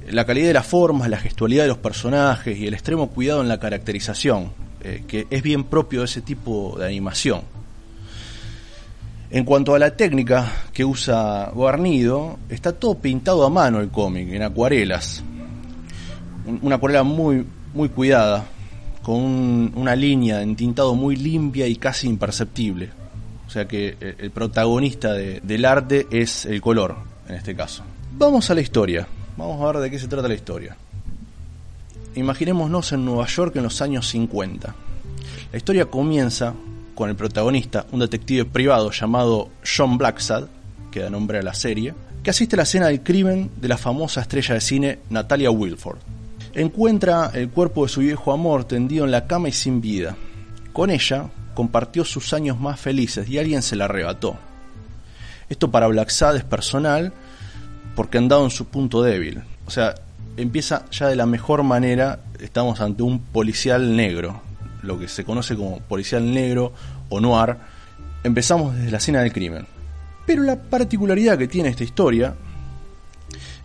La 0.09 0.25
calidad 0.25 0.47
de 0.47 0.55
las 0.55 0.67
formas, 0.67 1.11
la 1.11 1.19
gestualidad 1.19 1.64
de 1.64 1.69
los 1.69 1.77
personajes 1.77 2.57
y 2.57 2.67
el 2.67 2.73
extremo 2.73 3.11
cuidado 3.11 3.43
en 3.43 3.49
la 3.49 3.61
caracterización, 3.61 4.53
eh, 4.83 5.05
que 5.07 5.27
es 5.29 5.43
bien 5.43 5.64
propio 5.64 6.01
de 6.01 6.07
ese 6.07 6.23
tipo 6.23 6.77
de 6.79 6.87
animación. 6.87 7.43
En 9.29 9.45
cuanto 9.45 9.75
a 9.75 9.79
la 9.79 9.99
técnica 9.99 10.51
que 10.73 10.87
usa 10.87 11.51
Guarnido, 11.53 12.39
está 12.49 12.73
todo 12.73 12.95
pintado 12.97 13.45
a 13.45 13.51
mano 13.51 13.81
el 13.81 13.91
cómic, 13.91 14.33
en 14.33 14.43
acuarelas. 14.43 15.23
Una 16.62 16.77
acuarela 16.77 17.03
muy, 17.03 17.45
muy 17.75 17.91
cuidada, 17.91 18.47
con 19.07 19.71
una 19.77 19.95
línea 19.95 20.39
de 20.39 20.43
entintado 20.43 20.97
muy 20.97 21.15
limpia 21.15 21.69
y 21.69 21.77
casi 21.77 22.09
imperceptible. 22.09 22.91
O 23.47 23.51
sea 23.51 23.69
que 23.69 23.97
eh, 24.01 24.17
el 24.19 24.33
protagonista 24.33 25.13
del 25.13 25.65
arte 25.65 26.09
es 26.11 26.45
el 26.45 26.61
color, 26.61 26.97
en 27.29 27.37
este 27.37 27.55
caso. 27.55 27.85
Vamos 28.19 28.51
a 28.51 28.55
la 28.57 28.63
historia. 28.63 29.07
Vamos 29.37 29.63
a 29.63 29.67
ver 29.67 29.83
de 29.83 29.91
qué 29.93 30.01
se 30.01 30.09
trata 30.09 30.27
la 30.27 30.35
historia. 30.35 30.77
Imaginémonos 32.17 32.91
en 32.91 33.05
Nueva 33.05 33.29
York 33.29 33.55
en 33.55 33.63
los 33.63 33.81
años 33.81 34.09
50. 34.09 34.75
La 35.53 35.57
historia 35.57 35.87
comienza 35.87 36.53
con 36.97 37.09
el 37.09 37.15
protagonista, 37.15 37.87
un 37.93 38.01
detective 38.01 38.45
privado 38.45 38.91
llamado 38.91 39.51
John 39.65 39.99
Blacksad, 39.99 40.49
que 40.91 40.99
da 40.99 41.11
nombre 41.11 41.39
a 41.39 41.43
la 41.43 41.55
serie, 41.55 41.95
que 42.25 42.31
asiste 42.31 42.57
a 42.57 42.59
la 42.59 42.63
escena 42.65 42.89
del 42.89 43.05
crimen 43.05 43.53
de 43.57 43.69
la 43.69 43.79
famosa 43.79 44.23
estrella 44.23 44.55
de 44.55 44.61
cine 44.61 44.99
Natalia 45.11 45.53
Wilford 45.53 46.16
encuentra 46.57 47.31
el 47.35 47.51
cuerpo 47.51 47.85
de 47.85 47.93
su 47.93 48.01
viejo 48.01 48.33
amor 48.33 48.65
tendido 48.65 49.05
en 49.05 49.11
la 49.11 49.27
cama 49.27 49.51
y 49.51 49.53
sin 49.53 49.83
vida. 49.83 50.17
Con 50.73 50.91
ella 50.91 51.29
compartió 51.55 52.05
sus 52.05 52.33
años 52.33 52.59
más 52.59 52.81
felices 52.81 53.29
y 53.29 53.39
alguien 53.39 53.63
se 53.63 53.77
la 53.77 53.85
arrebató. 53.85 54.37
Esto 55.51 55.71
para 55.71 55.87
Blacksad 55.87 56.37
es 56.37 56.45
personal 56.45 57.13
porque 57.95 58.19
han 58.19 58.29
dado 58.29 58.45
en 58.45 58.51
su 58.51 58.67
punto 58.67 59.03
débil. 59.03 59.43
O 59.67 59.71
sea, 59.71 59.95
empieza 60.39 60.87
ya 60.91 61.09
de 61.09 61.17
la 61.17 61.27
mejor 61.27 61.63
manera, 61.63 62.21
estamos 62.41 62.81
ante 62.81 63.03
un 63.03 63.21
policial 63.21 63.95
negro, 63.95 64.41
lo 64.83 64.99
que 64.99 65.09
se 65.09 65.25
conoce 65.25 65.57
como 65.57 65.81
policial 65.81 66.33
negro 66.33 66.73
o 67.11 67.21
noir. 67.21 67.57
Empezamos 68.25 68.75
desde 68.75 68.91
la 68.91 68.99
escena 68.99 69.21
del 69.21 69.33
crimen. 69.33 69.67
Pero 70.25 70.43
la 70.43 70.57
particularidad 70.57 71.37
que 71.37 71.49
tiene 71.49 71.69
esta 71.69 71.85
historia 71.85 72.35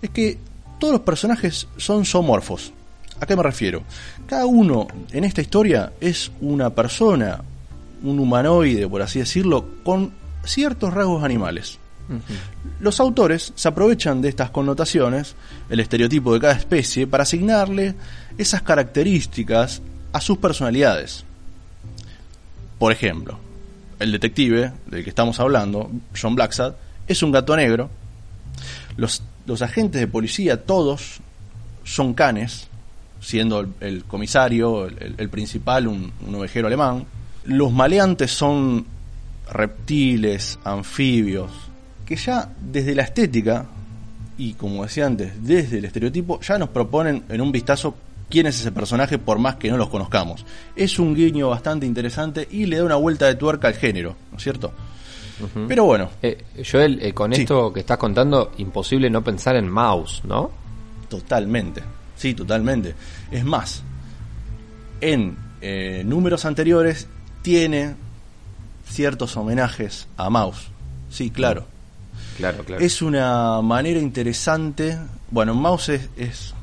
es 0.02 0.10
que 0.10 0.38
todos 0.78 0.92
los 0.92 1.02
personajes 1.02 1.68
son 1.78 2.06
zoomorfos. 2.06 2.74
¿A 3.22 3.28
qué 3.28 3.36
me 3.36 3.44
refiero? 3.44 3.84
Cada 4.26 4.48
uno 4.48 4.88
en 5.12 5.24
esta 5.26 5.42
historia 5.42 5.94
es 6.02 6.32
una 6.42 6.72
persona, 6.72 7.44
un 8.02 8.20
humanoide, 8.20 8.88
por 8.88 9.04
así 9.04 9.20
decirlo, 9.20 9.64
con 9.84 10.12
ciertos 10.44 10.92
rasgos 10.92 11.24
animales. 11.24 11.78
Los 12.80 13.00
autores 13.00 13.54
se 13.56 13.68
aprovechan 13.68 14.24
de 14.24 14.30
estas 14.30 14.50
connotaciones, 14.50 15.36
el 15.70 15.80
estereotipo 15.80 16.34
de 16.34 16.40
cada 16.40 16.54
especie, 16.54 17.06
para 17.06 17.22
asignarle 17.22 17.94
esas 18.40 18.64
características 18.64 19.84
a 20.12 20.20
sus 20.20 20.40
personalidades. 20.40 21.24
Por 22.80 22.92
ejemplo, 22.92 23.38
el 24.00 24.12
detective 24.12 24.74
del 24.88 25.04
que 25.04 25.12
estamos 25.12 25.40
hablando, 25.40 25.92
John 26.20 26.34
Blacksad, 26.34 26.74
es 27.08 27.22
un 27.22 27.32
gato 27.32 27.56
negro. 27.56 27.88
Los, 28.98 29.22
los 29.46 29.62
agentes 29.62 30.02
de 30.02 30.08
policía, 30.08 30.66
todos, 30.66 31.20
son 31.84 32.16
canes 32.16 32.71
siendo 33.22 33.66
el, 33.80 34.04
comisario, 34.06 34.88
el, 34.88 35.30
principal, 35.30 35.88
un, 35.88 36.12
ovejero 36.34 36.68
alemán. 36.68 37.06
Los 37.46 37.72
maleantes 37.72 38.32
son 38.32 38.86
reptiles, 39.50 40.60
anfibios, 40.64 41.52
que 42.06 42.16
ya 42.16 42.52
desde 42.60 42.96
la 42.96 43.04
estética, 43.04 43.66
y 44.38 44.54
como 44.54 44.84
decía 44.84 45.06
antes, 45.06 45.32
desde 45.44 45.78
el 45.78 45.86
estereotipo, 45.86 46.40
ya 46.42 46.58
nos 46.58 46.70
proponen 46.70 47.24
en 47.30 47.42
un 47.42 47.52
vistazo 47.52 47.96
quién 48.30 48.48
es 48.48 48.60
ese 48.60 48.72
personaje 48.72 49.20
por 49.20 49.38
más 49.38 49.56
que 49.58 49.70
no 49.70 49.78
los 49.78 49.90
conozcamos. 49.90 50.46
Es 50.76 50.98
un 50.98 51.14
guiño 51.14 51.50
bastante 51.50 51.86
interesante 51.86 52.48
y 52.50 52.66
le 52.66 52.78
da 52.78 52.86
una 52.86 52.96
vuelta 52.96 53.28
de 53.28 53.36
tuerca 53.36 53.68
al 53.68 53.76
género, 53.76 54.16
¿no 54.32 54.38
es 54.38 54.44
cierto? 54.44 54.74
Pero 55.68 55.86
bueno. 55.86 56.10
Eh, 56.22 56.44
Joel, 56.70 57.00
eh, 57.02 57.14
con 57.14 57.34
esto 57.34 57.74
que 57.74 57.80
estás 57.80 57.98
contando, 57.98 58.52
imposible 58.58 59.10
no 59.10 59.24
pensar 59.24 59.56
en 59.56 59.68
Mouse, 59.70 60.22
¿no? 60.24 60.52
Totalmente. 61.10 61.82
Sí, 62.22 62.36
totalmente. 62.36 62.94
Es 63.32 63.44
más, 63.44 63.82
en 65.02 65.36
eh, 65.60 66.04
números 66.06 66.46
anteriores 66.46 67.08
tiene 67.42 67.96
ciertos 68.88 69.36
homenajes 69.38 70.08
a 70.18 70.30
Mouse. 70.30 70.68
Sí, 71.10 71.32
claro. 71.32 71.66
Claro, 72.38 72.64
claro. 72.64 72.86
Es 72.86 73.02
una 73.02 73.60
manera 73.64 74.00
interesante. 74.00 75.00
Bueno, 75.32 75.56
Mouse 75.56 75.90
es, 76.16 76.54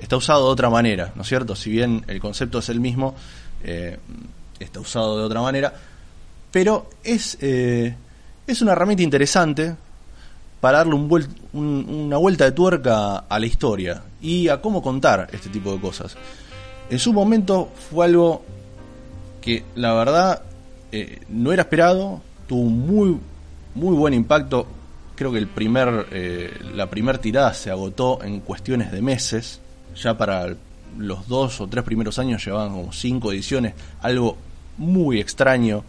está 0.00 0.16
usado 0.16 0.46
de 0.46 0.52
otra 0.52 0.68
manera, 0.68 1.12
¿no 1.14 1.22
es 1.22 1.28
cierto? 1.28 1.54
Si 1.54 1.70
bien 1.70 2.04
el 2.08 2.18
concepto 2.18 2.58
es 2.58 2.68
el 2.68 2.80
mismo, 2.80 3.14
eh, 3.62 4.00
está 4.58 4.80
usado 4.80 5.16
de 5.16 5.24
otra 5.24 5.42
manera. 5.42 5.72
Pero 6.50 6.90
es, 7.04 7.38
eh, 7.40 7.94
es 8.48 8.60
una 8.60 8.72
herramienta 8.72 9.04
interesante 9.04 9.76
para 10.62 10.78
darle 10.78 10.94
un 10.94 11.28
una 11.54 12.16
vuelta 12.18 12.44
de 12.44 12.52
tuerca 12.52 13.16
a 13.16 13.38
la 13.40 13.46
historia 13.46 14.04
y 14.20 14.46
a 14.46 14.60
cómo 14.60 14.80
contar 14.80 15.28
este 15.32 15.48
tipo 15.48 15.72
de 15.72 15.80
cosas. 15.80 16.16
En 16.88 17.00
su 17.00 17.12
momento 17.12 17.68
fue 17.90 18.04
algo 18.04 18.44
que 19.40 19.64
la 19.74 19.92
verdad 19.92 20.42
eh, 20.92 21.18
no 21.28 21.52
era 21.52 21.62
esperado, 21.62 22.22
tuvo 22.46 22.70
muy, 22.70 23.18
muy 23.74 23.96
buen 23.96 24.14
impacto. 24.14 24.68
Creo 25.16 25.32
que 25.32 25.38
el 25.38 25.48
primer, 25.48 26.06
eh, 26.12 26.56
la 26.76 26.88
primera 26.88 27.20
tirada 27.20 27.52
se 27.54 27.72
agotó 27.72 28.22
en 28.22 28.38
cuestiones 28.38 28.92
de 28.92 29.02
meses. 29.02 29.60
Ya 29.96 30.16
para 30.16 30.54
los 30.96 31.26
dos 31.26 31.60
o 31.60 31.66
tres 31.66 31.82
primeros 31.82 32.20
años 32.20 32.44
llevaban 32.44 32.70
como 32.70 32.92
cinco 32.92 33.32
ediciones, 33.32 33.74
algo 34.00 34.36
muy 34.78 35.18
extraño. 35.18 35.82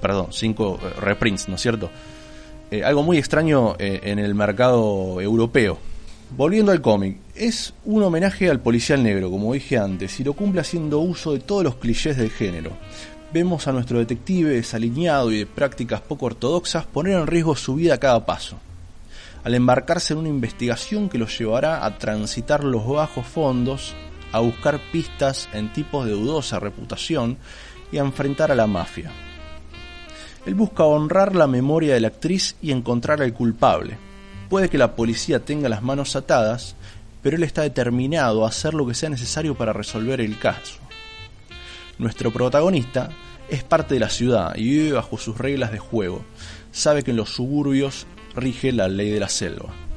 Perdón, 0.00 0.28
cinco 0.30 0.78
eh, 0.80 1.00
reprints, 1.00 1.48
¿no 1.48 1.56
es 1.56 1.62
cierto? 1.62 1.90
Eh, 2.70 2.84
algo 2.84 3.02
muy 3.02 3.16
extraño 3.16 3.76
eh, 3.78 4.00
en 4.04 4.18
el 4.18 4.34
mercado 4.34 5.20
europeo. 5.20 5.78
Volviendo 6.36 6.70
al 6.70 6.82
cómic, 6.82 7.16
es 7.34 7.72
un 7.86 8.02
homenaje 8.02 8.50
al 8.50 8.60
policial 8.60 9.02
negro, 9.02 9.30
como 9.30 9.54
dije 9.54 9.78
antes, 9.78 10.20
y 10.20 10.24
lo 10.24 10.34
cumple 10.34 10.60
haciendo 10.60 10.98
uso 10.98 11.32
de 11.32 11.40
todos 11.40 11.64
los 11.64 11.76
clichés 11.76 12.18
del 12.18 12.30
género. 12.30 12.72
vemos 13.32 13.66
a 13.68 13.72
nuestro 13.72 13.98
detective 13.98 14.50
desalineado 14.50 15.30
y 15.32 15.38
de 15.38 15.46
prácticas 15.46 16.00
poco 16.00 16.26
ortodoxas 16.26 16.86
poner 16.86 17.14
en 17.18 17.26
riesgo 17.26 17.56
su 17.56 17.74
vida 17.74 17.94
a 17.94 17.98
cada 17.98 18.24
paso, 18.24 18.58
al 19.44 19.54
embarcarse 19.54 20.12
en 20.12 20.20
una 20.20 20.28
investigación 20.28 21.08
que 21.08 21.18
lo 21.18 21.26
llevará 21.26 21.84
a 21.84 21.98
transitar 21.98 22.64
los 22.64 22.86
bajos 22.86 23.26
fondos, 23.26 23.94
a 24.32 24.40
buscar 24.40 24.80
pistas 24.92 25.48
en 25.52 25.72
tipos 25.72 26.06
de 26.06 26.12
dudosa 26.12 26.58
reputación 26.58 27.38
y 27.92 27.98
a 27.98 28.02
enfrentar 28.02 28.52
a 28.52 28.54
la 28.54 28.66
mafia. 28.66 29.10
Él 30.46 30.54
busca 30.54 30.84
honrar 30.84 31.34
la 31.34 31.46
memoria 31.46 31.94
de 31.94 32.00
la 32.00 32.08
actriz 32.08 32.56
y 32.62 32.72
encontrar 32.72 33.22
al 33.22 33.32
culpable. 33.32 33.98
Puede 34.48 34.68
que 34.68 34.78
la 34.78 34.96
policía 34.96 35.44
tenga 35.44 35.68
las 35.68 35.82
manos 35.82 36.16
atadas, 36.16 36.74
pero 37.22 37.36
él 37.36 37.42
está 37.42 37.62
determinado 37.62 38.44
a 38.44 38.48
hacer 38.48 38.74
lo 38.74 38.86
que 38.86 38.94
sea 38.94 39.10
necesario 39.10 39.54
para 39.54 39.72
resolver 39.72 40.20
el 40.20 40.38
caso. 40.38 40.78
Nuestro 41.98 42.32
protagonista 42.32 43.10
es 43.48 43.64
parte 43.64 43.94
de 43.94 44.00
la 44.00 44.08
ciudad 44.08 44.54
y 44.56 44.64
vive 44.64 44.92
bajo 44.92 45.18
sus 45.18 45.36
reglas 45.36 45.72
de 45.72 45.78
juego. 45.78 46.24
Sabe 46.70 47.02
que 47.02 47.10
en 47.10 47.16
los 47.16 47.30
suburbios 47.30 48.06
rige 48.34 48.72
la 48.72 48.88
ley 48.88 49.10
de 49.10 49.20
la 49.20 49.28
selva. 49.28 49.87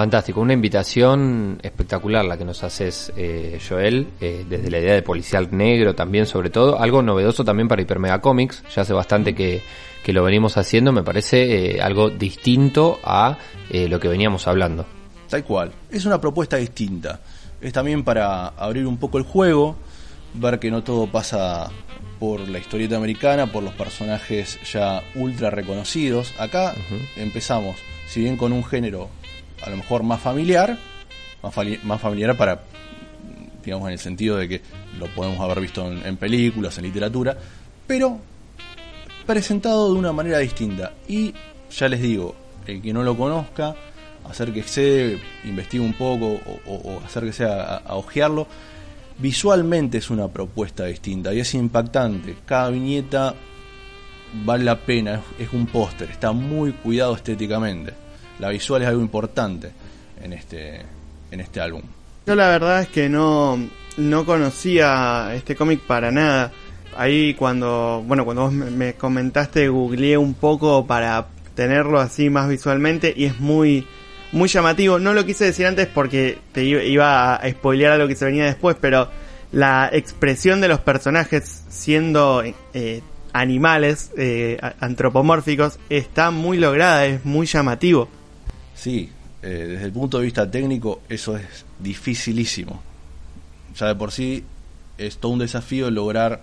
Fantástico, 0.00 0.40
una 0.40 0.54
invitación 0.54 1.58
espectacular 1.62 2.24
la 2.24 2.38
que 2.38 2.44
nos 2.46 2.64
haces, 2.64 3.12
eh, 3.18 3.60
Joel, 3.68 4.08
eh, 4.18 4.46
desde 4.48 4.70
la 4.70 4.78
idea 4.78 4.94
de 4.94 5.02
policial 5.02 5.48
negro 5.54 5.94
también, 5.94 6.24
sobre 6.24 6.48
todo, 6.48 6.80
algo 6.80 7.02
novedoso 7.02 7.44
también 7.44 7.68
para 7.68 7.82
Hypermega 7.82 8.18
Comics, 8.22 8.62
ya 8.74 8.80
hace 8.80 8.94
bastante 8.94 9.34
que, 9.34 9.62
que 10.02 10.14
lo 10.14 10.24
venimos 10.24 10.56
haciendo, 10.56 10.90
me 10.90 11.02
parece 11.02 11.74
eh, 11.74 11.82
algo 11.82 12.08
distinto 12.08 12.98
a 13.04 13.36
lo 13.70 14.00
que 14.00 14.08
veníamos 14.08 14.48
hablando. 14.48 14.86
Tal 15.28 15.44
cual, 15.44 15.70
es 15.90 16.06
una 16.06 16.18
propuesta 16.18 16.56
distinta, 16.56 17.20
es 17.60 17.70
también 17.70 18.02
para 18.02 18.48
abrir 18.48 18.86
un 18.86 18.96
poco 18.96 19.18
el 19.18 19.24
juego, 19.24 19.76
ver 20.32 20.58
que 20.58 20.70
no 20.70 20.82
todo 20.82 21.08
pasa 21.08 21.70
por 22.18 22.40
la 22.48 22.58
historieta 22.58 22.96
americana, 22.96 23.52
por 23.52 23.62
los 23.62 23.74
personajes 23.74 24.58
ya 24.72 25.02
ultra 25.14 25.50
reconocidos. 25.50 26.32
Acá 26.38 26.74
empezamos, 27.16 27.76
si 28.06 28.20
bien 28.20 28.38
con 28.38 28.54
un 28.54 28.64
género 28.64 29.10
a 29.64 29.70
lo 29.70 29.76
mejor 29.76 30.02
más 30.02 30.20
familiar, 30.20 30.78
más, 31.42 31.54
más 31.84 32.00
familiar 32.00 32.36
para, 32.36 32.60
digamos, 33.64 33.88
en 33.88 33.92
el 33.92 33.98
sentido 33.98 34.36
de 34.36 34.48
que 34.48 34.60
lo 34.98 35.06
podemos 35.08 35.38
haber 35.40 35.60
visto 35.60 35.90
en, 35.90 36.16
películas, 36.16 36.76
en 36.78 36.84
literatura, 36.84 37.36
pero 37.86 38.18
presentado 39.26 39.92
de 39.92 39.98
una 39.98 40.12
manera 40.12 40.38
distinta. 40.38 40.92
Y 41.08 41.34
ya 41.70 41.88
les 41.88 42.00
digo, 42.00 42.34
el 42.66 42.80
que 42.82 42.92
no 42.92 43.02
lo 43.02 43.16
conozca, 43.16 43.74
acérquese, 44.28 45.18
investigue 45.44 45.82
un 45.84 45.94
poco 45.94 46.26
o, 46.46 46.60
o- 46.66 46.74
o 46.94 47.00
acérquese 47.04 47.44
a, 47.44 47.76
a 47.76 47.94
ojearlo. 47.96 48.46
Visualmente 49.18 49.98
es 49.98 50.08
una 50.10 50.28
propuesta 50.28 50.86
distinta 50.86 51.32
y 51.34 51.40
es 51.40 51.52
impactante. 51.54 52.36
Cada 52.46 52.70
viñeta 52.70 53.34
vale 54.44 54.64
la 54.64 54.76
pena, 54.78 55.20
es 55.38 55.52
un 55.52 55.66
póster, 55.66 56.10
está 56.10 56.32
muy 56.32 56.72
cuidado 56.72 57.14
estéticamente. 57.14 57.92
La 58.40 58.48
visual 58.48 58.82
es 58.82 58.88
algo 58.88 59.00
importante 59.02 59.70
en 60.22 60.32
este, 60.32 60.80
en 61.30 61.40
este 61.40 61.60
álbum. 61.60 61.82
Yo 62.26 62.34
la 62.34 62.48
verdad 62.48 62.82
es 62.82 62.88
que 62.88 63.08
no, 63.08 63.58
no 63.96 64.24
conocía 64.24 65.32
este 65.34 65.54
cómic 65.56 65.80
para 65.80 66.10
nada. 66.10 66.50
Ahí 66.96 67.34
cuando, 67.34 68.02
bueno, 68.06 68.24
cuando 68.24 68.42
vos 68.44 68.52
me- 68.52 68.70
me 68.70 68.94
comentaste, 68.94 69.68
googleé 69.68 70.16
un 70.18 70.34
poco 70.34 70.86
para 70.86 71.26
tenerlo 71.54 72.00
así 72.00 72.30
más 72.30 72.48
visualmente 72.48 73.12
y 73.16 73.26
es 73.26 73.38
muy, 73.40 73.86
muy 74.32 74.48
llamativo. 74.48 74.98
No 74.98 75.12
lo 75.12 75.24
quise 75.24 75.44
decir 75.44 75.66
antes 75.66 75.86
porque 75.86 76.38
te 76.52 76.64
iba- 76.64 77.34
a 77.36 77.50
spoilear 77.50 77.92
a 77.92 77.98
lo 77.98 78.08
que 78.08 78.16
se 78.16 78.24
venía 78.24 78.44
después, 78.44 78.76
pero 78.80 79.08
la 79.52 79.90
expresión 79.92 80.60
de 80.60 80.68
los 80.68 80.80
personajes 80.80 81.64
siendo 81.68 82.42
eh, 82.74 83.02
animales 83.32 84.10
eh, 84.16 84.58
antropomórficos 84.80 85.78
está 85.90 86.30
muy 86.30 86.58
lograda, 86.58 87.06
es 87.06 87.24
muy 87.24 87.46
llamativo. 87.46 88.08
Sí, 88.80 89.10
eh, 89.42 89.66
desde 89.68 89.84
el 89.84 89.92
punto 89.92 90.16
de 90.16 90.24
vista 90.24 90.50
técnico 90.50 91.02
eso 91.10 91.36
es 91.36 91.66
dificilísimo. 91.78 92.80
Ya 93.76 93.88
de 93.88 93.94
por 93.94 94.10
sí 94.10 94.42
es 94.96 95.18
todo 95.18 95.32
un 95.32 95.38
desafío 95.38 95.90
lograr 95.90 96.40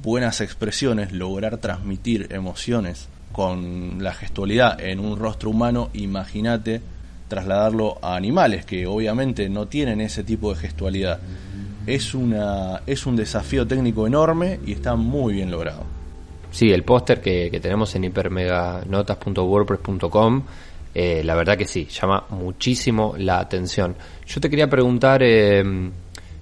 buenas 0.00 0.40
expresiones, 0.40 1.10
lograr 1.10 1.58
transmitir 1.58 2.28
emociones 2.30 3.08
con 3.32 4.00
la 4.00 4.14
gestualidad 4.14 4.80
en 4.80 5.00
un 5.00 5.18
rostro 5.18 5.50
humano. 5.50 5.90
Imagínate 5.94 6.80
trasladarlo 7.26 7.98
a 8.00 8.14
animales 8.14 8.64
que 8.64 8.86
obviamente 8.86 9.48
no 9.48 9.66
tienen 9.66 10.00
ese 10.00 10.22
tipo 10.22 10.54
de 10.54 10.60
gestualidad. 10.60 11.18
Es, 11.84 12.14
una, 12.14 12.82
es 12.86 13.06
un 13.06 13.16
desafío 13.16 13.66
técnico 13.66 14.06
enorme 14.06 14.60
y 14.64 14.70
está 14.70 14.94
muy 14.94 15.34
bien 15.34 15.50
logrado. 15.50 15.82
Sí, 16.52 16.70
el 16.70 16.84
póster 16.84 17.20
que, 17.20 17.50
que 17.50 17.58
tenemos 17.58 17.92
en 17.96 18.04
hipermeganotas.wordpress.com, 18.04 20.44
eh, 20.94 21.22
la 21.24 21.34
verdad 21.34 21.56
que 21.56 21.66
sí, 21.66 21.86
llama 21.86 22.26
muchísimo 22.30 23.14
la 23.16 23.38
atención. 23.38 23.96
Yo 24.26 24.40
te 24.40 24.50
quería 24.50 24.68
preguntar, 24.68 25.22
eh, 25.22 25.62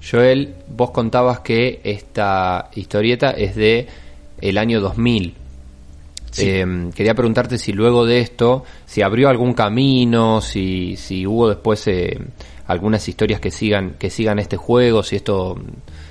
Joel, 0.09 0.55
vos 0.69 0.91
contabas 0.91 1.41
que 1.41 1.81
esta 1.85 2.71
historieta 2.75 3.31
es 3.31 3.55
de 3.55 3.87
el 4.41 4.59
año 4.59 4.81
2000. 4.81 5.35
Sí. 6.31 6.49
Eh, 6.49 6.91
quería 6.95 7.15
preguntarte 7.15 7.59
si 7.59 7.73
luego 7.73 8.07
de 8.07 8.21
esto, 8.21 8.65
si 8.87 9.03
abrió 9.03 9.29
algún 9.29 9.53
camino, 9.53 10.41
si, 10.41 10.97
si 10.97 11.27
hubo 11.27 11.49
después 11.49 11.87
eh, 11.89 12.19
algunas 12.67 13.07
historias 13.09 13.41
que 13.41 13.51
sigan, 13.51 13.97
que 13.99 14.11
sigan 14.11 14.39
este 14.39 14.57
juego, 14.57 15.03
si 15.03 15.17
esto 15.17 15.61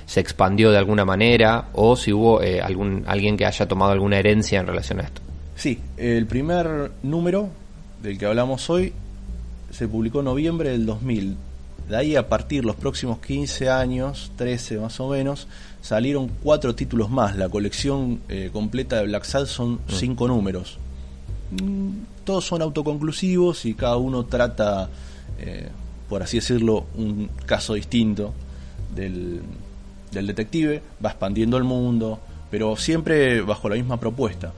se 0.04 0.20
expandió 0.20 0.70
de 0.70 0.78
alguna 0.78 1.04
manera, 1.04 1.68
o 1.72 1.96
si 1.96 2.12
hubo 2.12 2.42
eh, 2.42 2.60
algún, 2.60 3.04
alguien 3.06 3.36
que 3.36 3.46
haya 3.46 3.66
tomado 3.66 3.92
alguna 3.92 4.18
herencia 4.18 4.60
en 4.60 4.66
relación 4.66 5.00
a 5.00 5.04
esto. 5.04 5.22
Sí, 5.54 5.78
el 5.96 6.26
primer 6.26 6.92
número 7.02 7.48
del 8.02 8.18
que 8.18 8.26
hablamos 8.26 8.68
hoy 8.70 8.92
se 9.70 9.86
publicó 9.88 10.20
en 10.20 10.24
noviembre 10.26 10.70
del 10.70 10.86
2000. 10.86 11.36
De 11.88 11.96
ahí 11.96 12.16
a 12.16 12.28
partir 12.28 12.64
los 12.64 12.76
próximos 12.76 13.18
15 13.18 13.68
años, 13.68 14.30
13 14.36 14.78
más 14.78 14.98
o 15.00 15.08
menos, 15.08 15.48
salieron 15.82 16.30
cuatro 16.42 16.74
títulos 16.74 17.10
más. 17.10 17.36
La 17.36 17.48
colección 17.48 18.20
eh, 18.28 18.50
completa 18.52 18.96
de 18.96 19.06
Black 19.06 19.24
Sad 19.24 19.46
son 19.46 19.80
cinco 19.88 20.28
números. 20.28 20.78
Mm, 21.50 21.90
Todos 22.24 22.44
son 22.46 22.62
autoconclusivos 22.62 23.64
y 23.64 23.74
cada 23.74 23.96
uno 23.96 24.24
trata, 24.24 24.88
eh, 25.40 25.68
por 26.08 26.22
así 26.22 26.36
decirlo, 26.38 26.86
un 26.96 27.28
caso 27.44 27.74
distinto 27.74 28.32
del, 28.94 29.40
del 30.12 30.26
detective. 30.28 30.82
Va 31.04 31.10
expandiendo 31.10 31.56
el 31.56 31.64
mundo, 31.64 32.20
pero 32.52 32.76
siempre 32.76 33.40
bajo 33.40 33.68
la 33.68 33.74
misma 33.74 33.98
propuesta. 33.98 34.52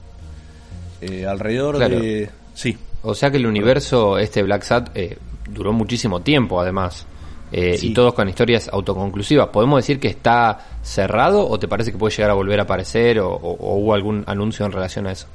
Eh, 1.01 1.25
alrededor 1.25 1.77
Claro. 1.77 1.99
de... 1.99 2.29
Sí, 2.53 2.77
O 3.03 3.13
sea 3.13 3.29
que 3.31 3.37
el 3.37 3.45
universo, 3.45 4.17
este 4.17 4.41
Black 4.43 4.63
Sat, 4.63 4.89
eh, 4.95 5.17
duró 5.49 5.73
muchísimo 5.73 6.21
tiempo 6.21 6.59
además. 6.59 7.05
Eh, 7.51 7.77
Sí. 7.77 7.89
Y 7.89 7.93
todos 7.93 8.13
con 8.15 8.27
historias 8.27 8.67
autoconclusivas. 8.71 9.49
¿Podemos 9.49 9.77
decir 9.79 9.99
que 9.99 10.07
está 10.07 10.59
cerrado 10.81 11.47
o 11.47 11.59
te 11.59 11.67
parece 11.67 11.91
que 11.91 11.97
puede 11.97 12.15
llegar 12.15 12.31
a 12.31 12.33
volver 12.33 12.59
a 12.59 12.63
aparecer 12.63 13.19
o, 13.19 13.29
o- 13.29 13.57
o 13.59 13.75
hubo 13.77 13.93
algún 13.93 14.23
anuncio 14.25 14.65
en 14.65 14.71
relación 14.71 15.05
a 15.05 15.11
eso? 15.11 15.27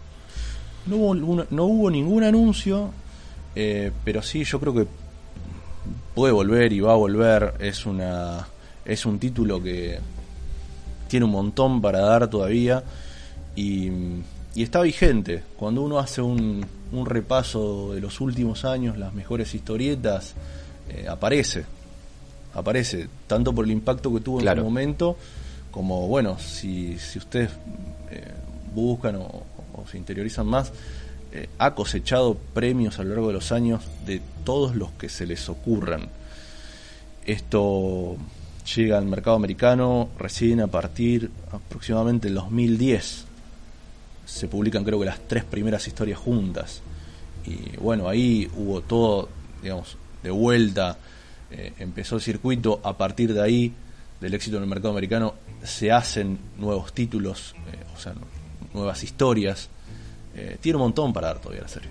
No 0.86 0.96
hubo, 0.96 1.14
ningún- 1.14 1.46
no 1.50 1.64
hubo 1.64 1.90
ningún 1.90 2.24
anuncio, 2.24 2.90
eh, 3.54 3.92
pero 4.04 4.22
sí, 4.22 4.42
yo 4.44 4.58
creo 4.58 4.74
que 4.74 4.86
puede 6.14 6.32
volver 6.32 6.72
y 6.72 6.80
va 6.80 6.92
a 6.92 6.96
volver. 6.96 7.54
Es 7.60 7.86
una 7.86 8.48
es 8.84 9.04
un 9.04 9.18
título 9.18 9.62
que 9.62 9.98
tiene 11.08 11.26
un 11.26 11.32
montón 11.32 11.80
para 11.82 12.00
dar 12.00 12.28
todavía 12.28 12.82
y, 13.54 13.90
y 14.54 14.62
está 14.62 14.80
vigente. 14.80 15.42
Cuando 15.58 15.82
uno 15.82 15.98
hace 15.98 16.22
un, 16.22 16.64
un 16.92 17.06
repaso 17.06 17.92
de 17.94 18.00
los 18.00 18.20
últimos 18.20 18.64
años, 18.64 18.96
las 18.98 19.12
mejores 19.14 19.54
historietas, 19.54 20.34
eh, 20.88 21.06
aparece. 21.08 21.64
Aparece, 22.54 23.08
tanto 23.26 23.54
por 23.54 23.64
el 23.64 23.70
impacto 23.70 24.12
que 24.14 24.20
tuvo 24.20 24.38
Claro. 24.38 24.60
en 24.62 24.64
su 24.66 24.70
momento, 24.70 25.16
como 25.70 26.08
bueno, 26.08 26.38
si, 26.38 26.98
si 26.98 27.18
ustedes 27.18 27.50
eh, 28.10 28.24
buscan 28.74 29.16
o, 29.16 29.26
o 29.74 29.84
se 29.90 29.98
interiorizan 29.98 30.46
más, 30.46 30.72
eh, 31.30 31.48
ha 31.58 31.74
cosechado 31.74 32.34
premios 32.54 32.98
a 32.98 33.02
lo 33.02 33.10
largo 33.10 33.28
de 33.28 33.34
los 33.34 33.52
años 33.52 33.82
de 34.06 34.22
todos 34.44 34.74
los 34.74 34.90
que 34.92 35.08
se 35.10 35.26
les 35.26 35.48
ocurran. 35.50 36.08
Esto 37.26 38.16
llega 38.74 38.98
al 38.98 39.04
mercado 39.04 39.36
americano 39.36 40.08
recién 40.18 40.60
a 40.60 40.66
partir 40.68 41.30
aproximadamente 41.52 42.28
del 42.28 42.36
2010. 42.36 43.26
Se 44.28 44.46
publican 44.46 44.84
creo 44.84 45.00
que 45.00 45.06
las 45.06 45.26
tres 45.26 45.42
primeras 45.44 45.86
historias 45.88 46.18
juntas. 46.18 46.82
Y 47.46 47.76
bueno, 47.78 48.08
ahí 48.08 48.50
hubo 48.56 48.82
todo, 48.82 49.30
digamos, 49.62 49.96
de 50.22 50.30
vuelta. 50.30 50.98
eh, 51.50 51.72
empezó 51.78 52.16
el 52.16 52.20
circuito. 52.20 52.80
A 52.84 52.98
partir 52.98 53.32
de 53.32 53.42
ahí, 53.42 53.72
del 54.20 54.34
éxito 54.34 54.58
en 54.58 54.64
el 54.64 54.68
mercado 54.68 54.90
americano, 54.90 55.34
se 55.62 55.90
hacen 55.90 56.38
nuevos 56.58 56.92
títulos, 56.92 57.54
eh, 57.72 57.84
o 57.96 57.98
sea, 57.98 58.12
nuevas 58.74 59.02
historias. 59.02 59.70
Eh, 60.36 60.58
tiene 60.60 60.76
un 60.76 60.82
montón 60.82 61.12
para 61.14 61.28
dar 61.28 61.38
todavía 61.40 61.62
la 61.62 61.68
serie. 61.68 61.88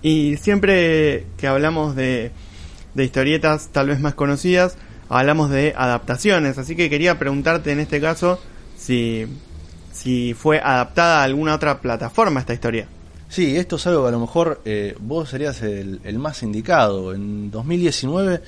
Y 0.00 0.36
siempre 0.36 1.26
que 1.36 1.48
hablamos 1.48 1.96
de, 1.96 2.30
de 2.94 3.04
historietas 3.04 3.68
tal 3.72 3.88
vez 3.88 4.00
más 4.00 4.14
conocidas, 4.14 4.76
hablamos 5.08 5.50
de 5.50 5.74
adaptaciones. 5.76 6.56
Así 6.58 6.76
que 6.76 6.88
quería 6.88 7.18
preguntarte 7.18 7.72
en 7.72 7.80
este 7.80 8.00
caso 8.00 8.40
si, 8.76 9.26
si 9.92 10.34
fue 10.34 10.58
adaptada 10.58 11.20
a 11.20 11.24
alguna 11.24 11.54
otra 11.54 11.80
plataforma 11.80 12.40
esta 12.40 12.54
historia. 12.54 12.86
Sí, 13.28 13.56
esto 13.56 13.76
es 13.76 13.86
algo 13.86 14.02
que 14.02 14.08
a 14.08 14.12
lo 14.12 14.20
mejor 14.20 14.60
eh, 14.64 14.94
vos 15.00 15.30
serías 15.30 15.62
el, 15.62 16.00
el 16.04 16.18
más 16.18 16.42
indicado. 16.42 17.14
En 17.14 17.50
2019 17.50 18.42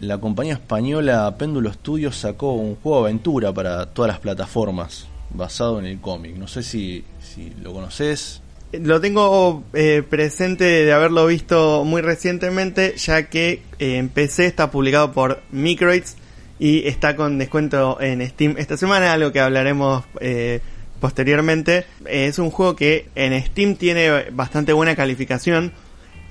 la 0.00 0.18
compañía 0.18 0.54
española 0.54 1.34
Péndulo 1.36 1.72
Studios 1.72 2.16
sacó 2.16 2.54
un 2.54 2.76
juego 2.76 3.02
de 3.02 3.10
aventura 3.10 3.52
para 3.52 3.86
todas 3.86 4.10
las 4.10 4.18
plataformas 4.18 5.06
basado 5.30 5.78
en 5.78 5.86
el 5.86 6.00
cómic. 6.00 6.36
No 6.36 6.48
sé 6.48 6.62
si, 6.62 7.04
si 7.20 7.52
lo 7.62 7.72
conoces. 7.72 8.40
Lo 8.72 9.00
tengo 9.00 9.64
eh, 9.74 10.02
presente 10.08 10.64
de 10.64 10.92
haberlo 10.92 11.26
visto 11.26 11.84
muy 11.84 12.02
recientemente, 12.02 12.94
ya 12.96 13.28
que 13.28 13.62
eh, 13.78 13.96
en 13.96 14.08
PC 14.08 14.46
está 14.46 14.70
publicado 14.70 15.12
por 15.12 15.42
Microids 15.50 16.16
y 16.60 16.86
está 16.86 17.16
con 17.16 17.38
descuento 17.38 17.98
en 18.00 18.24
Steam 18.28 18.54
esta 18.58 18.76
semana, 18.76 19.12
algo 19.14 19.32
que 19.32 19.40
hablaremos 19.40 20.04
eh, 20.20 20.60
posteriormente. 21.00 21.86
es 22.06 22.38
un 22.38 22.50
juego 22.50 22.76
que 22.76 23.08
en 23.16 23.32
Steam 23.46 23.74
tiene 23.76 24.30
bastante 24.30 24.72
buena 24.72 24.94
calificación 24.94 25.72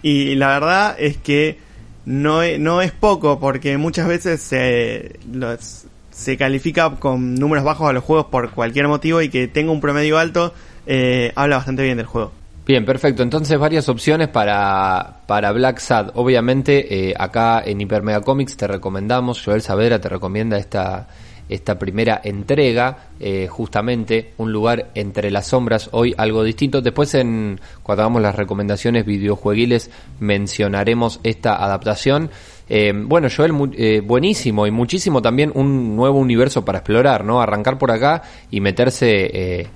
y 0.01 0.35
la 0.35 0.47
verdad 0.49 0.95
es 0.97 1.17
que 1.17 1.57
no, 2.05 2.43
e- 2.43 2.59
no 2.59 2.81
es 2.81 2.91
poco 2.91 3.39
porque 3.39 3.75
muchas 3.77 4.07
veces 4.07 4.39
se, 4.41 5.19
los- 5.33 5.85
se 6.11 6.37
califica 6.37 6.91
con 6.99 7.35
números 7.35 7.63
bajos 7.65 7.89
a 7.89 7.93
los 7.93 8.03
juegos 8.03 8.27
por 8.27 8.51
cualquier 8.51 8.87
motivo 8.87 9.21
y 9.21 9.29
que 9.29 9.47
tenga 9.47 9.71
un 9.71 9.81
promedio 9.81 10.17
alto 10.19 10.53
eh, 10.85 11.31
habla 11.35 11.57
bastante 11.57 11.83
bien 11.83 11.97
del 11.97 12.05
juego. 12.05 12.31
Bien, 12.69 12.85
perfecto. 12.85 13.23
Entonces 13.23 13.57
varias 13.57 13.89
opciones 13.89 14.27
para, 14.27 15.21
para 15.25 15.51
Black 15.53 15.79
Sad. 15.79 16.11
Obviamente 16.13 17.09
eh, 17.09 17.15
acá 17.17 17.63
en 17.65 17.81
Hipermega 17.81 18.21
Comics 18.21 18.55
te 18.57 18.67
recomendamos, 18.67 19.43
Joel 19.43 19.63
Saavedra 19.63 19.99
te 19.99 20.07
recomienda 20.07 20.55
esta, 20.59 21.07
esta 21.49 21.79
primera 21.79 22.21
entrega, 22.23 23.07
eh, 23.19 23.47
justamente 23.49 24.33
un 24.37 24.51
lugar 24.51 24.91
entre 24.93 25.31
las 25.31 25.47
sombras, 25.47 25.89
hoy 25.93 26.13
algo 26.15 26.43
distinto. 26.43 26.79
Después 26.79 27.15
en 27.15 27.59
cuando 27.81 28.03
hagamos 28.03 28.21
las 28.21 28.35
recomendaciones 28.35 29.03
videojueguiles 29.03 29.89
mencionaremos 30.19 31.21
esta 31.23 31.55
adaptación. 31.55 32.29
Eh, 32.69 32.93
bueno, 32.95 33.29
Joel, 33.35 33.51
mu- 33.51 33.71
eh, 33.75 33.99
buenísimo 34.05 34.67
y 34.67 34.71
muchísimo 34.71 35.23
también 35.23 35.51
un 35.55 35.95
nuevo 35.95 36.19
universo 36.19 36.63
para 36.63 36.77
explorar, 36.77 37.25
¿no? 37.25 37.41
Arrancar 37.41 37.79
por 37.79 37.89
acá 37.89 38.21
y 38.51 38.61
meterse 38.61 39.67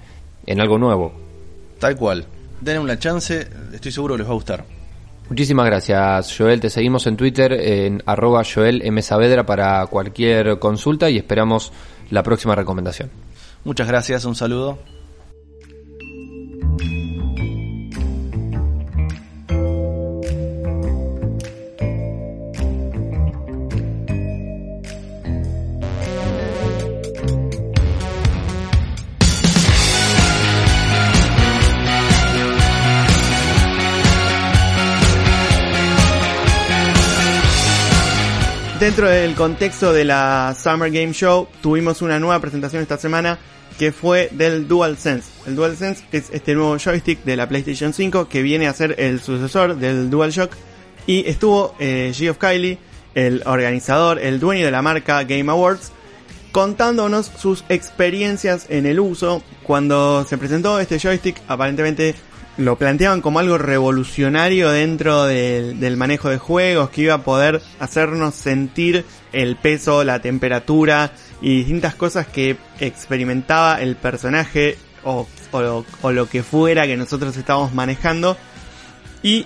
en 0.46 0.62
algo 0.62 0.78
nuevo. 0.78 1.12
Tal 1.80 1.96
cual. 1.98 2.28
Denle 2.64 2.80
una 2.80 2.97
chance, 2.97 3.45
estoy 3.74 3.91
seguro 3.91 4.14
que 4.14 4.20
les 4.20 4.28
va 4.28 4.32
a 4.32 4.36
gustar. 4.36 4.66
Muchísimas 5.30 5.66
gracias, 5.66 6.34
Joel. 6.38 6.61
Te 6.61 6.70
seguimos 6.70 7.05
en 7.07 7.18
Twitter 7.18 7.51
en 7.51 8.01
arroba 8.05 8.43
Joel 8.43 8.82
M. 8.84 9.01
Saavedra 9.01 9.45
para 9.45 9.86
cualquier 9.88 10.59
consulta 10.59 11.09
y 11.09 11.18
esperamos 11.18 11.74
la 12.09 12.24
próxima 12.24 12.55
recomendación. 12.55 13.09
Muchas 13.66 13.88
gracias, 13.88 14.24
un 14.24 14.36
saludo. 14.36 14.80
Dentro 38.94 39.10
del 39.10 39.34
contexto 39.34 39.91
de 39.91 40.06
la 40.06 40.56
Summer 40.56 40.91
Game 40.91 41.14
Show, 41.14 41.48
tuvimos 41.64 42.04
una 42.04 42.20
nueva 42.20 42.39
presentación 42.39 42.84
esta 42.84 43.00
semana 43.00 43.39
que 43.80 43.91
fue 43.91 44.30
del 44.34 44.68
DualSense. 44.68 45.32
El 45.48 45.56
DualSense 45.56 46.04
es 46.12 46.30
este 46.32 46.54
nuevo 46.54 46.78
joystick 46.78 47.24
de 47.24 47.36
la 47.36 47.50
PlayStation 47.50 47.91
5 47.91 48.30
que 48.30 48.44
viene 48.44 48.68
a 48.68 48.74
ser 48.74 48.94
el 49.00 49.20
sucesor 49.20 49.78
del 49.78 50.12
DualShock. 50.12 50.52
Y 51.08 51.28
estuvo 51.28 51.74
eh, 51.80 52.12
Geoff 52.16 52.38
el 53.16 53.41
organizador, 53.48 54.20
el 54.20 54.39
dueño 54.39 54.64
de 54.64 54.72
la 54.72 54.84
marca 54.84 55.24
Game 55.24 55.50
Awards, 55.52 55.91
contándonos 56.52 57.32
sus 57.36 57.64
experiencias 57.70 58.68
en 58.70 58.86
el 58.86 59.00
uso. 59.00 59.41
Cuando 59.64 60.24
se 60.24 60.38
presentó 60.38 60.80
este 60.80 61.00
joystick, 61.00 61.41
aparentemente 61.48 62.14
lo 62.58 62.76
planteaban 62.78 63.22
como 63.22 63.39
algo 63.39 63.58
revolucionario 63.58 64.70
dentro 64.72 65.24
del, 65.26 65.97
manejo 65.97 66.30
de 66.30 66.38
juegos, 66.38 66.89
que 66.91 67.01
iba 67.01 67.16
a 67.16 67.24
poder 67.24 67.62
hacernos 67.80 68.36
sentir 68.36 69.06
el 69.32 69.56
peso, 69.56 70.04
la 70.04 70.20
temperatura 70.22 71.12
y 71.41 71.58
distintas 71.58 71.95
cosas 71.95 72.28
que 72.28 72.58
experimentaba 72.80 73.82
el 73.82 73.95
personaje 73.95 74.78
o, 75.04 75.28
o 75.51 75.62
lo- 75.62 75.86
o 76.04 76.12
lo 76.12 76.30
que 76.30 76.43
fuera 76.43 76.86
que 76.86 76.95
nosotros 76.95 77.36
estábamos 77.38 77.74
manejando. 77.74 78.38
Y 79.24 79.45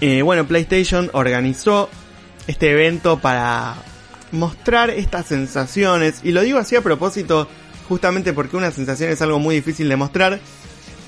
eh, 0.00 0.22
bueno, 0.22 0.46
PlayStation 0.46 1.08
organizó 1.12 1.88
este 2.46 2.72
evento 2.72 3.18
para 3.20 3.74
mostrar 4.32 4.90
estas 4.90 5.26
sensaciones. 5.26 6.20
Y 6.24 6.32
lo 6.32 6.40
digo 6.42 6.58
así 6.58 6.74
a 6.76 6.80
propósito, 6.82 7.48
justamente 7.88 8.32
porque 8.32 8.56
una 8.56 8.70
sensación 8.70 9.10
es 9.10 9.22
algo 9.22 9.38
muy 9.38 9.54
difícil 9.54 9.88
de 9.88 9.96
mostrar. 9.96 10.40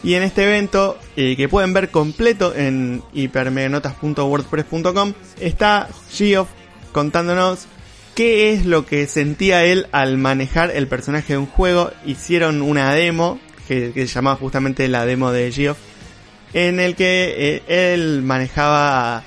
Y 0.04 0.14
en 0.14 0.22
este 0.22 0.44
evento, 0.44 0.96
eh, 1.16 1.34
que 1.34 1.48
pueden 1.48 1.72
ver 1.72 1.90
completo 1.90 2.54
en 2.54 3.02
hipermeganotas.wordpress.com, 3.14 5.14
está 5.40 5.88
Geoff 6.12 6.50
contándonos 6.92 7.64
qué 8.14 8.52
es 8.52 8.66
lo 8.66 8.84
que 8.84 9.06
sentía 9.06 9.64
él 9.64 9.86
al 9.92 10.18
manejar 10.18 10.70
el 10.70 10.88
personaje 10.88 11.32
de 11.32 11.38
un 11.38 11.46
juego. 11.46 11.90
Hicieron 12.04 12.60
una 12.60 12.92
demo, 12.92 13.40
que, 13.66 13.92
se 13.94 14.06
llamaba 14.06 14.36
justamente 14.36 14.86
la 14.88 15.06
demo 15.06 15.32
de 15.32 15.50
Geoff, 15.50 15.78
en 16.52 16.80
el 16.80 16.96
que 16.96 17.34
eh, 17.36 17.62
él 17.94 18.20
manejaba 18.22 19.24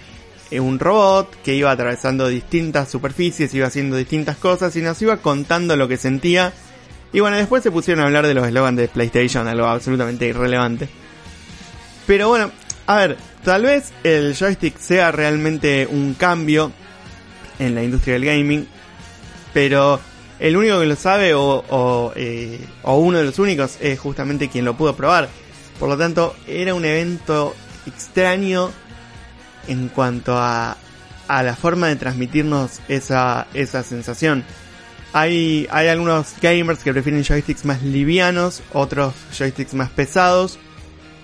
eh, 0.51 0.59
un 0.59 0.77
robot 0.77 1.41
que 1.43 1.55
iba 1.55 1.71
atravesando 1.71 2.27
distintas 2.27 2.91
superficies, 2.91 3.51
iba 3.55 3.65
haciendo 3.65 3.97
distintas 3.97 4.37
cosas 4.37 4.75
y 4.75 4.81
nos 4.81 5.01
iba 5.01 5.17
contando 5.17 5.75
lo 5.75 5.87
que 5.87 5.97
sentía. 5.97 6.53
Y 7.13 7.19
bueno, 7.19 7.37
después 7.37 7.63
se 7.63 7.71
pusieron 7.71 8.03
a 8.03 8.07
hablar 8.07 8.27
de 8.27 8.33
los 8.33 8.45
eslogans 8.45 8.77
de 8.77 8.87
PlayStation, 8.87 9.47
algo 9.47 9.65
absolutamente 9.65 10.27
irrelevante. 10.27 10.89
Pero 12.05 12.29
bueno, 12.29 12.51
a 12.85 12.95
ver, 12.97 13.17
tal 13.43 13.63
vez 13.63 13.91
el 14.03 14.35
joystick 14.35 14.77
sea 14.77 15.11
realmente 15.11 15.87
un 15.89 16.13
cambio 16.13 16.71
en 17.59 17.75
la 17.75 17.83
industria 17.83 18.15
del 18.15 18.25
gaming, 18.25 18.67
pero 19.53 19.99
el 20.39 20.55
único 20.55 20.79
que 20.79 20.85
lo 20.85 20.95
sabe 20.95 21.33
o, 21.33 21.63
o, 21.69 22.13
eh, 22.15 22.59
o 22.83 22.97
uno 22.97 23.17
de 23.17 23.25
los 23.25 23.39
únicos 23.39 23.77
es 23.81 23.99
justamente 23.99 24.49
quien 24.49 24.65
lo 24.65 24.75
pudo 24.77 24.95
probar. 24.95 25.29
Por 25.79 25.89
lo 25.89 25.97
tanto, 25.97 26.35
era 26.47 26.73
un 26.73 26.85
evento 26.85 27.55
extraño 27.85 28.71
en 29.67 29.89
cuanto 29.89 30.37
a, 30.37 30.77
a 31.27 31.43
la 31.43 31.55
forma 31.55 31.87
de 31.87 31.95
transmitirnos 31.95 32.79
esa, 32.87 33.47
esa 33.53 33.83
sensación. 33.83 34.43
Hay, 35.13 35.67
hay 35.71 35.87
algunos 35.87 36.35
gamers 36.41 36.83
que 36.83 36.91
prefieren 36.93 37.23
joysticks 37.23 37.65
más 37.65 37.81
livianos, 37.81 38.61
otros 38.73 39.13
joysticks 39.37 39.73
más 39.73 39.89
pesados. 39.89 40.59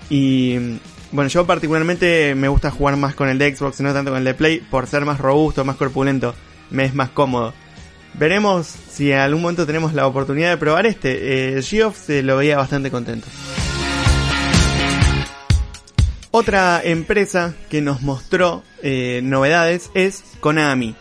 Y 0.09 0.79
bueno, 1.11 1.29
yo 1.29 1.45
particularmente 1.45 2.33
me 2.35 2.47
gusta 2.47 2.71
jugar 2.71 2.97
más 2.97 3.13
con 3.15 3.29
el 3.29 3.37
de 3.37 3.55
Xbox, 3.55 3.81
no 3.81 3.93
tanto 3.93 4.11
con 4.11 4.17
el 4.19 4.25
de 4.25 4.33
Play, 4.33 4.59
por 4.59 4.87
ser 4.87 5.05
más 5.05 5.19
robusto, 5.19 5.63
más 5.63 5.75
corpulento, 5.75 6.33
me 6.71 6.85
es 6.85 6.95
más 6.95 7.09
cómodo. 7.09 7.53
Veremos 8.15 8.67
si 8.67 9.11
en 9.11 9.19
algún 9.19 9.41
momento 9.41 9.65
tenemos 9.65 9.93
la 9.93 10.07
oportunidad 10.07 10.51
de 10.51 10.57
probar 10.57 10.85
este. 10.85 11.57
Eh, 11.57 11.61
Geoff 11.61 11.97
se 11.97 12.21
lo 12.23 12.37
veía 12.37 12.57
bastante 12.57 12.91
contento. 12.91 13.27
Otra 16.35 16.81
empresa 16.83 17.53
que 17.69 17.81
nos 17.81 18.01
mostró 18.01 18.63
eh, 18.81 19.21
novedades 19.23 19.91
es 19.93 20.23
Konami. 20.39 20.95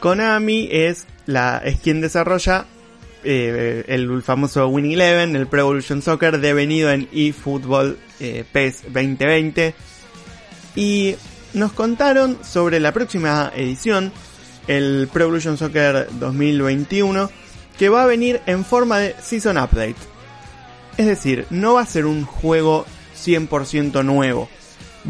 Konami 0.00 0.68
es 0.72 1.06
la 1.26 1.58
es 1.64 1.78
quien 1.80 2.00
desarrolla 2.00 2.66
eh, 3.24 3.84
el 3.88 4.22
famoso 4.22 4.68
Winning 4.68 4.92
Eleven, 4.92 5.36
el 5.36 5.46
Pro 5.46 5.60
Evolution 5.60 6.00
Soccer 6.00 6.38
devenido 6.38 6.90
en 6.90 7.08
eFootball 7.12 7.98
eh, 8.20 8.44
PES 8.52 8.84
2020 8.84 9.74
y 10.76 11.16
nos 11.54 11.72
contaron 11.72 12.38
sobre 12.44 12.78
la 12.80 12.92
próxima 12.92 13.50
edición, 13.56 14.12
el 14.68 15.08
Pro 15.12 15.24
Evolution 15.24 15.58
Soccer 15.58 16.08
2021, 16.20 17.30
que 17.78 17.88
va 17.88 18.04
a 18.04 18.06
venir 18.06 18.40
en 18.46 18.64
forma 18.64 18.98
de 18.98 19.16
Season 19.20 19.56
Update. 19.56 19.96
Es 20.98 21.06
decir, 21.06 21.46
no 21.50 21.74
va 21.74 21.82
a 21.82 21.86
ser 21.86 22.06
un 22.06 22.24
juego 22.24 22.86
100% 23.16 24.04
nuevo. 24.04 24.48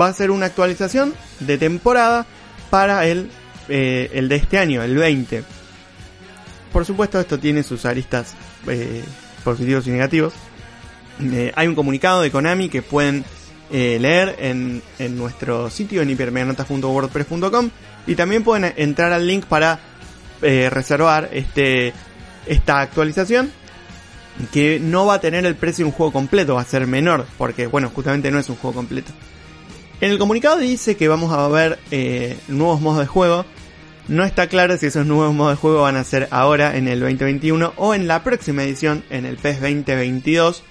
Va 0.00 0.08
a 0.08 0.12
ser 0.12 0.30
una 0.30 0.46
actualización 0.46 1.14
de 1.40 1.58
temporada 1.58 2.26
para 2.70 3.06
el, 3.06 3.30
eh, 3.68 4.10
el 4.14 4.28
de 4.28 4.36
este 4.36 4.58
año, 4.58 4.82
el 4.82 4.96
20. 4.96 5.55
Por 6.76 6.84
supuesto, 6.84 7.18
esto 7.18 7.38
tiene 7.38 7.62
sus 7.62 7.86
aristas 7.86 8.34
eh, 8.68 9.02
positivos 9.42 9.86
y 9.86 9.90
negativos. 9.92 10.34
Eh, 11.22 11.50
hay 11.56 11.68
un 11.68 11.74
comunicado 11.74 12.20
de 12.20 12.30
Konami 12.30 12.68
que 12.68 12.82
pueden 12.82 13.24
eh, 13.72 13.96
leer 13.98 14.36
en, 14.40 14.82
en 14.98 15.16
nuestro 15.16 15.70
sitio 15.70 16.02
en 16.02 16.10
hipermeganotas.wordpress.com 16.10 17.70
y 18.06 18.14
también 18.14 18.44
pueden 18.44 18.74
entrar 18.76 19.14
al 19.14 19.26
link 19.26 19.46
para 19.46 19.80
reservar 20.42 21.30
este, 21.32 21.94
esta 22.44 22.80
actualización 22.80 23.50
que 24.52 24.78
no 24.78 25.06
va 25.06 25.14
a 25.14 25.20
tener 25.22 25.46
el 25.46 25.56
precio 25.56 25.86
de 25.86 25.92
un 25.92 25.96
juego 25.96 26.12
completo, 26.12 26.56
va 26.56 26.60
a 26.60 26.66
ser 26.66 26.86
menor, 26.86 27.24
porque 27.38 27.68
bueno, 27.68 27.88
justamente 27.88 28.30
no 28.30 28.38
es 28.38 28.50
un 28.50 28.56
juego 28.56 28.74
completo. 28.74 29.12
En 30.02 30.10
el 30.10 30.18
comunicado 30.18 30.58
dice 30.58 30.94
que 30.94 31.08
vamos 31.08 31.32
a 31.32 31.48
ver 31.48 31.78
nuevos 32.48 32.82
modos 32.82 33.00
de 33.00 33.06
juego. 33.06 33.46
No 34.08 34.24
está 34.24 34.46
claro 34.46 34.76
si 34.76 34.86
esos 34.86 35.04
nuevos 35.04 35.34
modos 35.34 35.54
de 35.54 35.60
juego 35.60 35.82
van 35.82 35.96
a 35.96 36.04
ser 36.04 36.28
ahora 36.30 36.76
en 36.76 36.86
el 36.86 37.00
2021 37.00 37.72
o 37.76 37.92
en 37.92 38.06
la 38.06 38.22
próxima 38.22 38.62
edición, 38.62 39.02
en 39.10 39.26
el 39.26 39.36
PES 39.36 39.60
2022. 39.60 40.62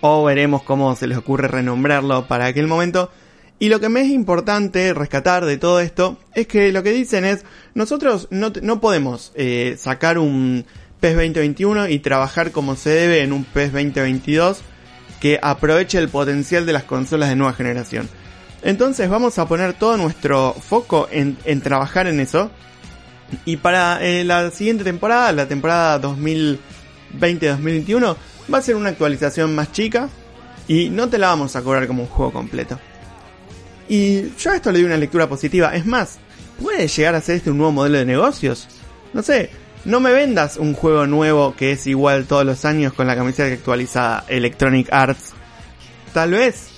O 0.00 0.24
veremos 0.24 0.62
cómo 0.62 0.96
se 0.96 1.06
les 1.06 1.18
ocurre 1.18 1.46
renombrarlo 1.46 2.26
para 2.26 2.46
aquel 2.46 2.66
momento. 2.66 3.10
Y 3.58 3.68
lo 3.68 3.80
que 3.80 3.90
me 3.90 4.00
es 4.00 4.08
importante 4.08 4.94
rescatar 4.94 5.44
de 5.44 5.58
todo 5.58 5.80
esto 5.80 6.16
es 6.34 6.46
que 6.46 6.72
lo 6.72 6.82
que 6.82 6.92
dicen 6.92 7.26
es, 7.26 7.44
nosotros 7.74 8.28
no, 8.30 8.80
podemos 8.80 9.32
eh, 9.34 9.76
sacar 9.78 10.16
un 10.18 10.64
PES 11.00 11.16
2021 11.16 11.88
y 11.88 11.98
trabajar 11.98 12.50
como 12.50 12.76
se 12.76 12.88
debe 12.88 13.20
en 13.20 13.34
un 13.34 13.44
PES 13.44 13.72
2022 13.72 14.62
que 15.20 15.38
aproveche 15.42 15.98
el 15.98 16.08
potencial 16.08 16.64
de 16.64 16.72
las 16.72 16.84
consolas 16.84 17.28
de 17.28 17.36
nueva 17.36 17.52
generación. 17.52 18.08
Entonces 18.62 19.08
vamos 19.08 19.38
a 19.38 19.46
poner 19.46 19.74
todo 19.74 19.96
nuestro 19.96 20.54
foco 20.54 21.08
en, 21.10 21.36
trabajar 21.60 22.06
en 22.06 22.20
eso. 22.20 22.50
Y 23.44 23.58
para 23.58 24.04
eh, 24.04 24.24
la 24.24 24.50
siguiente 24.50 24.84
temporada, 24.84 25.32
la 25.32 25.46
temporada 25.46 26.00
2020-2021, 26.00 28.16
va 28.52 28.58
a 28.58 28.62
ser 28.62 28.76
una 28.76 28.90
actualización 28.90 29.54
más 29.54 29.72
chica 29.72 30.08
y 30.66 30.90
no 30.90 31.08
te 31.08 31.18
la 31.18 31.28
vamos 31.28 31.56
a 31.56 31.62
cobrar 31.62 31.86
como 31.86 32.02
un 32.02 32.08
juego 32.08 32.32
completo. 32.32 32.78
Y 33.88 34.34
yo 34.36 34.50
a 34.50 34.56
esto 34.56 34.70
le 34.70 34.78
doy 34.78 34.86
una 34.86 34.96
lectura 34.96 35.28
positiva. 35.28 35.74
Es 35.74 35.86
más, 35.86 36.18
¿puede 36.60 36.86
llegar 36.86 37.14
a 37.14 37.20
ser 37.20 37.36
este 37.36 37.50
un 37.50 37.58
nuevo 37.58 37.72
modelo 37.72 37.98
de 37.98 38.04
negocios? 38.04 38.68
No 39.12 39.22
sé, 39.22 39.50
no 39.84 40.00
me 40.00 40.12
vendas 40.12 40.56
un 40.56 40.74
juego 40.74 41.06
nuevo 41.06 41.54
que 41.56 41.72
es 41.72 41.86
igual 41.86 42.26
todos 42.26 42.44
los 42.44 42.64
años 42.64 42.92
con 42.92 43.06
la 43.06 43.16
camiseta 43.16 43.52
actualizada 43.52 44.24
Electronic 44.28 44.92
Arts. 44.92 45.32
Tal 46.12 46.32
vez 46.32 46.69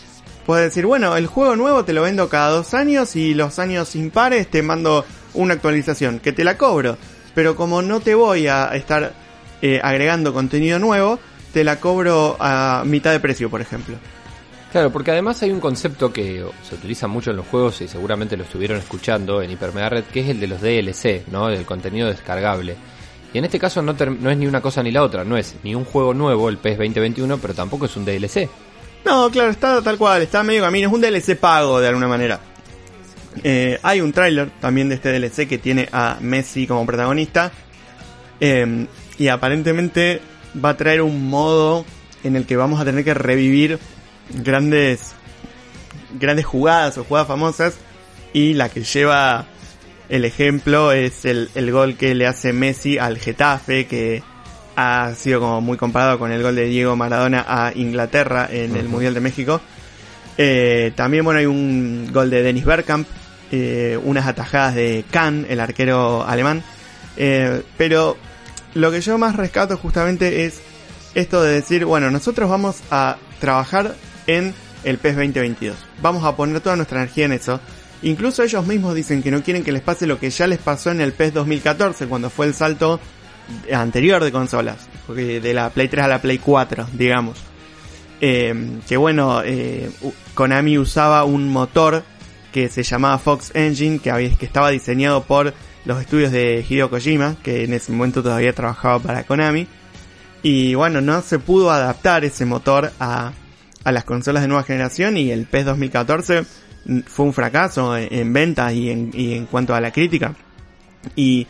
puedes 0.47 0.67
decir, 0.67 0.87
bueno, 0.87 1.17
el 1.17 1.27
juego 1.27 1.57
nuevo 1.57 1.85
te 1.85 1.93
lo 1.93 2.03
vendo 2.03 2.29
cada 2.29 2.51
dos 2.51 2.75
años 2.75 3.17
y 3.17 3.35
los 3.35 3.59
años 3.59 3.95
impares 3.97 4.49
te 4.49 4.63
mando 4.63 5.05
una 5.35 5.55
actualización 5.55 6.21
que 6.21 6.33
te 6.33 6.45
la 6.45 6.57
cobro. 6.57 6.97
Pero 7.35 7.57
como 7.57 7.83
no 7.83 8.01
te 8.01 8.15
voy 8.15 8.47
a 8.47 8.67
estar 8.75 9.15
eh, 9.63 9.81
agregando 9.83 10.35
contenido 10.35 10.79
nuevo, 10.79 11.19
te 11.53 11.65
la 11.65 11.81
cobro 11.81 12.37
a 12.41 12.83
mitad 12.85 13.13
de 13.13 13.21
precio, 13.21 13.49
por 13.49 13.61
ejemplo. 13.61 13.97
Claro, 14.73 14.91
porque 14.91 15.11
además 15.11 15.43
hay 15.43 15.51
un 15.51 15.61
concepto 15.61 16.13
que 16.13 16.45
se 16.63 16.75
utiliza 16.75 17.07
mucho 17.07 17.31
en 17.31 17.37
los 17.37 17.47
juegos 17.47 17.83
y 17.83 17.89
seguramente 17.89 18.39
lo 18.39 18.45
estuvieron 18.45 18.79
escuchando 18.79 19.43
en 19.43 19.51
Hypermega 19.51 19.91
Red, 19.91 20.05
que 20.05 20.21
es 20.21 20.29
el 20.31 20.41
de 20.41 20.47
los 20.47 20.63
DLC, 20.63 21.29
¿no? 21.31 21.51
El 21.51 21.67
contenido 21.67 22.09
descargable. 22.09 22.77
Y 23.35 23.39
en 23.39 23.45
este 23.45 23.59
caso 23.59 23.83
no, 23.83 23.93
no 23.93 24.31
es 24.31 24.39
ni 24.39 24.47
una 24.47 24.63
cosa 24.63 24.83
ni 24.83 24.91
la 24.91 25.03
otra, 25.03 25.25
no 25.25 25.37
es 25.37 25.57
ni 25.63 25.75
un 25.75 25.85
juego 25.85 26.15
nuevo, 26.15 26.49
el 26.49 26.57
PES 26.57 26.79
2021, 26.79 27.39
pero 27.39 27.55
tampoco 27.55 27.85
es 27.85 27.97
un 27.97 28.07
DLC. 28.07 28.49
No, 29.05 29.31
claro, 29.31 29.51
está 29.51 29.83
tal 29.83 29.99
cual, 29.99 30.23
está 30.23 30.43
medio 30.43 30.63
camino, 30.63 30.89
es 30.89 30.95
un 30.95 31.01
DLC 31.01 31.37
pago 31.37 31.81
de 31.81 31.89
alguna 31.89 32.09
manera. 32.09 32.41
Eh, 33.43 33.79
hay 33.83 34.01
un 34.01 34.13
tráiler 34.13 34.51
también 34.61 34.89
de 34.89 34.97
este 34.97 35.19
DLC 35.19 35.49
que 35.49 35.59
tiene 35.59 35.89
a 35.93 36.19
Messi 36.21 36.67
como 36.67 36.87
protagonista. 36.87 37.51
Eh, 38.41 38.87
y 39.19 39.29
aparentemente 39.29 40.21
va 40.63 40.71
a 40.71 40.77
traer 40.77 41.03
un 41.03 41.29
modo 41.29 41.85
en 42.25 42.37
el 42.37 42.47
que 42.47 42.57
vamos 42.57 42.81
a 42.81 42.85
tener 42.85 43.05
que 43.05 43.15
revivir 43.15 43.79
grandes 44.31 45.15
grandes 46.19 46.45
jugadas 46.45 46.99
o 46.99 47.05
jugadas 47.05 47.29
famosas 47.29 47.75
y 48.33 48.55
la 48.55 48.69
que 48.69 48.83
lleva 48.83 49.47
el 50.09 50.25
ejemplo 50.25 50.93
es 50.93 51.25
el, 51.25 51.51
el, 51.55 51.73
gol 51.73 51.97
que 51.97 52.15
le 52.15 52.27
hace 52.27 52.53
Messi 52.53 52.99
al 52.99 53.19
Getafe 53.19 53.87
que 53.87 54.23
ha 54.77 55.13
sido 55.15 55.41
como 55.41 55.61
muy 55.61 55.77
comparado 55.77 56.19
con 56.19 56.33
el 56.33 56.43
gol 56.43 56.57
de 56.57 56.65
Diego 56.65 56.97
Maradona 56.97 57.45
a 57.47 57.73
Inglaterra 57.75 58.49
en 58.51 58.77
el 58.77 58.89
Mundial 58.89 59.15
de 59.15 59.21
México 59.21 59.61
eh, 60.39 60.93
también 60.97 61.25
bueno 61.25 61.41
hay 61.41 61.47
un 61.47 62.11
gol 62.13 62.31
de 62.31 62.43
Dennis 62.43 62.65
Bergkamp 62.65 63.07
eh, 63.51 63.99
unas 64.03 64.27
atajadas 64.27 64.75
de 64.75 65.05
Kahn 65.11 65.47
el 65.49 65.61
arquero 65.61 66.27
alemán 66.27 66.63
eh, 67.17 67.63
pero 67.77 68.17
lo 68.75 68.91
que 68.91 69.01
yo 69.01 69.19
más 69.19 69.37
rescato 69.37 69.77
justamente 69.77 70.47
es 70.47 70.61
esto 71.15 71.43
de 71.43 71.53
decir 71.53 71.85
bueno 71.85 72.11
nosotros 72.11 72.49
vamos 72.49 72.81
a 72.91 73.19
trabajar 73.41 73.95
en 74.27 74.55
el 74.85 74.99
PES 74.99 75.17
2022. 75.17 75.77
Vamos 76.01 76.25
a 76.25 76.37
poner 76.37 76.61
toda 76.61 76.77
nuestra 76.77 77.01
energía 77.01 77.27
en 77.27 77.33
eso. 77.33 77.61
Incluso 78.03 78.43
ellos 78.43 78.67
mismos 78.67 78.95
dicen 78.95 79.23
que 79.23 79.31
no 79.31 79.43
quieren 79.43 79.63
que 79.63 79.73
les 79.73 79.83
pase 79.83 80.07
lo 80.07 80.19
que 80.19 80.31
ya 80.31 80.47
les 80.47 80.59
pasó 80.59 80.91
en 80.91 81.01
el 81.01 81.13
PES 81.13 81.35
2014, 81.35 82.07
cuando 82.07 82.31
fue 82.31 82.47
el 82.47 82.55
salto 82.55 83.01
anterior 83.73 84.23
de 84.23 84.33
consolas, 84.33 84.89
de 85.09 85.55
la 85.55 85.71
Play 85.71 85.89
3 85.89 86.05
a 86.05 86.09
la 86.09 86.21
Play 86.21 86.39
4, 86.39 86.89
digamos. 86.93 87.39
Eh, 88.21 88.79
que 88.89 88.97
bueno, 88.97 89.43
eh, 89.45 89.91
Konami 90.35 90.79
usaba 90.79 91.25
un 91.25 91.49
motor 91.49 92.05
que 92.53 92.69
se 92.69 92.83
llamaba 92.85 93.19
Fox 93.19 93.51
Engine, 93.55 93.99
que, 93.99 94.11
había, 94.11 94.35
que 94.37 94.47
estaba 94.47 94.71
diseñado 94.71 95.25
por 95.25 95.53
los 95.85 96.01
estudios 96.01 96.31
de 96.31 96.65
Hideo 96.69 96.89
Kojima, 96.89 97.37
que 97.43 97.65
en 97.65 97.73
ese 97.73 97.91
momento 97.91 98.23
todavía 98.23 98.53
trabajaba 98.53 99.01
para 99.01 99.25
Konami. 99.25 99.67
Y 100.43 100.75
bueno, 100.75 101.01
no 101.01 101.21
se 101.23 101.39
pudo 101.39 101.71
adaptar 101.71 102.25
ese 102.25 102.45
motor 102.45 102.93
a, 103.01 103.33
a 103.85 103.93
las 103.93 104.05
consolas 104.05 104.43
de 104.43 104.49
nueva 104.49 104.65
generación 104.65 105.17
y 105.17 105.31
el 105.31 105.47
PES 105.47 105.67
2014 105.67 106.45
fue 107.07 107.27
un 107.27 107.33
fracaso 107.33 107.97
en, 107.97 108.33
ventas 108.33 108.73
y 108.73 108.91
en, 108.91 109.11
en 109.15 109.47
cuanto 109.47 109.75
a 109.75 109.81
la 109.81 109.93
crítica. 109.93 110.35
Y 111.17 111.47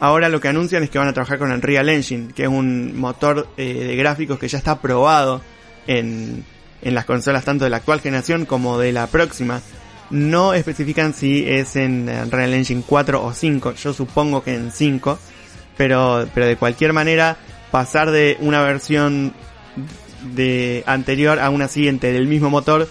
ahora 0.00 0.28
lo 0.28 0.40
que 0.40 0.48
anuncian 0.48 0.82
es 0.82 0.90
que 0.90 0.98
van 0.98 1.08
a 1.08 1.12
trabajar 1.12 1.38
con 1.38 1.50
Unreal 1.50 1.88
Engine, 1.88 2.32
que 2.34 2.44
es 2.44 2.48
un 2.48 2.98
motor 2.98 3.48
eh, 3.56 3.84
de 3.86 3.96
gráficos 3.96 4.38
que 4.38 4.48
ya 4.48 4.58
está 4.58 4.80
probado 4.80 5.40
en, 5.86 6.44
en 6.82 6.94
las 6.94 7.04
consolas 7.04 7.44
tanto 7.44 7.64
de 7.64 7.70
la 7.70 7.78
actual 7.78 8.00
generación 8.00 8.46
como 8.46 8.78
de 8.78 8.92
la 8.92 9.06
próxima. 9.06 9.60
No 10.10 10.54
especifican 10.54 11.14
si 11.14 11.48
es 11.48 11.76
en 11.76 12.08
Unreal 12.08 12.54
Engine 12.54 12.82
4 12.86 13.24
o 13.24 13.32
5, 13.32 13.74
yo 13.74 13.92
supongo 13.92 14.42
que 14.42 14.54
en 14.54 14.70
5, 14.70 15.18
pero, 15.76 16.28
pero 16.34 16.46
de 16.46 16.56
cualquier 16.56 16.92
manera 16.92 17.36
pasar 17.70 18.10
de 18.10 18.36
una 18.40 18.62
versión 18.62 19.32
de 20.34 20.84
anterior 20.86 21.40
a 21.40 21.50
una 21.50 21.68
siguiente 21.68 22.12
del 22.12 22.26
mismo 22.26 22.50
motor, 22.50 22.88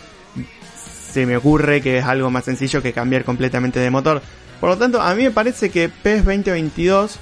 se 1.12 1.26
me 1.26 1.38
ocurre 1.38 1.82
que 1.82 2.00
es 2.00 2.06
algo 2.06 2.30
más 2.32 2.46
sencillo 2.46 2.82
que 2.82 2.94
cambiar 2.94 3.24
completamente 3.24 3.80
de 3.80 3.90
motor. 3.92 4.22
Por 4.64 4.70
lo 4.70 4.78
tanto, 4.78 5.02
a 5.02 5.14
mí 5.14 5.24
me 5.24 5.32
parece 5.32 5.70
que 5.70 5.90
PES 5.90 6.24
2022 6.24 7.20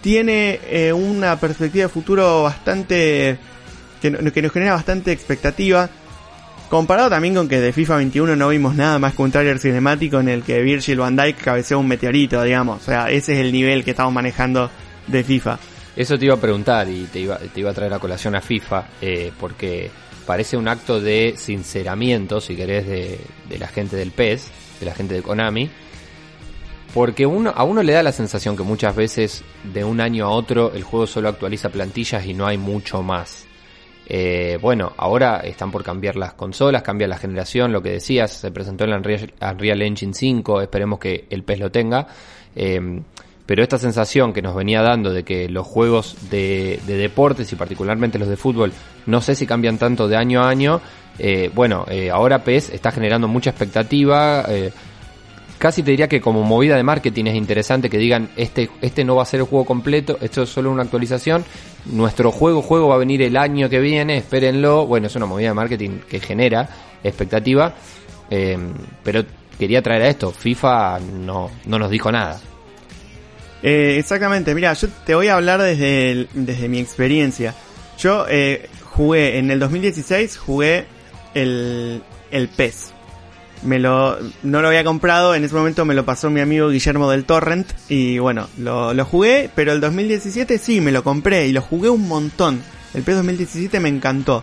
tiene 0.00 0.60
eh, 0.66 0.94
una 0.94 1.38
perspectiva 1.38 1.82
de 1.82 1.88
futuro 1.90 2.44
bastante 2.44 3.36
que, 4.00 4.10
nos 4.10 4.32
genera 4.32 4.72
bastante 4.72 5.12
expectativa. 5.12 5.90
Comparado 6.70 7.10
también 7.10 7.34
con 7.34 7.50
que 7.50 7.60
de 7.60 7.74
FIFA 7.74 7.96
21 7.96 8.34
no 8.34 8.48
vimos 8.48 8.76
nada 8.76 8.98
más 8.98 9.14
que 9.14 9.20
un 9.20 9.30
trailer 9.30 9.58
cinemático 9.58 10.20
en 10.20 10.30
el 10.30 10.42
que 10.42 10.62
Virgil 10.62 11.00
van 11.00 11.16
Dijk 11.16 11.44
cabeceó 11.44 11.78
un 11.78 11.86
meteorito, 11.86 12.42
digamos. 12.42 12.80
O 12.80 12.84
sea, 12.86 13.10
ese 13.10 13.34
es 13.34 13.40
el 13.40 13.52
nivel 13.52 13.84
que 13.84 13.90
estamos 13.90 14.14
manejando 14.14 14.70
de 15.06 15.22
FIFA. 15.22 15.58
Eso 15.94 16.18
te 16.18 16.24
iba 16.24 16.34
a 16.36 16.40
preguntar 16.40 16.88
y 16.88 17.04
te 17.12 17.20
iba, 17.20 17.36
te 17.36 17.60
iba 17.60 17.72
a 17.72 17.74
traer 17.74 17.92
a 17.92 17.98
colación 17.98 18.36
a 18.36 18.40
FIFA, 18.40 18.86
eh, 19.02 19.32
porque 19.38 19.90
parece 20.24 20.56
un 20.56 20.66
acto 20.66 20.98
de 20.98 21.34
sinceramiento, 21.36 22.40
si 22.40 22.56
querés, 22.56 22.86
de, 22.86 23.20
de, 23.50 23.58
la 23.58 23.68
gente 23.68 23.96
del 23.96 24.12
PES, 24.12 24.48
de 24.80 24.86
la 24.86 24.94
gente 24.94 25.12
de 25.12 25.20
Konami, 25.20 25.68
porque 26.94 27.26
uno, 27.26 27.52
a 27.54 27.64
uno 27.64 27.82
le 27.82 27.92
da 27.92 28.02
la 28.02 28.12
sensación 28.12 28.56
que 28.56 28.62
muchas 28.62 28.94
veces 28.94 29.44
de 29.72 29.84
un 29.84 30.00
año 30.00 30.26
a 30.26 30.30
otro 30.30 30.72
el 30.72 30.82
juego 30.82 31.06
solo 31.06 31.28
actualiza 31.28 31.68
plantillas 31.70 32.26
y 32.26 32.34
no 32.34 32.46
hay 32.46 32.58
mucho 32.58 33.02
más. 33.02 33.46
Eh, 34.06 34.58
bueno, 34.60 34.92
ahora 34.96 35.38
están 35.38 35.70
por 35.70 35.84
cambiar 35.84 36.16
las 36.16 36.34
consolas, 36.34 36.82
cambia 36.82 37.06
la 37.06 37.16
generación, 37.16 37.70
lo 37.72 37.80
que 37.80 37.90
decías, 37.90 38.32
se 38.32 38.50
presentó 38.50 38.84
en 38.84 38.90
la 38.90 38.96
Unreal, 38.96 39.82
Engine 39.82 40.14
5, 40.14 40.62
esperemos 40.62 40.98
que 40.98 41.26
el 41.30 41.44
PES 41.44 41.60
lo 41.60 41.70
tenga. 41.70 42.08
Eh, 42.56 43.00
pero 43.46 43.64
esta 43.64 43.78
sensación 43.78 44.32
que 44.32 44.42
nos 44.42 44.54
venía 44.54 44.80
dando 44.80 45.12
de 45.12 45.24
que 45.24 45.48
los 45.48 45.66
juegos 45.66 46.30
de, 46.30 46.78
de, 46.86 46.96
deportes 46.96 47.52
y 47.52 47.56
particularmente 47.56 48.16
los 48.16 48.28
de 48.28 48.36
fútbol 48.36 48.72
no 49.06 49.20
sé 49.20 49.34
si 49.34 49.44
cambian 49.44 49.76
tanto 49.76 50.06
de 50.06 50.16
año 50.16 50.44
a 50.44 50.48
año, 50.48 50.80
eh, 51.18 51.50
bueno, 51.52 51.84
eh, 51.88 52.10
ahora 52.10 52.44
PES 52.44 52.70
está 52.70 52.92
generando 52.92 53.26
mucha 53.26 53.50
expectativa, 53.50 54.46
casi 55.60 55.82
te 55.82 55.90
diría 55.90 56.08
que 56.08 56.22
como 56.22 56.42
movida 56.42 56.74
de 56.74 56.82
marketing 56.82 57.26
es 57.26 57.34
interesante 57.34 57.90
que 57.90 57.98
digan 57.98 58.30
este, 58.36 58.70
este 58.80 59.04
no 59.04 59.14
va 59.14 59.24
a 59.24 59.26
ser 59.26 59.40
el 59.40 59.46
juego 59.46 59.66
completo, 59.66 60.16
esto 60.22 60.42
es 60.42 60.48
solo 60.48 60.72
una 60.72 60.82
actualización, 60.82 61.44
nuestro 61.84 62.32
juego, 62.32 62.62
juego 62.62 62.88
va 62.88 62.94
a 62.94 62.98
venir 62.98 63.20
el 63.20 63.36
año 63.36 63.68
que 63.68 63.78
viene, 63.78 64.16
espérenlo, 64.16 64.86
bueno, 64.86 65.08
es 65.08 65.14
una 65.16 65.26
movida 65.26 65.48
de 65.48 65.54
marketing 65.54 65.98
que 66.08 66.18
genera 66.18 66.66
expectativa, 67.04 67.74
pero 69.04 69.24
quería 69.58 69.82
traer 69.82 70.02
a 70.02 70.08
esto, 70.08 70.30
FIFA 70.30 70.98
no, 70.98 71.50
no 71.66 71.78
nos 71.78 71.90
dijo 71.90 72.10
nada. 72.10 72.40
Eh, 73.62 73.96
exactamente, 73.98 74.54
mira, 74.54 74.72
yo 74.72 74.88
te 75.04 75.14
voy 75.14 75.28
a 75.28 75.34
hablar 75.34 75.60
desde, 75.60 76.26
desde 76.32 76.68
mi 76.68 76.78
experiencia. 76.78 77.54
Yo 77.98 78.24
eh, 78.30 78.70
jugué 78.84 79.38
en 79.38 79.50
el 79.50 79.60
2016, 79.60 80.38
jugué 80.38 80.86
el, 81.34 82.02
el 82.30 82.48
PES. 82.48 82.94
Me 83.62 83.78
lo, 83.78 84.18
no 84.42 84.62
lo 84.62 84.68
había 84.68 84.84
comprado, 84.84 85.34
en 85.34 85.44
ese 85.44 85.54
momento 85.54 85.84
me 85.84 85.94
lo 85.94 86.04
pasó 86.04 86.30
mi 86.30 86.40
amigo 86.40 86.70
Guillermo 86.70 87.10
del 87.10 87.24
Torrent 87.24 87.70
y 87.88 88.18
bueno, 88.18 88.48
lo, 88.58 88.94
lo 88.94 89.04
jugué, 89.04 89.50
pero 89.54 89.72
el 89.72 89.80
2017 89.80 90.58
sí, 90.58 90.80
me 90.80 90.92
lo 90.92 91.04
compré 91.04 91.46
y 91.46 91.52
lo 91.52 91.62
jugué 91.62 91.88
un 91.88 92.08
montón. 92.08 92.62
El 92.94 93.02
PES 93.02 93.16
2017 93.16 93.80
me 93.80 93.88
encantó. 93.88 94.42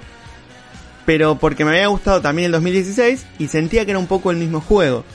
Pero 1.05 1.37
porque 1.37 1.63
me 1.63 1.71
había 1.71 1.87
gustado 1.87 2.21
también 2.21 2.47
el 2.47 2.51
2016 2.53 3.25
y 3.39 3.47
sentía 3.47 3.85
que 3.85 3.91
era 3.91 3.99
un 3.99 4.07
poco 4.07 4.31
el 4.31 4.37
mismo 4.37 4.61
juego. 4.61 5.05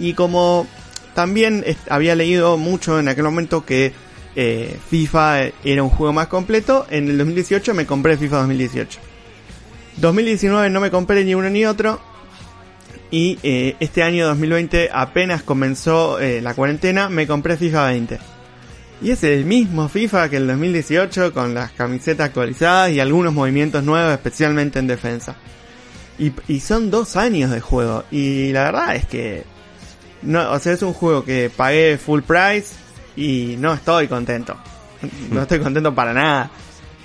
Y 0.00 0.14
como 0.14 0.66
también 1.14 1.64
había 1.88 2.14
leído 2.14 2.56
mucho 2.56 2.98
en 2.98 3.08
aquel 3.08 3.24
momento 3.24 3.64
que 3.64 3.92
eh, 4.36 4.76
FIFA 4.88 5.50
era 5.64 5.82
un 5.82 5.90
juego 5.90 6.12
más 6.12 6.28
completo, 6.28 6.86
en 6.90 7.08
el 7.08 7.18
2018 7.18 7.74
me 7.74 7.86
compré 7.86 8.16
FIFA 8.16 8.38
2018. 8.38 9.00
2019 9.98 10.70
no 10.70 10.80
me 10.80 10.90
compré 10.90 11.24
ni 11.24 11.34
uno 11.34 11.50
ni 11.50 11.66
otro. 11.66 12.00
Y 13.10 13.38
eh, 13.42 13.76
este 13.80 14.02
año 14.02 14.26
2020 14.26 14.90
apenas 14.92 15.42
comenzó 15.42 16.20
eh, 16.20 16.40
la 16.40 16.54
cuarentena, 16.54 17.08
me 17.08 17.26
compré 17.26 17.56
FIFA 17.56 17.86
20. 17.86 18.18
Y 19.02 19.10
es 19.10 19.24
el 19.24 19.44
mismo 19.44 19.88
FIFA 19.88 20.28
que 20.28 20.36
el 20.36 20.46
2018 20.46 21.32
con 21.32 21.54
las 21.54 21.72
camisetas 21.72 22.26
actualizadas 22.26 22.92
y 22.92 23.00
algunos 23.00 23.32
movimientos 23.32 23.82
nuevos, 23.82 24.12
especialmente 24.12 24.78
en 24.78 24.86
defensa. 24.86 25.36
Y, 26.18 26.32
y 26.48 26.60
son 26.60 26.90
dos 26.90 27.16
años 27.16 27.50
de 27.50 27.60
juego. 27.60 28.04
Y 28.10 28.52
la 28.52 28.64
verdad 28.64 28.96
es 28.96 29.06
que... 29.06 29.44
No, 30.22 30.52
o 30.52 30.58
sea, 30.58 30.74
es 30.74 30.82
un 30.82 30.92
juego 30.92 31.24
que 31.24 31.50
pagué 31.54 31.96
full 31.96 32.20
price 32.20 32.74
y 33.16 33.56
no 33.58 33.72
estoy 33.72 34.08
contento. 34.08 34.56
No 35.30 35.42
estoy 35.42 35.60
contento 35.60 35.94
para 35.94 36.12
nada. 36.12 36.50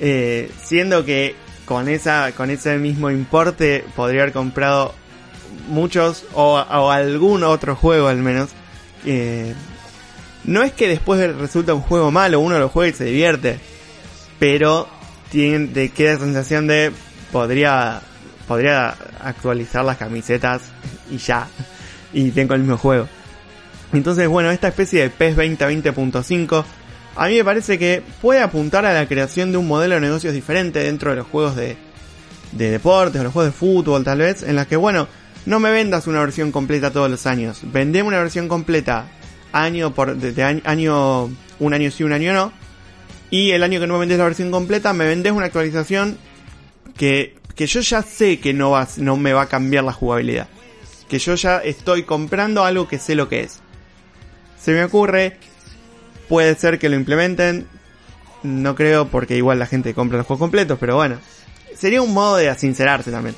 Eh, 0.01 0.51
siendo 0.61 1.05
que 1.05 1.35
con 1.65 1.87
esa 1.87 2.31
con 2.33 2.49
ese 2.49 2.77
mismo 2.77 3.09
importe 3.09 3.85
podría 3.95 4.23
haber 4.23 4.33
comprado 4.33 4.93
muchos 5.67 6.25
o, 6.33 6.57
algún 6.57 7.43
otro 7.43 7.75
juego 7.75 8.07
al 8.07 8.17
menos. 8.17 8.49
Eh, 9.05 9.53
no 10.43 10.63
es 10.63 10.71
que 10.73 10.87
después 10.87 11.35
resulta 11.35 11.73
un 11.73 11.81
juego 11.81 12.11
malo, 12.11 12.39
uno 12.39 12.59
lo 12.59 12.69
juega 12.69 12.89
y 12.89 12.93
se 12.93 13.05
divierte, 13.05 13.59
pero 14.39 14.87
tiene, 15.31 15.67
te 15.67 15.89
queda 15.89 16.13
la 16.13 16.19
sensación 16.19 16.67
de 16.67 16.91
podría 17.31 18.01
podría 18.47 18.95
actualizar 19.21 19.83
las 19.83 19.97
camisetas 19.97 20.61
y 21.09 21.17
ya 21.17 21.47
y 22.13 22.31
tengo 22.31 22.53
el 22.53 22.61
mismo 22.61 22.77
juego. 22.77 23.07
Entonces, 23.91 24.27
bueno, 24.27 24.51
esta 24.51 24.67
especie 24.67 25.01
de 25.01 25.09
PES 25.09 25.37
2020.5 25.37 26.65
a 27.15 27.27
mí 27.27 27.35
me 27.35 27.45
parece 27.45 27.79
que 27.79 28.03
puede 28.21 28.41
apuntar 28.41 28.85
a 28.85 28.93
la 28.93 29.07
creación 29.07 29.51
de 29.51 29.57
un 29.57 29.67
modelo 29.67 29.95
de 29.95 30.01
negocios 30.01 30.33
diferente 30.33 30.79
dentro 30.79 31.11
de 31.11 31.17
los 31.17 31.27
juegos 31.27 31.55
de, 31.55 31.77
de 32.51 32.71
deportes 32.71 33.21
o 33.21 33.23
los 33.23 33.33
juegos 33.33 33.53
de 33.53 33.57
fútbol 33.57 34.03
tal 34.03 34.19
vez, 34.19 34.43
en 34.43 34.55
las 34.55 34.67
que, 34.67 34.75
bueno, 34.75 35.07
no 35.45 35.59
me 35.59 35.71
vendas 35.71 36.07
una 36.07 36.19
versión 36.19 36.51
completa 36.51 36.91
todos 36.91 37.09
los 37.09 37.25
años, 37.25 37.61
vendeme 37.63 38.07
una 38.07 38.19
versión 38.19 38.47
completa 38.47 39.07
año 39.51 39.93
por 39.93 40.09
año, 40.09 40.61
año, 40.65 41.29
un 41.59 41.73
año 41.73 41.91
sí, 41.91 42.03
un 42.03 42.13
año 42.13 42.33
no, 42.33 42.51
y 43.29 43.51
el 43.51 43.63
año 43.63 43.79
que 43.79 43.87
no 43.87 43.93
me 43.93 43.99
vendes 44.01 44.17
la 44.17 44.25
versión 44.25 44.51
completa, 44.51 44.93
me 44.93 45.05
vendes 45.05 45.31
una 45.31 45.47
actualización 45.47 46.17
que, 46.97 47.35
que 47.55 47.67
yo 47.67 47.81
ya 47.81 48.01
sé 48.01 48.39
que 48.39 48.53
no, 48.53 48.71
va, 48.71 48.87
no 48.97 49.17
me 49.17 49.33
va 49.33 49.43
a 49.43 49.49
cambiar 49.49 49.83
la 49.83 49.93
jugabilidad. 49.93 50.47
Que 51.09 51.19
yo 51.19 51.35
ya 51.35 51.57
estoy 51.59 52.03
comprando 52.03 52.63
algo 52.63 52.87
que 52.87 52.99
sé 52.99 53.15
lo 53.15 53.29
que 53.29 53.41
es. 53.41 53.59
Se 54.59 54.71
me 54.71 54.83
ocurre, 54.83 55.37
puede 56.29 56.55
ser 56.55 56.79
que 56.79 56.89
lo 56.89 56.95
implementen, 56.95 57.67
no 58.43 58.75
creo 58.75 59.07
porque 59.07 59.37
igual 59.37 59.59
la 59.59 59.67
gente 59.67 59.93
compra 59.93 60.17
los 60.17 60.27
juegos 60.27 60.41
completos, 60.41 60.77
pero 60.79 60.95
bueno, 60.95 61.17
sería 61.75 62.01
un 62.01 62.13
modo 62.13 62.37
de 62.37 62.53
sincerarse 62.55 63.11
también. 63.11 63.35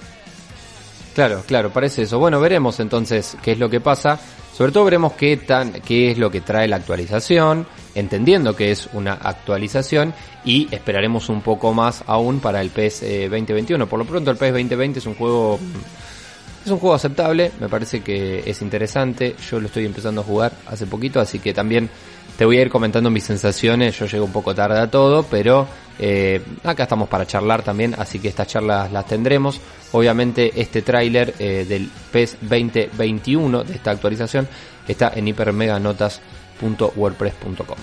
Claro, 1.18 1.42
claro, 1.48 1.72
parece 1.72 2.04
eso. 2.04 2.20
Bueno, 2.20 2.40
veremos 2.40 2.80
entonces 2.80 3.36
qué 3.42 3.54
es 3.54 3.58
lo 3.58 3.72
que 3.72 3.80
pasa. 3.80 4.20
Sobre 4.54 4.72
todo 4.72 4.86
veremos 4.86 5.14
qué 5.14 5.36
tan, 5.36 5.72
qué 5.82 6.12
es 6.12 6.20
lo 6.20 6.30
que 6.30 6.42
trae 6.42 6.68
la 6.68 6.76
actualización, 6.76 7.66
entendiendo 7.96 8.56
que 8.56 8.70
es 8.70 8.88
una 8.94 9.14
actualización 9.14 10.14
y 10.46 10.68
esperaremos 10.70 11.30
un 11.30 11.42
poco 11.42 11.74
más 11.74 12.04
aún 12.06 12.40
para 12.40 12.62
el 12.62 12.70
PES 12.70 13.02
eh, 13.02 13.30
2021. 13.30 13.88
Por 13.90 13.98
lo 13.98 14.06
pronto 14.06 14.30
el 14.30 14.38
PES 14.38 14.52
2020 14.52 15.00
es 15.00 15.06
un 15.08 15.16
juego 15.16 15.60
es 16.68 16.74
un 16.74 16.80
juego 16.80 16.96
aceptable, 16.96 17.52
me 17.60 17.68
parece 17.70 18.02
que 18.02 18.44
es 18.46 18.62
interesante. 18.62 19.36
Yo 19.50 19.60
lo 19.60 19.66
estoy 19.68 19.86
empezando 19.86 20.22
a 20.22 20.24
jugar 20.24 20.52
hace 20.68 20.86
poquito, 20.86 21.20
así 21.22 21.40
que 21.40 21.54
también 21.54 21.90
te 22.38 22.44
voy 22.44 22.58
a 22.58 22.62
ir 22.62 22.70
comentando 22.70 23.10
mis 23.10 23.24
sensaciones. 23.24 23.98
Yo 23.98 24.06
llego 24.06 24.26
un 24.26 24.34
poco 24.34 24.54
tarde 24.54 24.78
a 24.80 24.92
todo, 24.92 25.24
pero 25.24 25.66
eh, 25.98 26.42
acá 26.64 26.84
estamos 26.84 27.08
para 27.08 27.26
charlar 27.26 27.64
también, 27.64 27.96
así 27.98 28.20
que 28.20 28.28
estas 28.28 28.48
charlas 28.48 28.92
las 28.92 29.08
tendremos. 29.08 29.62
Obviamente 29.94 30.52
este 30.60 30.82
tráiler 30.82 31.34
eh, 31.40 31.66
del 31.68 31.90
PES 32.12 32.40
2021 32.42 33.64
de 33.64 33.74
esta 33.74 33.92
actualización 33.92 34.46
está 34.88 35.14
en 35.16 35.30
hipermeganotas.wordpress.com. 35.30 37.78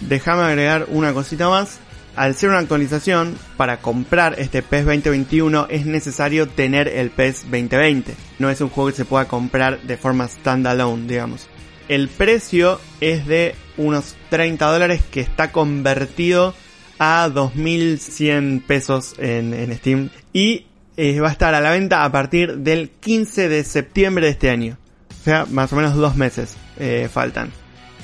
Déjame 0.00 0.44
agregar 0.44 0.86
una 0.90 1.12
cosita 1.12 1.48
más. 1.48 1.80
Al 2.18 2.34
ser 2.34 2.50
una 2.50 2.58
actualización, 2.58 3.38
para 3.56 3.76
comprar 3.76 4.34
este 4.40 4.60
PES 4.60 4.86
2021 4.86 5.68
es 5.70 5.86
necesario 5.86 6.48
tener 6.48 6.88
el 6.88 7.10
PES 7.10 7.42
2020. 7.42 8.12
No 8.40 8.50
es 8.50 8.60
un 8.60 8.70
juego 8.70 8.90
que 8.90 8.96
se 8.96 9.04
pueda 9.04 9.26
comprar 9.26 9.80
de 9.82 9.96
forma 9.96 10.26
standalone, 10.26 11.06
digamos. 11.06 11.46
El 11.86 12.08
precio 12.08 12.80
es 13.00 13.24
de 13.28 13.54
unos 13.76 14.16
30 14.30 14.66
dólares 14.66 15.04
que 15.08 15.20
está 15.20 15.52
convertido 15.52 16.54
a 16.98 17.28
2.100 17.28 18.66
pesos 18.66 19.14
en, 19.18 19.72
Steam. 19.76 20.10
Y 20.32 20.66
eh, 20.96 21.20
va 21.20 21.28
a 21.28 21.32
estar 21.32 21.54
a 21.54 21.60
la 21.60 21.70
venta 21.70 22.02
a 22.02 22.10
partir 22.10 22.56
del 22.58 22.90
15 22.90 23.48
de 23.48 23.62
septiembre 23.62 24.26
de 24.26 24.32
este 24.32 24.50
año. 24.50 24.76
O 25.20 25.22
sea, 25.22 25.46
más 25.48 25.72
o 25.72 25.76
menos 25.76 25.94
dos 25.94 26.16
meses 26.16 26.56
eh, 26.80 27.08
faltan. 27.08 27.52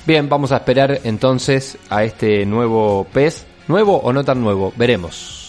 Bien, 0.07 0.29
vamos 0.29 0.53
a 0.53 0.57
esperar 0.57 1.01
entonces 1.03 1.77
a 1.89 2.05
este 2.05 2.45
nuevo 2.45 3.05
PES. 3.11 3.47
¿Nuevo 3.67 3.97
o 3.97 4.13
no 4.13 4.23
tan 4.23 4.41
nuevo? 4.41 4.71
Veremos. 4.75 5.45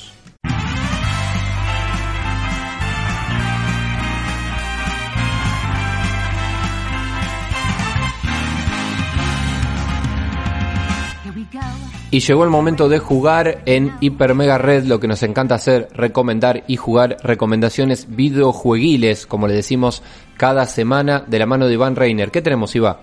Y 12.11 12.21
llegó 12.21 12.45
el 12.45 12.51
momento 12.51 12.89
de 12.89 12.99
jugar 12.99 13.63
en 13.67 13.93
Hiper 14.01 14.35
Mega 14.35 14.57
Red, 14.57 14.85
lo 14.85 15.01
que 15.01 15.09
nos 15.09 15.23
encanta 15.23 15.57
hacer, 15.57 15.89
recomendar 15.93 16.65
y 16.67 16.77
jugar 16.77 17.19
recomendaciones 17.23 18.07
videojueguiles, 18.09 19.27
como 19.27 19.49
le 19.49 19.55
decimos 19.55 20.03
cada 20.37 20.65
semana, 20.67 21.25
de 21.27 21.39
la 21.39 21.47
mano 21.47 21.67
de 21.67 21.75
Iván 21.75 21.97
Reiner. 21.97 22.31
¿Qué 22.31 22.41
tenemos, 22.41 22.75
Iván? 22.75 22.97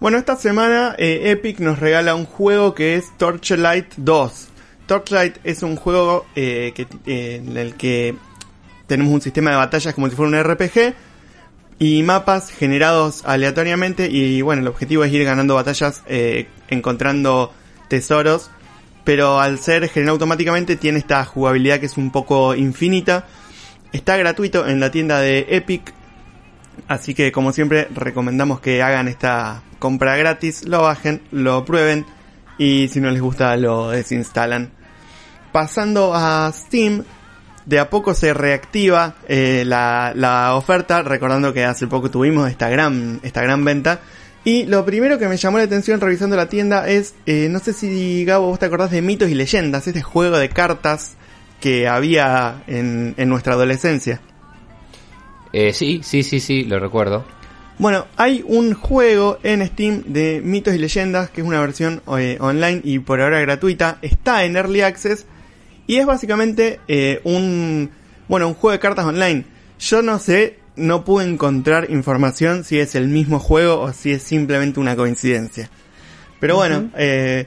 Bueno, 0.00 0.18
esta 0.18 0.36
semana 0.36 0.94
eh, 0.96 1.32
Epic 1.32 1.58
nos 1.58 1.80
regala 1.80 2.14
un 2.14 2.24
juego 2.24 2.72
que 2.72 2.94
es 2.94 3.06
Torchlight 3.18 3.94
2. 3.96 4.48
Torchlight 4.86 5.38
es 5.42 5.64
un 5.64 5.74
juego 5.74 6.24
eh, 6.36 6.72
eh, 7.04 7.42
en 7.42 7.56
el 7.56 7.74
que 7.74 8.14
tenemos 8.86 9.12
un 9.12 9.20
sistema 9.20 9.50
de 9.50 9.56
batallas 9.56 9.94
como 9.94 10.08
si 10.08 10.14
fuera 10.14 10.38
un 10.38 10.44
RPG 10.44 10.94
y 11.80 12.04
mapas 12.04 12.50
generados 12.50 13.24
aleatoriamente 13.26 14.08
y 14.08 14.40
bueno, 14.40 14.62
el 14.62 14.68
objetivo 14.68 15.02
es 15.02 15.12
ir 15.12 15.24
ganando 15.24 15.56
batallas 15.56 16.04
encontrando 16.68 17.52
tesoros, 17.88 18.52
pero 19.02 19.40
al 19.40 19.58
ser 19.58 19.88
generado 19.88 20.14
automáticamente 20.14 20.76
tiene 20.76 20.98
esta 20.98 21.24
jugabilidad 21.24 21.80
que 21.80 21.86
es 21.86 21.96
un 21.96 22.12
poco 22.12 22.54
infinita. 22.54 23.26
Está 23.92 24.16
gratuito 24.16 24.68
en 24.68 24.78
la 24.78 24.92
tienda 24.92 25.18
de 25.18 25.46
Epic, 25.48 25.92
así 26.86 27.14
que 27.14 27.32
como 27.32 27.52
siempre 27.52 27.88
recomendamos 27.94 28.60
que 28.60 28.82
hagan 28.82 29.08
esta 29.08 29.62
compra 29.78 30.16
gratis, 30.16 30.66
lo 30.66 30.82
bajen, 30.82 31.22
lo 31.30 31.64
prueben 31.64 32.06
y 32.58 32.88
si 32.88 33.00
no 33.00 33.10
les 33.10 33.22
gusta 33.22 33.56
lo 33.56 33.90
desinstalan. 33.90 34.70
Pasando 35.52 36.14
a 36.14 36.50
Steam, 36.52 37.04
de 37.64 37.78
a 37.78 37.90
poco 37.90 38.14
se 38.14 38.34
reactiva 38.34 39.16
eh, 39.28 39.64
la, 39.66 40.54
oferta, 40.54 41.02
recordando 41.02 41.52
que 41.52 41.64
hace 41.64 41.86
poco 41.86 42.10
tuvimos 42.10 42.50
esta 42.50 42.68
gran, 42.68 43.20
esta 43.22 43.42
gran 43.42 43.64
venta. 43.64 44.00
Y 44.44 44.64
lo 44.64 44.84
primero 44.84 45.18
que 45.18 45.28
me 45.28 45.36
llamó 45.36 45.58
la 45.58 45.64
atención 45.64 46.00
revisando 46.00 46.36
la 46.36 46.48
tienda 46.48 46.88
es, 46.88 47.14
eh, 47.26 47.48
no 47.50 47.58
sé 47.58 47.72
si 47.72 48.24
Gabo 48.24 48.46
vos 48.46 48.58
te 48.58 48.66
acordás 48.66 48.90
de 48.90 49.02
Mitos 49.02 49.28
y 49.28 49.34
Leyendas, 49.34 49.86
este 49.86 50.02
juego 50.02 50.38
de 50.38 50.48
cartas 50.48 51.16
que 51.60 51.88
había 51.88 52.62
en 52.66 53.14
nuestra 53.28 53.54
adolescencia. 53.54 54.20
Eh, 55.52 55.72
sí, 55.72 56.00
sí, 56.02 56.22
sí, 56.22 56.40
sí, 56.40 56.64
lo 56.64 56.78
recuerdo. 56.78 57.24
Bueno, 57.78 58.06
hay 58.16 58.44
un 58.44 58.74
juego 58.74 59.38
en 59.44 59.64
Steam 59.64 60.02
de 60.06 60.40
Mitos 60.42 60.74
y 60.74 60.78
Leyendas, 60.78 61.30
que 61.30 61.42
es 61.42 61.46
una 61.46 61.60
versión 61.60 62.02
eh, 62.18 62.36
online 62.40 62.80
y 62.82 62.98
por 62.98 63.20
ahora 63.20 63.40
gratuita, 63.40 63.98
está 64.02 64.44
en 64.44 64.56
Early 64.56 64.80
Access 64.80 65.26
y 65.86 65.96
es 65.96 66.06
básicamente 66.06 66.80
eh, 66.88 67.20
un, 67.22 67.90
bueno, 68.26 68.48
un 68.48 68.54
juego 68.54 68.72
de 68.72 68.80
cartas 68.80 69.04
online. 69.04 69.44
Yo 69.78 70.02
no 70.02 70.18
sé, 70.18 70.58
no 70.74 71.04
pude 71.04 71.24
encontrar 71.24 71.90
información 71.90 72.64
si 72.64 72.80
es 72.80 72.96
el 72.96 73.06
mismo 73.06 73.38
juego 73.38 73.80
o 73.80 73.92
si 73.92 74.10
es 74.10 74.24
simplemente 74.24 74.80
una 74.80 74.96
coincidencia. 74.96 75.70
Pero 76.40 76.56
bueno, 76.56 76.90
eh, 76.96 77.46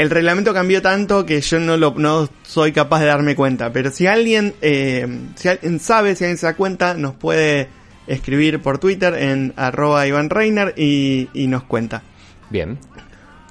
el 0.00 0.08
reglamento 0.08 0.54
cambió 0.54 0.80
tanto 0.80 1.26
que 1.26 1.42
yo 1.42 1.60
no 1.60 1.76
lo, 1.76 1.92
no 1.94 2.26
soy 2.42 2.72
capaz 2.72 3.00
de 3.00 3.06
darme 3.06 3.36
cuenta. 3.36 3.70
Pero 3.70 3.90
si 3.90 4.06
alguien, 4.06 4.54
eh, 4.62 5.06
si 5.34 5.48
alguien 5.48 5.78
sabe, 5.78 6.16
si 6.16 6.24
alguien 6.24 6.38
se 6.38 6.46
da 6.46 6.54
cuenta, 6.56 6.94
nos 6.94 7.14
puede 7.14 7.68
escribir 8.06 8.62
por 8.62 8.78
Twitter 8.78 9.12
en 9.12 9.52
arroba 9.56 10.06
Iván 10.06 10.30
Reiner 10.30 10.72
y, 10.74 11.28
y 11.34 11.48
nos 11.48 11.64
cuenta. 11.64 12.02
Bien. 12.48 12.78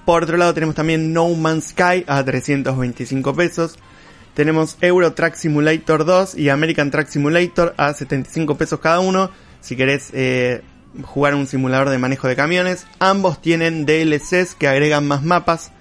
Por 0.06 0.24
otro 0.24 0.38
lado 0.38 0.56
tenemos 0.56 0.74
también 0.74 1.14
No 1.14 1.30
Man's 1.30 1.66
Sky 1.66 2.04
a 2.08 2.26
325 2.26 3.36
pesos. 3.36 3.78
Tenemos 4.34 4.76
Euro 4.82 5.14
Truck 5.14 5.36
Simulator 5.36 6.04
2 6.04 6.34
y 6.34 6.50
American 6.50 6.90
Truck 6.90 7.10
Simulator 7.10 7.76
a 7.78 7.94
75 7.94 8.58
pesos 8.58 8.80
cada 8.80 9.02
uno. 9.02 9.30
Si 9.62 9.76
querés 9.76 10.10
eh, 10.14 10.64
jugar 11.04 11.36
un 11.36 11.46
simulador 11.46 11.90
de 11.90 12.00
manejo 12.00 12.28
de 12.28 12.36
camiones. 12.36 12.88
Ambos 12.98 13.40
tienen 13.40 13.86
DLCs 13.86 14.56
que 14.56 14.68
agregan 14.68 15.08
más 15.08 15.22
mapas. 15.22 15.74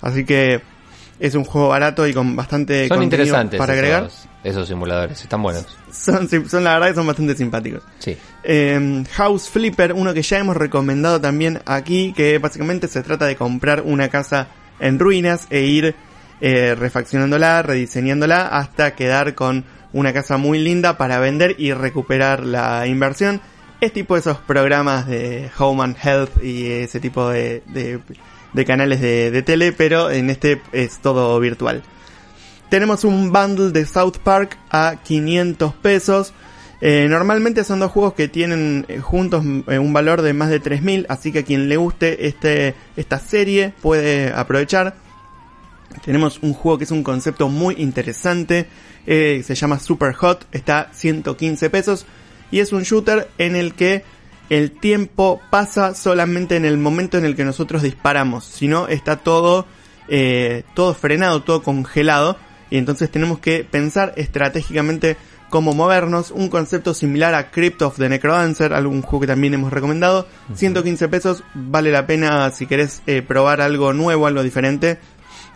Así 0.00 0.24
que 0.24 0.60
es 1.18 1.34
un 1.34 1.44
juego 1.44 1.68
barato 1.68 2.06
y 2.06 2.12
con 2.12 2.36
bastante 2.36 2.88
Son 2.88 2.98
contenido 2.98 3.22
interesantes 3.24 3.58
para 3.58 3.72
agregar. 3.72 4.04
esos, 4.04 4.28
esos 4.44 4.68
simuladores, 4.68 5.20
están 5.22 5.42
buenos. 5.42 5.66
Son, 5.90 6.28
son 6.48 6.62
la 6.64 6.74
verdad 6.74 6.88
que 6.88 6.94
son 6.94 7.06
bastante 7.06 7.34
simpáticos. 7.34 7.82
Sí. 8.00 8.16
Eh, 8.44 9.02
House 9.12 9.48
Flipper, 9.48 9.94
uno 9.94 10.12
que 10.12 10.20
ya 10.22 10.38
hemos 10.38 10.56
recomendado 10.56 11.20
también 11.20 11.60
aquí, 11.64 12.12
que 12.14 12.38
básicamente 12.38 12.86
se 12.86 13.02
trata 13.02 13.24
de 13.24 13.34
comprar 13.36 13.80
una 13.82 14.08
casa 14.08 14.48
en 14.78 14.98
ruinas 14.98 15.46
e 15.48 15.60
ir 15.62 15.94
eh, 16.42 16.74
refaccionándola, 16.78 17.62
rediseñándola 17.62 18.46
hasta 18.48 18.94
quedar 18.94 19.34
con 19.34 19.64
una 19.94 20.12
casa 20.12 20.36
muy 20.36 20.58
linda 20.58 20.98
para 20.98 21.18
vender 21.18 21.54
y 21.58 21.72
recuperar 21.72 22.44
la 22.44 22.86
inversión. 22.86 23.40
Es 23.80 23.92
tipo 23.94 24.14
de 24.14 24.20
esos 24.20 24.36
programas 24.38 25.06
de 25.06 25.50
Home 25.58 25.82
and 25.84 25.96
Health 26.02 26.42
y 26.42 26.66
ese 26.70 27.00
tipo 27.00 27.28
de, 27.30 27.62
de- 27.68 28.00
de 28.52 28.64
canales 28.64 29.00
de, 29.00 29.30
de 29.30 29.42
tele, 29.42 29.72
pero 29.72 30.10
en 30.10 30.30
este 30.30 30.60
es 30.72 30.98
todo 30.98 31.38
virtual. 31.40 31.82
Tenemos 32.68 33.04
un 33.04 33.32
bundle 33.32 33.70
de 33.70 33.86
South 33.86 34.18
Park 34.24 34.58
a 34.70 34.96
500 35.04 35.72
pesos. 35.74 36.32
Eh, 36.80 37.06
normalmente 37.08 37.62
son 37.62 37.78
dos 37.78 37.92
juegos 37.92 38.14
que 38.14 38.28
tienen 38.28 38.84
eh, 38.88 38.98
juntos 38.98 39.44
eh, 39.68 39.78
un 39.78 39.92
valor 39.92 40.20
de 40.22 40.32
más 40.32 40.50
de 40.50 40.60
3000, 40.60 41.06
así 41.08 41.32
que 41.32 41.38
a 41.40 41.42
quien 41.44 41.68
le 41.68 41.76
guste 41.76 42.26
este, 42.26 42.74
esta 42.96 43.20
serie 43.20 43.72
puede 43.80 44.32
aprovechar. 44.32 44.96
Tenemos 46.04 46.40
un 46.42 46.52
juego 46.52 46.76
que 46.78 46.84
es 46.84 46.90
un 46.90 47.04
concepto 47.04 47.48
muy 47.48 47.76
interesante, 47.78 48.66
se 49.06 49.54
llama 49.54 49.78
Super 49.78 50.12
Hot, 50.14 50.46
está 50.50 50.80
a 50.80 50.92
115 50.92 51.70
pesos 51.70 52.04
y 52.50 52.58
es 52.58 52.72
un 52.72 52.82
shooter 52.82 53.28
en 53.38 53.56
el 53.56 53.72
que 53.74 54.04
el 54.50 54.72
tiempo 54.72 55.40
pasa 55.50 55.94
solamente 55.94 56.56
en 56.56 56.64
el 56.64 56.78
momento 56.78 57.18
en 57.18 57.24
el 57.24 57.36
que 57.36 57.44
nosotros 57.44 57.82
disparamos, 57.82 58.44
sino 58.44 58.88
está 58.88 59.16
todo, 59.16 59.66
eh, 60.08 60.64
todo 60.74 60.94
frenado, 60.94 61.42
todo 61.42 61.62
congelado 61.62 62.36
y 62.70 62.78
entonces 62.78 63.10
tenemos 63.10 63.38
que 63.38 63.64
pensar 63.64 64.12
estratégicamente 64.16 65.16
cómo 65.50 65.72
movernos, 65.72 66.32
un 66.32 66.48
concepto 66.48 66.92
similar 66.92 67.34
a 67.34 67.50
Crypt 67.50 67.82
of 67.82 67.96
the 67.96 68.08
Necrodancer, 68.08 68.72
algún 68.72 69.02
juego 69.02 69.20
que 69.20 69.26
también 69.28 69.54
hemos 69.54 69.72
recomendado, 69.72 70.26
115 70.54 71.08
pesos, 71.08 71.44
vale 71.54 71.92
la 71.92 72.06
pena 72.06 72.50
si 72.50 72.66
querés 72.66 73.02
eh, 73.06 73.22
probar 73.22 73.60
algo 73.60 73.92
nuevo, 73.92 74.26
algo 74.26 74.42
diferente, 74.42 74.98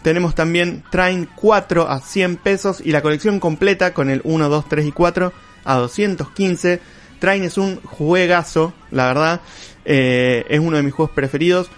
tenemos 0.02 0.34
también 0.34 0.82
Train 0.90 1.28
4 1.34 1.88
a 1.88 2.00
100 2.00 2.36
pesos 2.36 2.80
y 2.84 2.92
la 2.92 3.02
colección 3.02 3.38
completa 3.38 3.92
con 3.92 4.08
el 4.08 4.22
1, 4.24 4.48
2, 4.48 4.68
3 4.68 4.86
y 4.86 4.92
4 4.92 5.32
a 5.64 5.74
215. 5.76 6.80
Train 7.20 7.44
es 7.44 7.58
un 7.58 7.80
juegazo, 7.82 8.72
la 8.90 9.06
verdad. 9.06 9.40
Eh, 9.84 10.44
es 10.48 10.58
uno 10.58 10.76
de 10.76 10.82
mis 10.82 10.92
juegos 10.92 11.14
preferidos. 11.14 11.70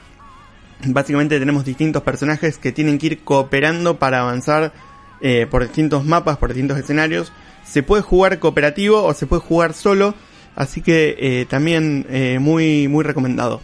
Básicamente 0.86 1.38
tenemos 1.38 1.64
distintos 1.64 2.02
personajes 2.02 2.58
que 2.58 2.72
tienen 2.72 2.98
que 2.98 3.06
ir 3.08 3.18
cooperando 3.24 3.98
para 3.98 4.20
avanzar 4.20 4.72
eh, 5.20 5.46
por 5.50 5.62
distintos 5.62 6.04
mapas, 6.04 6.38
por 6.38 6.48
distintos 6.48 6.78
escenarios. 6.78 7.32
Se 7.64 7.82
puede 7.82 8.02
jugar 8.02 8.38
cooperativo 8.38 9.02
o 9.04 9.12
se 9.14 9.26
puede 9.26 9.42
jugar 9.42 9.74
solo. 9.74 10.14
Así 10.54 10.80
que 10.80 11.16
eh, 11.18 11.46
también 11.48 12.06
muy, 12.40 12.88
muy 12.88 13.04
recomendado. 13.04 13.60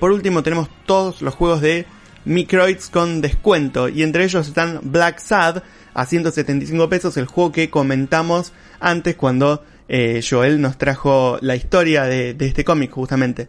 Por 0.00 0.12
último 0.12 0.42
tenemos 0.42 0.68
todos 0.86 1.22
los 1.22 1.34
juegos 1.34 1.60
de 1.60 1.86
Microids 2.24 2.90
con 2.90 3.20
descuento 3.20 3.88
y 3.88 4.02
entre 4.02 4.24
ellos 4.24 4.48
están 4.48 4.80
Black 4.82 5.20
Sad 5.20 5.62
a 5.94 6.04
175 6.04 6.88
pesos, 6.88 7.16
el 7.16 7.26
juego 7.26 7.52
que 7.52 7.70
comentamos 7.70 8.52
antes 8.80 9.14
cuando 9.14 9.64
eh, 9.88 10.22
Joel 10.28 10.60
nos 10.60 10.78
trajo 10.78 11.38
la 11.40 11.56
historia 11.56 12.04
de, 12.04 12.34
de 12.34 12.46
este 12.46 12.64
cómic 12.64 12.90
justamente. 12.90 13.48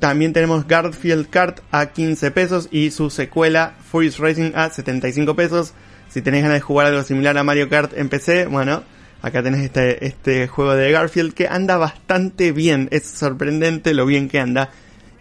También 0.00 0.32
tenemos 0.32 0.66
Garfield 0.66 1.28
Kart 1.30 1.60
a 1.70 1.86
15 1.86 2.32
pesos 2.32 2.68
y 2.72 2.90
su 2.90 3.08
secuela 3.08 3.74
Furious 3.90 4.18
Racing 4.18 4.52
a 4.54 4.68
75 4.68 5.36
pesos. 5.36 5.74
Si 6.08 6.22
tenés 6.22 6.42
ganas 6.42 6.56
de 6.56 6.60
jugar 6.60 6.88
algo 6.88 7.04
similar 7.04 7.38
a 7.38 7.44
Mario 7.44 7.68
Kart 7.68 7.92
en 7.96 8.08
PC, 8.08 8.46
bueno, 8.46 8.82
acá 9.22 9.42
tenés 9.44 9.60
este, 9.60 10.04
este 10.04 10.48
juego 10.48 10.74
de 10.74 10.90
Garfield 10.90 11.34
que 11.34 11.46
anda 11.46 11.76
bastante 11.76 12.50
bien, 12.50 12.88
es 12.90 13.04
sorprendente 13.06 13.94
lo 13.94 14.06
bien 14.06 14.28
que 14.28 14.40
anda. 14.40 14.70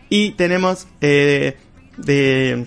Y 0.10 0.32
tenemos 0.32 0.88
eh, 1.01 1.55
de 1.97 2.66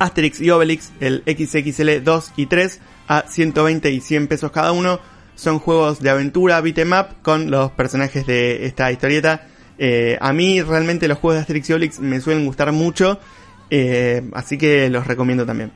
Asterix 0.00 0.40
y 0.40 0.50
Obelix, 0.50 0.90
el 0.98 1.22
XXL 1.26 2.02
2 2.02 2.32
y 2.36 2.46
3 2.46 2.80
a 3.06 3.24
120 3.28 3.90
y 3.92 4.00
100 4.00 4.26
pesos 4.26 4.50
cada 4.50 4.72
uno. 4.72 4.98
Son 5.38 5.60
juegos 5.60 6.00
de 6.00 6.10
aventura, 6.10 6.60
beat 6.60 6.78
'em 6.78 6.92
up, 6.92 7.22
con 7.22 7.48
los 7.48 7.70
personajes 7.70 8.26
de 8.26 8.66
esta 8.66 8.90
historieta. 8.90 9.46
Eh, 9.78 10.18
a 10.20 10.32
mí 10.32 10.60
realmente 10.62 11.06
los 11.06 11.18
juegos 11.18 11.36
de 11.36 11.40
Asterix 11.42 11.70
y 11.70 11.72
Obelix 11.74 12.00
me 12.00 12.20
suelen 12.20 12.44
gustar 12.44 12.72
mucho, 12.72 13.20
eh, 13.70 14.28
así 14.32 14.58
que 14.58 14.90
los 14.90 15.06
recomiendo 15.06 15.46
también. 15.46 15.70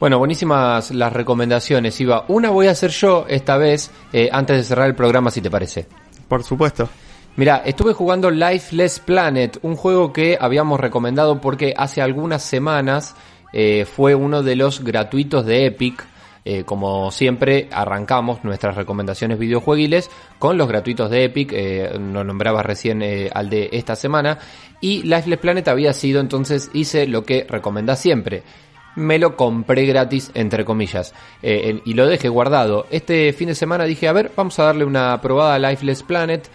Bueno, 0.00 0.18
buenísimas 0.18 0.90
las 0.90 1.12
recomendaciones, 1.12 2.00
Iba. 2.00 2.24
Una 2.26 2.50
voy 2.50 2.66
a 2.66 2.72
hacer 2.72 2.90
yo 2.90 3.24
esta 3.28 3.56
vez, 3.56 3.92
eh, 4.12 4.28
antes 4.32 4.56
de 4.56 4.64
cerrar 4.64 4.88
el 4.88 4.96
programa, 4.96 5.30
si 5.30 5.40
te 5.40 5.48
parece. 5.48 5.86
Por 6.26 6.42
supuesto. 6.42 6.88
Mira, 7.36 7.62
estuve 7.64 7.92
jugando 7.92 8.32
Lifeless 8.32 8.98
Planet, 8.98 9.60
un 9.62 9.76
juego 9.76 10.12
que 10.12 10.36
habíamos 10.40 10.80
recomendado 10.80 11.40
porque 11.40 11.72
hace 11.76 12.02
algunas 12.02 12.42
semanas 12.42 13.14
eh, 13.52 13.84
fue 13.84 14.16
uno 14.16 14.42
de 14.42 14.56
los 14.56 14.82
gratuitos 14.82 15.46
de 15.46 15.66
Epic. 15.66 16.04
Eh, 16.44 16.64
como 16.64 17.10
siempre, 17.10 17.68
arrancamos 17.72 18.44
nuestras 18.44 18.76
recomendaciones 18.76 19.38
videojueguiles 19.38 20.10
con 20.38 20.58
los 20.58 20.68
gratuitos 20.68 21.10
de 21.10 21.24
Epic. 21.24 21.52
Eh, 21.52 21.96
nos 21.98 22.26
nombraba 22.26 22.62
recién 22.62 23.00
eh, 23.02 23.30
al 23.32 23.48
de 23.48 23.70
esta 23.72 23.96
semana. 23.96 24.38
Y 24.80 25.02
Lifeless 25.04 25.38
Planet 25.38 25.68
había 25.68 25.92
sido, 25.94 26.20
entonces 26.20 26.70
hice 26.74 27.06
lo 27.06 27.22
que 27.24 27.46
recomenda 27.48 27.96
siempre. 27.96 28.42
Me 28.96 29.18
lo 29.18 29.36
compré 29.36 29.86
gratis, 29.86 30.30
entre 30.34 30.64
comillas, 30.64 31.14
eh, 31.42 31.80
y 31.84 31.94
lo 31.94 32.06
dejé 32.06 32.28
guardado. 32.28 32.86
Este 32.90 33.32
fin 33.32 33.48
de 33.48 33.54
semana 33.54 33.84
dije, 33.84 34.06
a 34.06 34.12
ver, 34.12 34.30
vamos 34.36 34.58
a 34.58 34.64
darle 34.64 34.84
una 34.84 35.20
probada 35.20 35.54
a 35.54 35.58
Lifeless 35.58 36.02
Planet. 36.02 36.48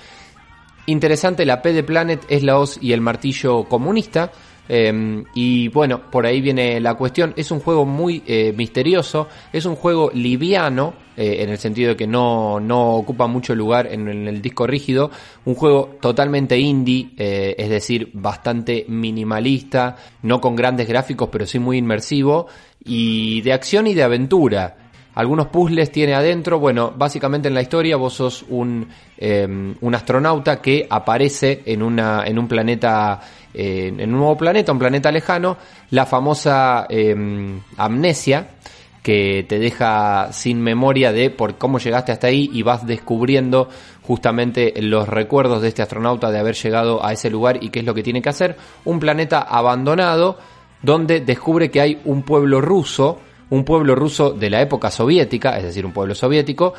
Interesante, 0.85 1.45
la 1.45 1.61
P 1.61 1.73
de 1.73 1.83
Planet 1.83 2.25
es 2.29 2.43
la 2.43 2.57
hoz 2.57 2.77
y 2.81 2.93
el 2.93 3.01
martillo 3.01 3.65
comunista. 3.65 4.31
Eh, 4.69 5.23
y 5.33 5.67
bueno, 5.67 6.09
por 6.09 6.25
ahí 6.25 6.39
viene 6.39 6.79
la 6.79 6.93
cuestión. 6.93 7.33
Es 7.35 7.51
un 7.51 7.59
juego 7.59 7.85
muy 7.85 8.23
eh, 8.25 8.53
misterioso, 8.55 9.27
es 9.51 9.65
un 9.65 9.75
juego 9.75 10.11
liviano, 10.13 10.93
eh, 11.17 11.43
en 11.43 11.49
el 11.49 11.57
sentido 11.57 11.89
de 11.89 11.97
que 11.97 12.07
no, 12.07 12.61
no 12.61 12.95
ocupa 12.95 13.27
mucho 13.27 13.53
lugar 13.53 13.87
en, 13.91 14.07
en 14.07 14.27
el 14.29 14.41
disco 14.41 14.65
rígido. 14.65 15.11
Un 15.43 15.55
juego 15.55 15.97
totalmente 15.99 16.57
indie, 16.57 17.09
eh, 17.17 17.55
es 17.57 17.69
decir, 17.69 18.11
bastante 18.13 18.85
minimalista, 18.87 19.97
no 20.21 20.39
con 20.39 20.55
grandes 20.55 20.87
gráficos, 20.87 21.27
pero 21.29 21.45
sí 21.45 21.59
muy 21.59 21.77
inmersivo. 21.77 22.47
Y 22.85 23.41
de 23.41 23.51
acción 23.51 23.87
y 23.87 23.93
de 23.95 24.03
aventura. 24.03 24.77
Algunos 25.15 25.47
puzzles 25.47 25.91
tiene 25.91 26.13
adentro. 26.13 26.59
Bueno, 26.59 26.93
básicamente 26.95 27.49
en 27.49 27.53
la 27.53 27.61
historia 27.61 27.97
vos 27.97 28.13
sos 28.13 28.45
un, 28.47 28.87
eh, 29.17 29.45
un 29.81 29.95
astronauta 29.95 30.61
que 30.61 30.87
aparece 30.89 31.63
en, 31.65 31.83
una, 31.83 32.23
en 32.25 32.39
un 32.39 32.47
planeta, 32.47 33.19
en 33.53 34.13
un 34.13 34.19
nuevo 34.19 34.37
planeta, 34.37 34.71
un 34.71 34.79
planeta 34.79 35.11
lejano. 35.11 35.57
La 35.91 36.05
famosa 36.05 36.85
eh, 36.89 37.15
amnesia 37.77 38.47
que 39.03 39.45
te 39.47 39.59
deja 39.59 40.31
sin 40.33 40.61
memoria 40.61 41.11
de 41.11 41.29
por 41.29 41.57
cómo 41.57 41.79
llegaste 41.79 42.11
hasta 42.11 42.27
ahí 42.27 42.49
y 42.53 42.63
vas 42.63 42.85
descubriendo 42.85 43.69
justamente 44.03 44.73
los 44.81 45.07
recuerdos 45.07 45.61
de 45.61 45.69
este 45.69 45.81
astronauta 45.81 46.31
de 46.31 46.39
haber 46.39 46.55
llegado 46.55 47.03
a 47.05 47.13
ese 47.13 47.29
lugar 47.29 47.63
y 47.63 47.69
qué 47.69 47.79
es 47.79 47.85
lo 47.85 47.93
que 47.93 48.03
tiene 48.03 48.21
que 48.21 48.29
hacer. 48.29 48.57
Un 48.85 48.99
planeta 48.99 49.39
abandonado 49.39 50.37
donde 50.81 51.21
descubre 51.21 51.71
que 51.71 51.81
hay 51.81 52.01
un 52.05 52.23
pueblo 52.23 52.61
ruso, 52.61 53.19
un 53.49 53.63
pueblo 53.63 53.95
ruso 53.95 54.31
de 54.31 54.49
la 54.49 54.61
época 54.61 54.91
soviética, 54.91 55.57
es 55.57 55.63
decir, 55.63 55.85
un 55.85 55.93
pueblo 55.93 56.15
soviético, 56.15 56.73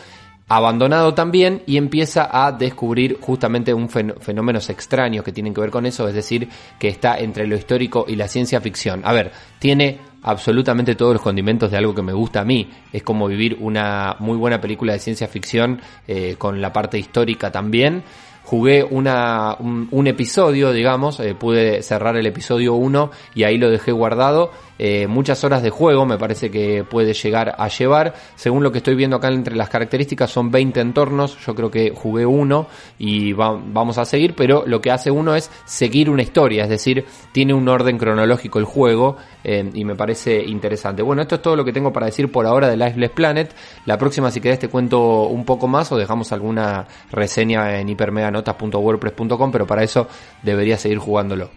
abandonado 0.50 1.14
también 1.14 1.62
y 1.64 1.76
empieza 1.76 2.28
a 2.30 2.50
descubrir 2.50 3.18
justamente 3.20 3.72
un 3.72 3.88
fen- 3.88 4.18
fenómenos 4.20 4.68
extraños 4.68 5.24
que 5.24 5.30
tienen 5.32 5.54
que 5.54 5.60
ver 5.60 5.70
con 5.70 5.86
eso, 5.86 6.08
es 6.08 6.14
decir, 6.14 6.48
que 6.78 6.88
está 6.88 7.16
entre 7.18 7.46
lo 7.46 7.54
histórico 7.56 8.04
y 8.08 8.16
la 8.16 8.26
ciencia 8.26 8.60
ficción. 8.60 9.00
A 9.04 9.12
ver, 9.12 9.30
tiene 9.60 9.98
absolutamente 10.22 10.96
todos 10.96 11.12
los 11.14 11.22
condimentos 11.22 11.70
de 11.70 11.76
algo 11.78 11.94
que 11.94 12.02
me 12.02 12.12
gusta 12.12 12.40
a 12.40 12.44
mí. 12.44 12.68
Es 12.92 13.04
como 13.04 13.28
vivir 13.28 13.58
una 13.60 14.16
muy 14.18 14.36
buena 14.36 14.60
película 14.60 14.92
de 14.92 14.98
ciencia 14.98 15.28
ficción 15.28 15.80
eh, 16.08 16.34
con 16.36 16.60
la 16.60 16.72
parte 16.72 16.98
histórica 16.98 17.52
también. 17.52 18.02
Jugué 18.42 18.82
una, 18.82 19.54
un, 19.60 19.86
un 19.92 20.06
episodio, 20.08 20.72
digamos, 20.72 21.20
eh, 21.20 21.36
pude 21.36 21.82
cerrar 21.84 22.16
el 22.16 22.26
episodio 22.26 22.74
1 22.74 23.10
y 23.36 23.44
ahí 23.44 23.56
lo 23.56 23.70
dejé 23.70 23.92
guardado. 23.92 24.50
Eh, 24.82 25.06
muchas 25.06 25.44
horas 25.44 25.62
de 25.62 25.68
juego, 25.68 26.06
me 26.06 26.16
parece 26.16 26.50
que 26.50 26.84
puede 26.84 27.12
llegar 27.12 27.54
a 27.58 27.68
llevar. 27.68 28.14
Según 28.34 28.62
lo 28.62 28.72
que 28.72 28.78
estoy 28.78 28.94
viendo 28.94 29.16
acá 29.18 29.28
entre 29.28 29.54
las 29.54 29.68
características, 29.68 30.30
son 30.30 30.50
20 30.50 30.80
entornos. 30.80 31.36
Yo 31.44 31.54
creo 31.54 31.70
que 31.70 31.90
jugué 31.90 32.24
uno 32.24 32.66
y 32.98 33.34
vamos 33.34 33.98
a 33.98 34.06
seguir, 34.06 34.34
pero 34.34 34.64
lo 34.66 34.80
que 34.80 34.90
hace 34.90 35.10
uno 35.10 35.34
es 35.34 35.50
seguir 35.66 36.08
una 36.08 36.22
historia, 36.22 36.62
es 36.62 36.70
decir, 36.70 37.04
tiene 37.30 37.52
un 37.52 37.68
orden 37.68 37.98
cronológico 37.98 38.58
el 38.58 38.64
juego 38.64 39.18
eh, 39.44 39.68
y 39.74 39.84
me 39.84 39.96
parece 39.96 40.42
interesante. 40.42 41.02
Bueno, 41.02 41.20
esto 41.20 41.34
es 41.34 41.42
todo 41.42 41.56
lo 41.56 41.64
que 41.66 41.74
tengo 41.74 41.92
para 41.92 42.06
decir 42.06 42.32
por 42.32 42.46
ahora 42.46 42.66
de 42.66 42.78
Lifeless 42.78 43.10
Planet. 43.10 43.54
La 43.84 43.98
próxima, 43.98 44.30
si 44.30 44.40
querés, 44.40 44.60
te 44.60 44.68
cuento 44.68 45.24
un 45.24 45.44
poco 45.44 45.68
más 45.68 45.92
o 45.92 45.98
dejamos 45.98 46.32
alguna 46.32 46.86
reseña 47.10 47.78
en 47.78 47.90
hipermeganotas.wordpress.com, 47.90 49.52
pero 49.52 49.66
para 49.66 49.82
eso 49.82 50.08
debería 50.42 50.78
seguir 50.78 50.96
jugándolo. 50.96 51.50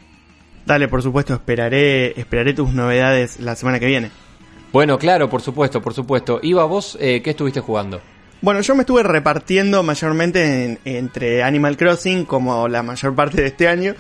Dale, 0.66 0.88
por 0.88 1.02
supuesto, 1.02 1.34
esperaré, 1.34 2.20
esperaré 2.20 2.54
tus 2.54 2.72
novedades 2.74 3.40
la 3.40 3.56
semana 3.56 3.80
que 3.80 3.86
viene. 3.86 4.12
Bueno, 4.72 4.98
claro, 4.98 5.30
por 5.30 5.42
supuesto, 5.42 5.82
por 5.82 5.94
supuesto. 5.94 6.40
Iba, 6.42 6.64
vos, 6.66 6.98
eh, 7.00 7.22
¿qué 7.22 7.32
estuviste 7.32 7.60
jugando? 7.60 8.02
Bueno, 8.42 8.62
yo 8.62 8.76
me 8.76 8.82
estuve 8.82 9.04
repartiendo 9.04 9.84
mayormente 9.84 10.80
entre 10.86 11.44
Animal 11.44 11.78
Crossing, 11.78 12.26
como 12.26 12.68
la 12.68 12.82
mayor 12.84 13.14
parte 13.14 13.42
de 13.42 13.48
este 13.48 13.68
año, 13.68 13.94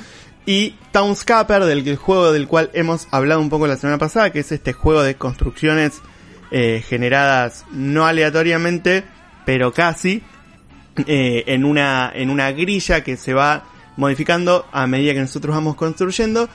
y 0.45 0.75
Townscaper, 0.91 1.65
del 1.65 1.95
juego 1.95 2.31
del 2.31 2.47
cual 2.47 2.69
hemos 2.73 3.07
hablado 3.11 3.39
un 3.39 3.49
poco 3.49 3.67
la 3.67 3.77
semana 3.77 3.97
pasada, 3.97 4.31
que 4.31 4.39
es 4.39 4.51
este 4.51 4.73
juego 4.73 5.03
de 5.03 5.15
construcciones 5.15 6.01
eh, 6.51 6.83
generadas 6.87 7.65
no 7.71 8.05
aleatoriamente, 8.05 9.03
pero 9.45 9.71
casi, 9.71 10.23
eh, 11.07 11.43
en, 11.47 11.65
una, 11.65 12.11
en 12.13 12.29
una 12.29 12.51
grilla 12.51 13.01
que 13.03 13.17
se 13.17 13.33
va 13.33 13.63
modificando 13.97 14.65
a 14.71 14.87
medida 14.87 15.13
que 15.13 15.21
nosotros 15.21 15.55
vamos 15.55 15.75
construyendo. 15.75 16.49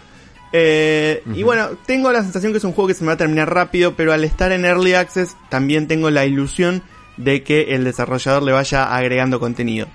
Eh, 0.53 1.23
y 1.35 1.43
bueno, 1.43 1.71
tengo 1.87 2.11
la 2.11 2.23
sensación 2.23 2.53
que 2.53 2.59
es 2.59 2.65
un 2.65 2.73
juego 2.73 2.89
que 2.89 2.95
se 2.95 3.03
me 3.03 3.09
va 3.09 3.15
a 3.15 3.19
terminar 3.19 3.53
rápido, 3.53 3.95
pero 3.95 4.13
al 4.13 4.25
estar 4.25 4.53
en 4.53 4.65
Early 4.65 4.95
Access 4.95 5.37
también 5.51 5.89
tengo 5.89 6.11
la 6.11 6.25
ilusión 6.25 6.83
de 7.17 7.43
que 7.43 7.75
el 7.75 7.85
desarrollador 7.85 8.43
le 8.43 8.53
vaya 8.53 8.95
agregando 8.95 9.41
contenido. 9.41 9.89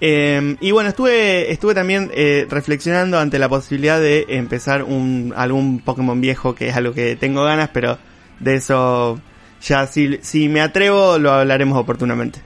Eh, 0.00 0.56
y 0.60 0.70
bueno, 0.70 0.88
estuve, 0.88 1.52
estuve 1.52 1.74
también 1.74 2.10
eh, 2.14 2.46
reflexionando 2.48 3.18
ante 3.18 3.38
la 3.38 3.50
posibilidad 3.50 4.00
de 4.00 4.24
empezar 4.30 4.82
un, 4.82 5.34
algún 5.36 5.80
Pokémon 5.80 6.20
viejo, 6.20 6.54
que 6.54 6.68
es 6.68 6.76
algo 6.76 6.94
que 6.94 7.16
tengo 7.16 7.44
ganas, 7.44 7.68
pero 7.68 7.98
de 8.38 8.54
eso 8.54 9.20
ya 9.60 9.86
si, 9.86 10.18
si 10.22 10.48
me 10.48 10.62
atrevo 10.62 11.18
lo 11.18 11.32
hablaremos 11.32 11.78
oportunamente. 11.78 12.40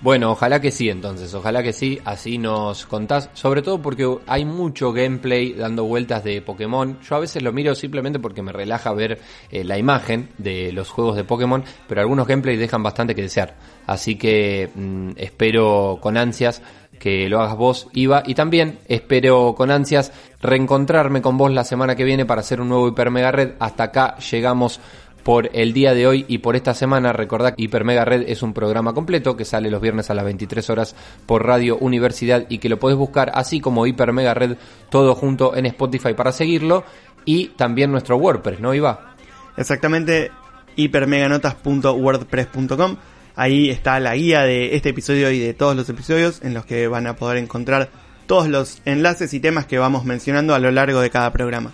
Bueno, 0.00 0.30
ojalá 0.30 0.60
que 0.60 0.70
sí 0.70 0.88
entonces, 0.90 1.34
ojalá 1.34 1.60
que 1.60 1.72
sí, 1.72 1.98
así 2.04 2.38
nos 2.38 2.86
contás, 2.86 3.30
sobre 3.34 3.62
todo 3.62 3.82
porque 3.82 4.08
hay 4.28 4.44
mucho 4.44 4.92
gameplay 4.92 5.54
dando 5.54 5.84
vueltas 5.86 6.22
de 6.22 6.40
Pokémon. 6.40 7.00
Yo 7.02 7.16
a 7.16 7.18
veces 7.18 7.42
lo 7.42 7.52
miro 7.52 7.74
simplemente 7.74 8.20
porque 8.20 8.40
me 8.40 8.52
relaja 8.52 8.92
ver 8.92 9.18
eh, 9.50 9.64
la 9.64 9.76
imagen 9.76 10.28
de 10.38 10.70
los 10.70 10.90
juegos 10.90 11.16
de 11.16 11.24
Pokémon, 11.24 11.64
pero 11.88 12.00
algunos 12.00 12.28
gameplays 12.28 12.60
dejan 12.60 12.80
bastante 12.80 13.16
que 13.16 13.22
desear. 13.22 13.56
Así 13.88 14.14
que 14.14 14.70
mm, 14.72 15.10
espero 15.16 15.98
con 16.00 16.16
ansias 16.16 16.62
que 17.00 17.28
lo 17.28 17.40
hagas 17.40 17.56
vos, 17.56 17.88
Iva, 17.92 18.22
y 18.24 18.34
también 18.34 18.78
espero 18.86 19.54
con 19.56 19.72
ansias 19.72 20.12
reencontrarme 20.40 21.22
con 21.22 21.36
vos 21.36 21.52
la 21.52 21.64
semana 21.64 21.96
que 21.96 22.04
viene 22.04 22.24
para 22.24 22.42
hacer 22.42 22.60
un 22.60 22.68
nuevo 22.68 22.86
Hiper 22.86 23.10
Mega 23.10 23.32
Red. 23.32 23.54
Hasta 23.58 23.84
acá 23.84 24.16
llegamos 24.18 24.80
por 25.22 25.50
el 25.52 25.72
día 25.72 25.94
de 25.94 26.06
hoy 26.06 26.24
y 26.28 26.38
por 26.38 26.56
esta 26.56 26.74
semana. 26.74 27.12
Recordad 27.12 27.54
que 27.54 27.62
Hiper 27.62 27.84
Mega 27.84 28.04
Red 28.04 28.28
es 28.28 28.42
un 28.42 28.54
programa 28.54 28.94
completo 28.94 29.36
que 29.36 29.44
sale 29.44 29.70
los 29.70 29.80
viernes 29.80 30.10
a 30.10 30.14
las 30.14 30.24
23 30.24 30.70
horas 30.70 30.96
por 31.26 31.46
Radio 31.46 31.76
Universidad 31.78 32.46
y 32.48 32.58
que 32.58 32.68
lo 32.68 32.78
podés 32.78 32.96
buscar 32.96 33.30
así 33.34 33.60
como 33.60 33.86
Hiper 33.86 34.12
Mega 34.12 34.34
Red 34.34 34.56
todo 34.90 35.14
junto 35.14 35.56
en 35.56 35.66
Spotify 35.66 36.14
para 36.14 36.32
seguirlo 36.32 36.84
y 37.24 37.48
también 37.48 37.90
nuestro 37.90 38.16
WordPress, 38.16 38.60
¿no, 38.60 38.74
Iba? 38.74 39.16
Exactamente, 39.56 40.30
hipermeganotas.wordpress.com. 40.76 42.96
Ahí 43.36 43.70
está 43.70 44.00
la 44.00 44.16
guía 44.16 44.42
de 44.42 44.76
este 44.76 44.88
episodio 44.88 45.30
y 45.30 45.38
de 45.38 45.54
todos 45.54 45.76
los 45.76 45.88
episodios 45.88 46.40
en 46.42 46.54
los 46.54 46.64
que 46.64 46.88
van 46.88 47.06
a 47.06 47.14
poder 47.16 47.36
encontrar 47.36 47.90
todos 48.26 48.48
los 48.48 48.82
enlaces 48.84 49.32
y 49.34 49.40
temas 49.40 49.66
que 49.66 49.78
vamos 49.78 50.04
mencionando 50.04 50.54
a 50.54 50.58
lo 50.58 50.70
largo 50.70 51.00
de 51.00 51.10
cada 51.10 51.32
programa. 51.32 51.72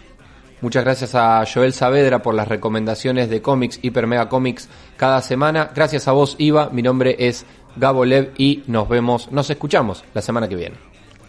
Muchas 0.60 0.84
gracias 0.84 1.14
a 1.14 1.44
Joel 1.52 1.72
Saavedra 1.72 2.22
por 2.22 2.34
las 2.34 2.48
recomendaciones 2.48 3.28
de 3.28 3.42
cómics, 3.42 3.78
Hiper 3.82 4.06
Mega 4.06 4.28
Comics 4.28 4.68
cada 4.96 5.20
semana. 5.20 5.70
Gracias 5.74 6.08
a 6.08 6.12
vos, 6.12 6.36
Iva. 6.38 6.70
Mi 6.70 6.82
nombre 6.82 7.16
es 7.18 7.44
Gabo 7.76 8.04
Lev 8.04 8.32
y 8.38 8.62
nos 8.66 8.88
vemos, 8.88 9.30
nos 9.30 9.50
escuchamos 9.50 10.04
la 10.14 10.22
semana 10.22 10.48
que 10.48 10.56
viene. 10.56 10.76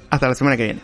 Hasta 0.10 0.30
la 0.30 0.36
semana 0.36 0.56
que 0.56 0.64
viene. 0.64 0.82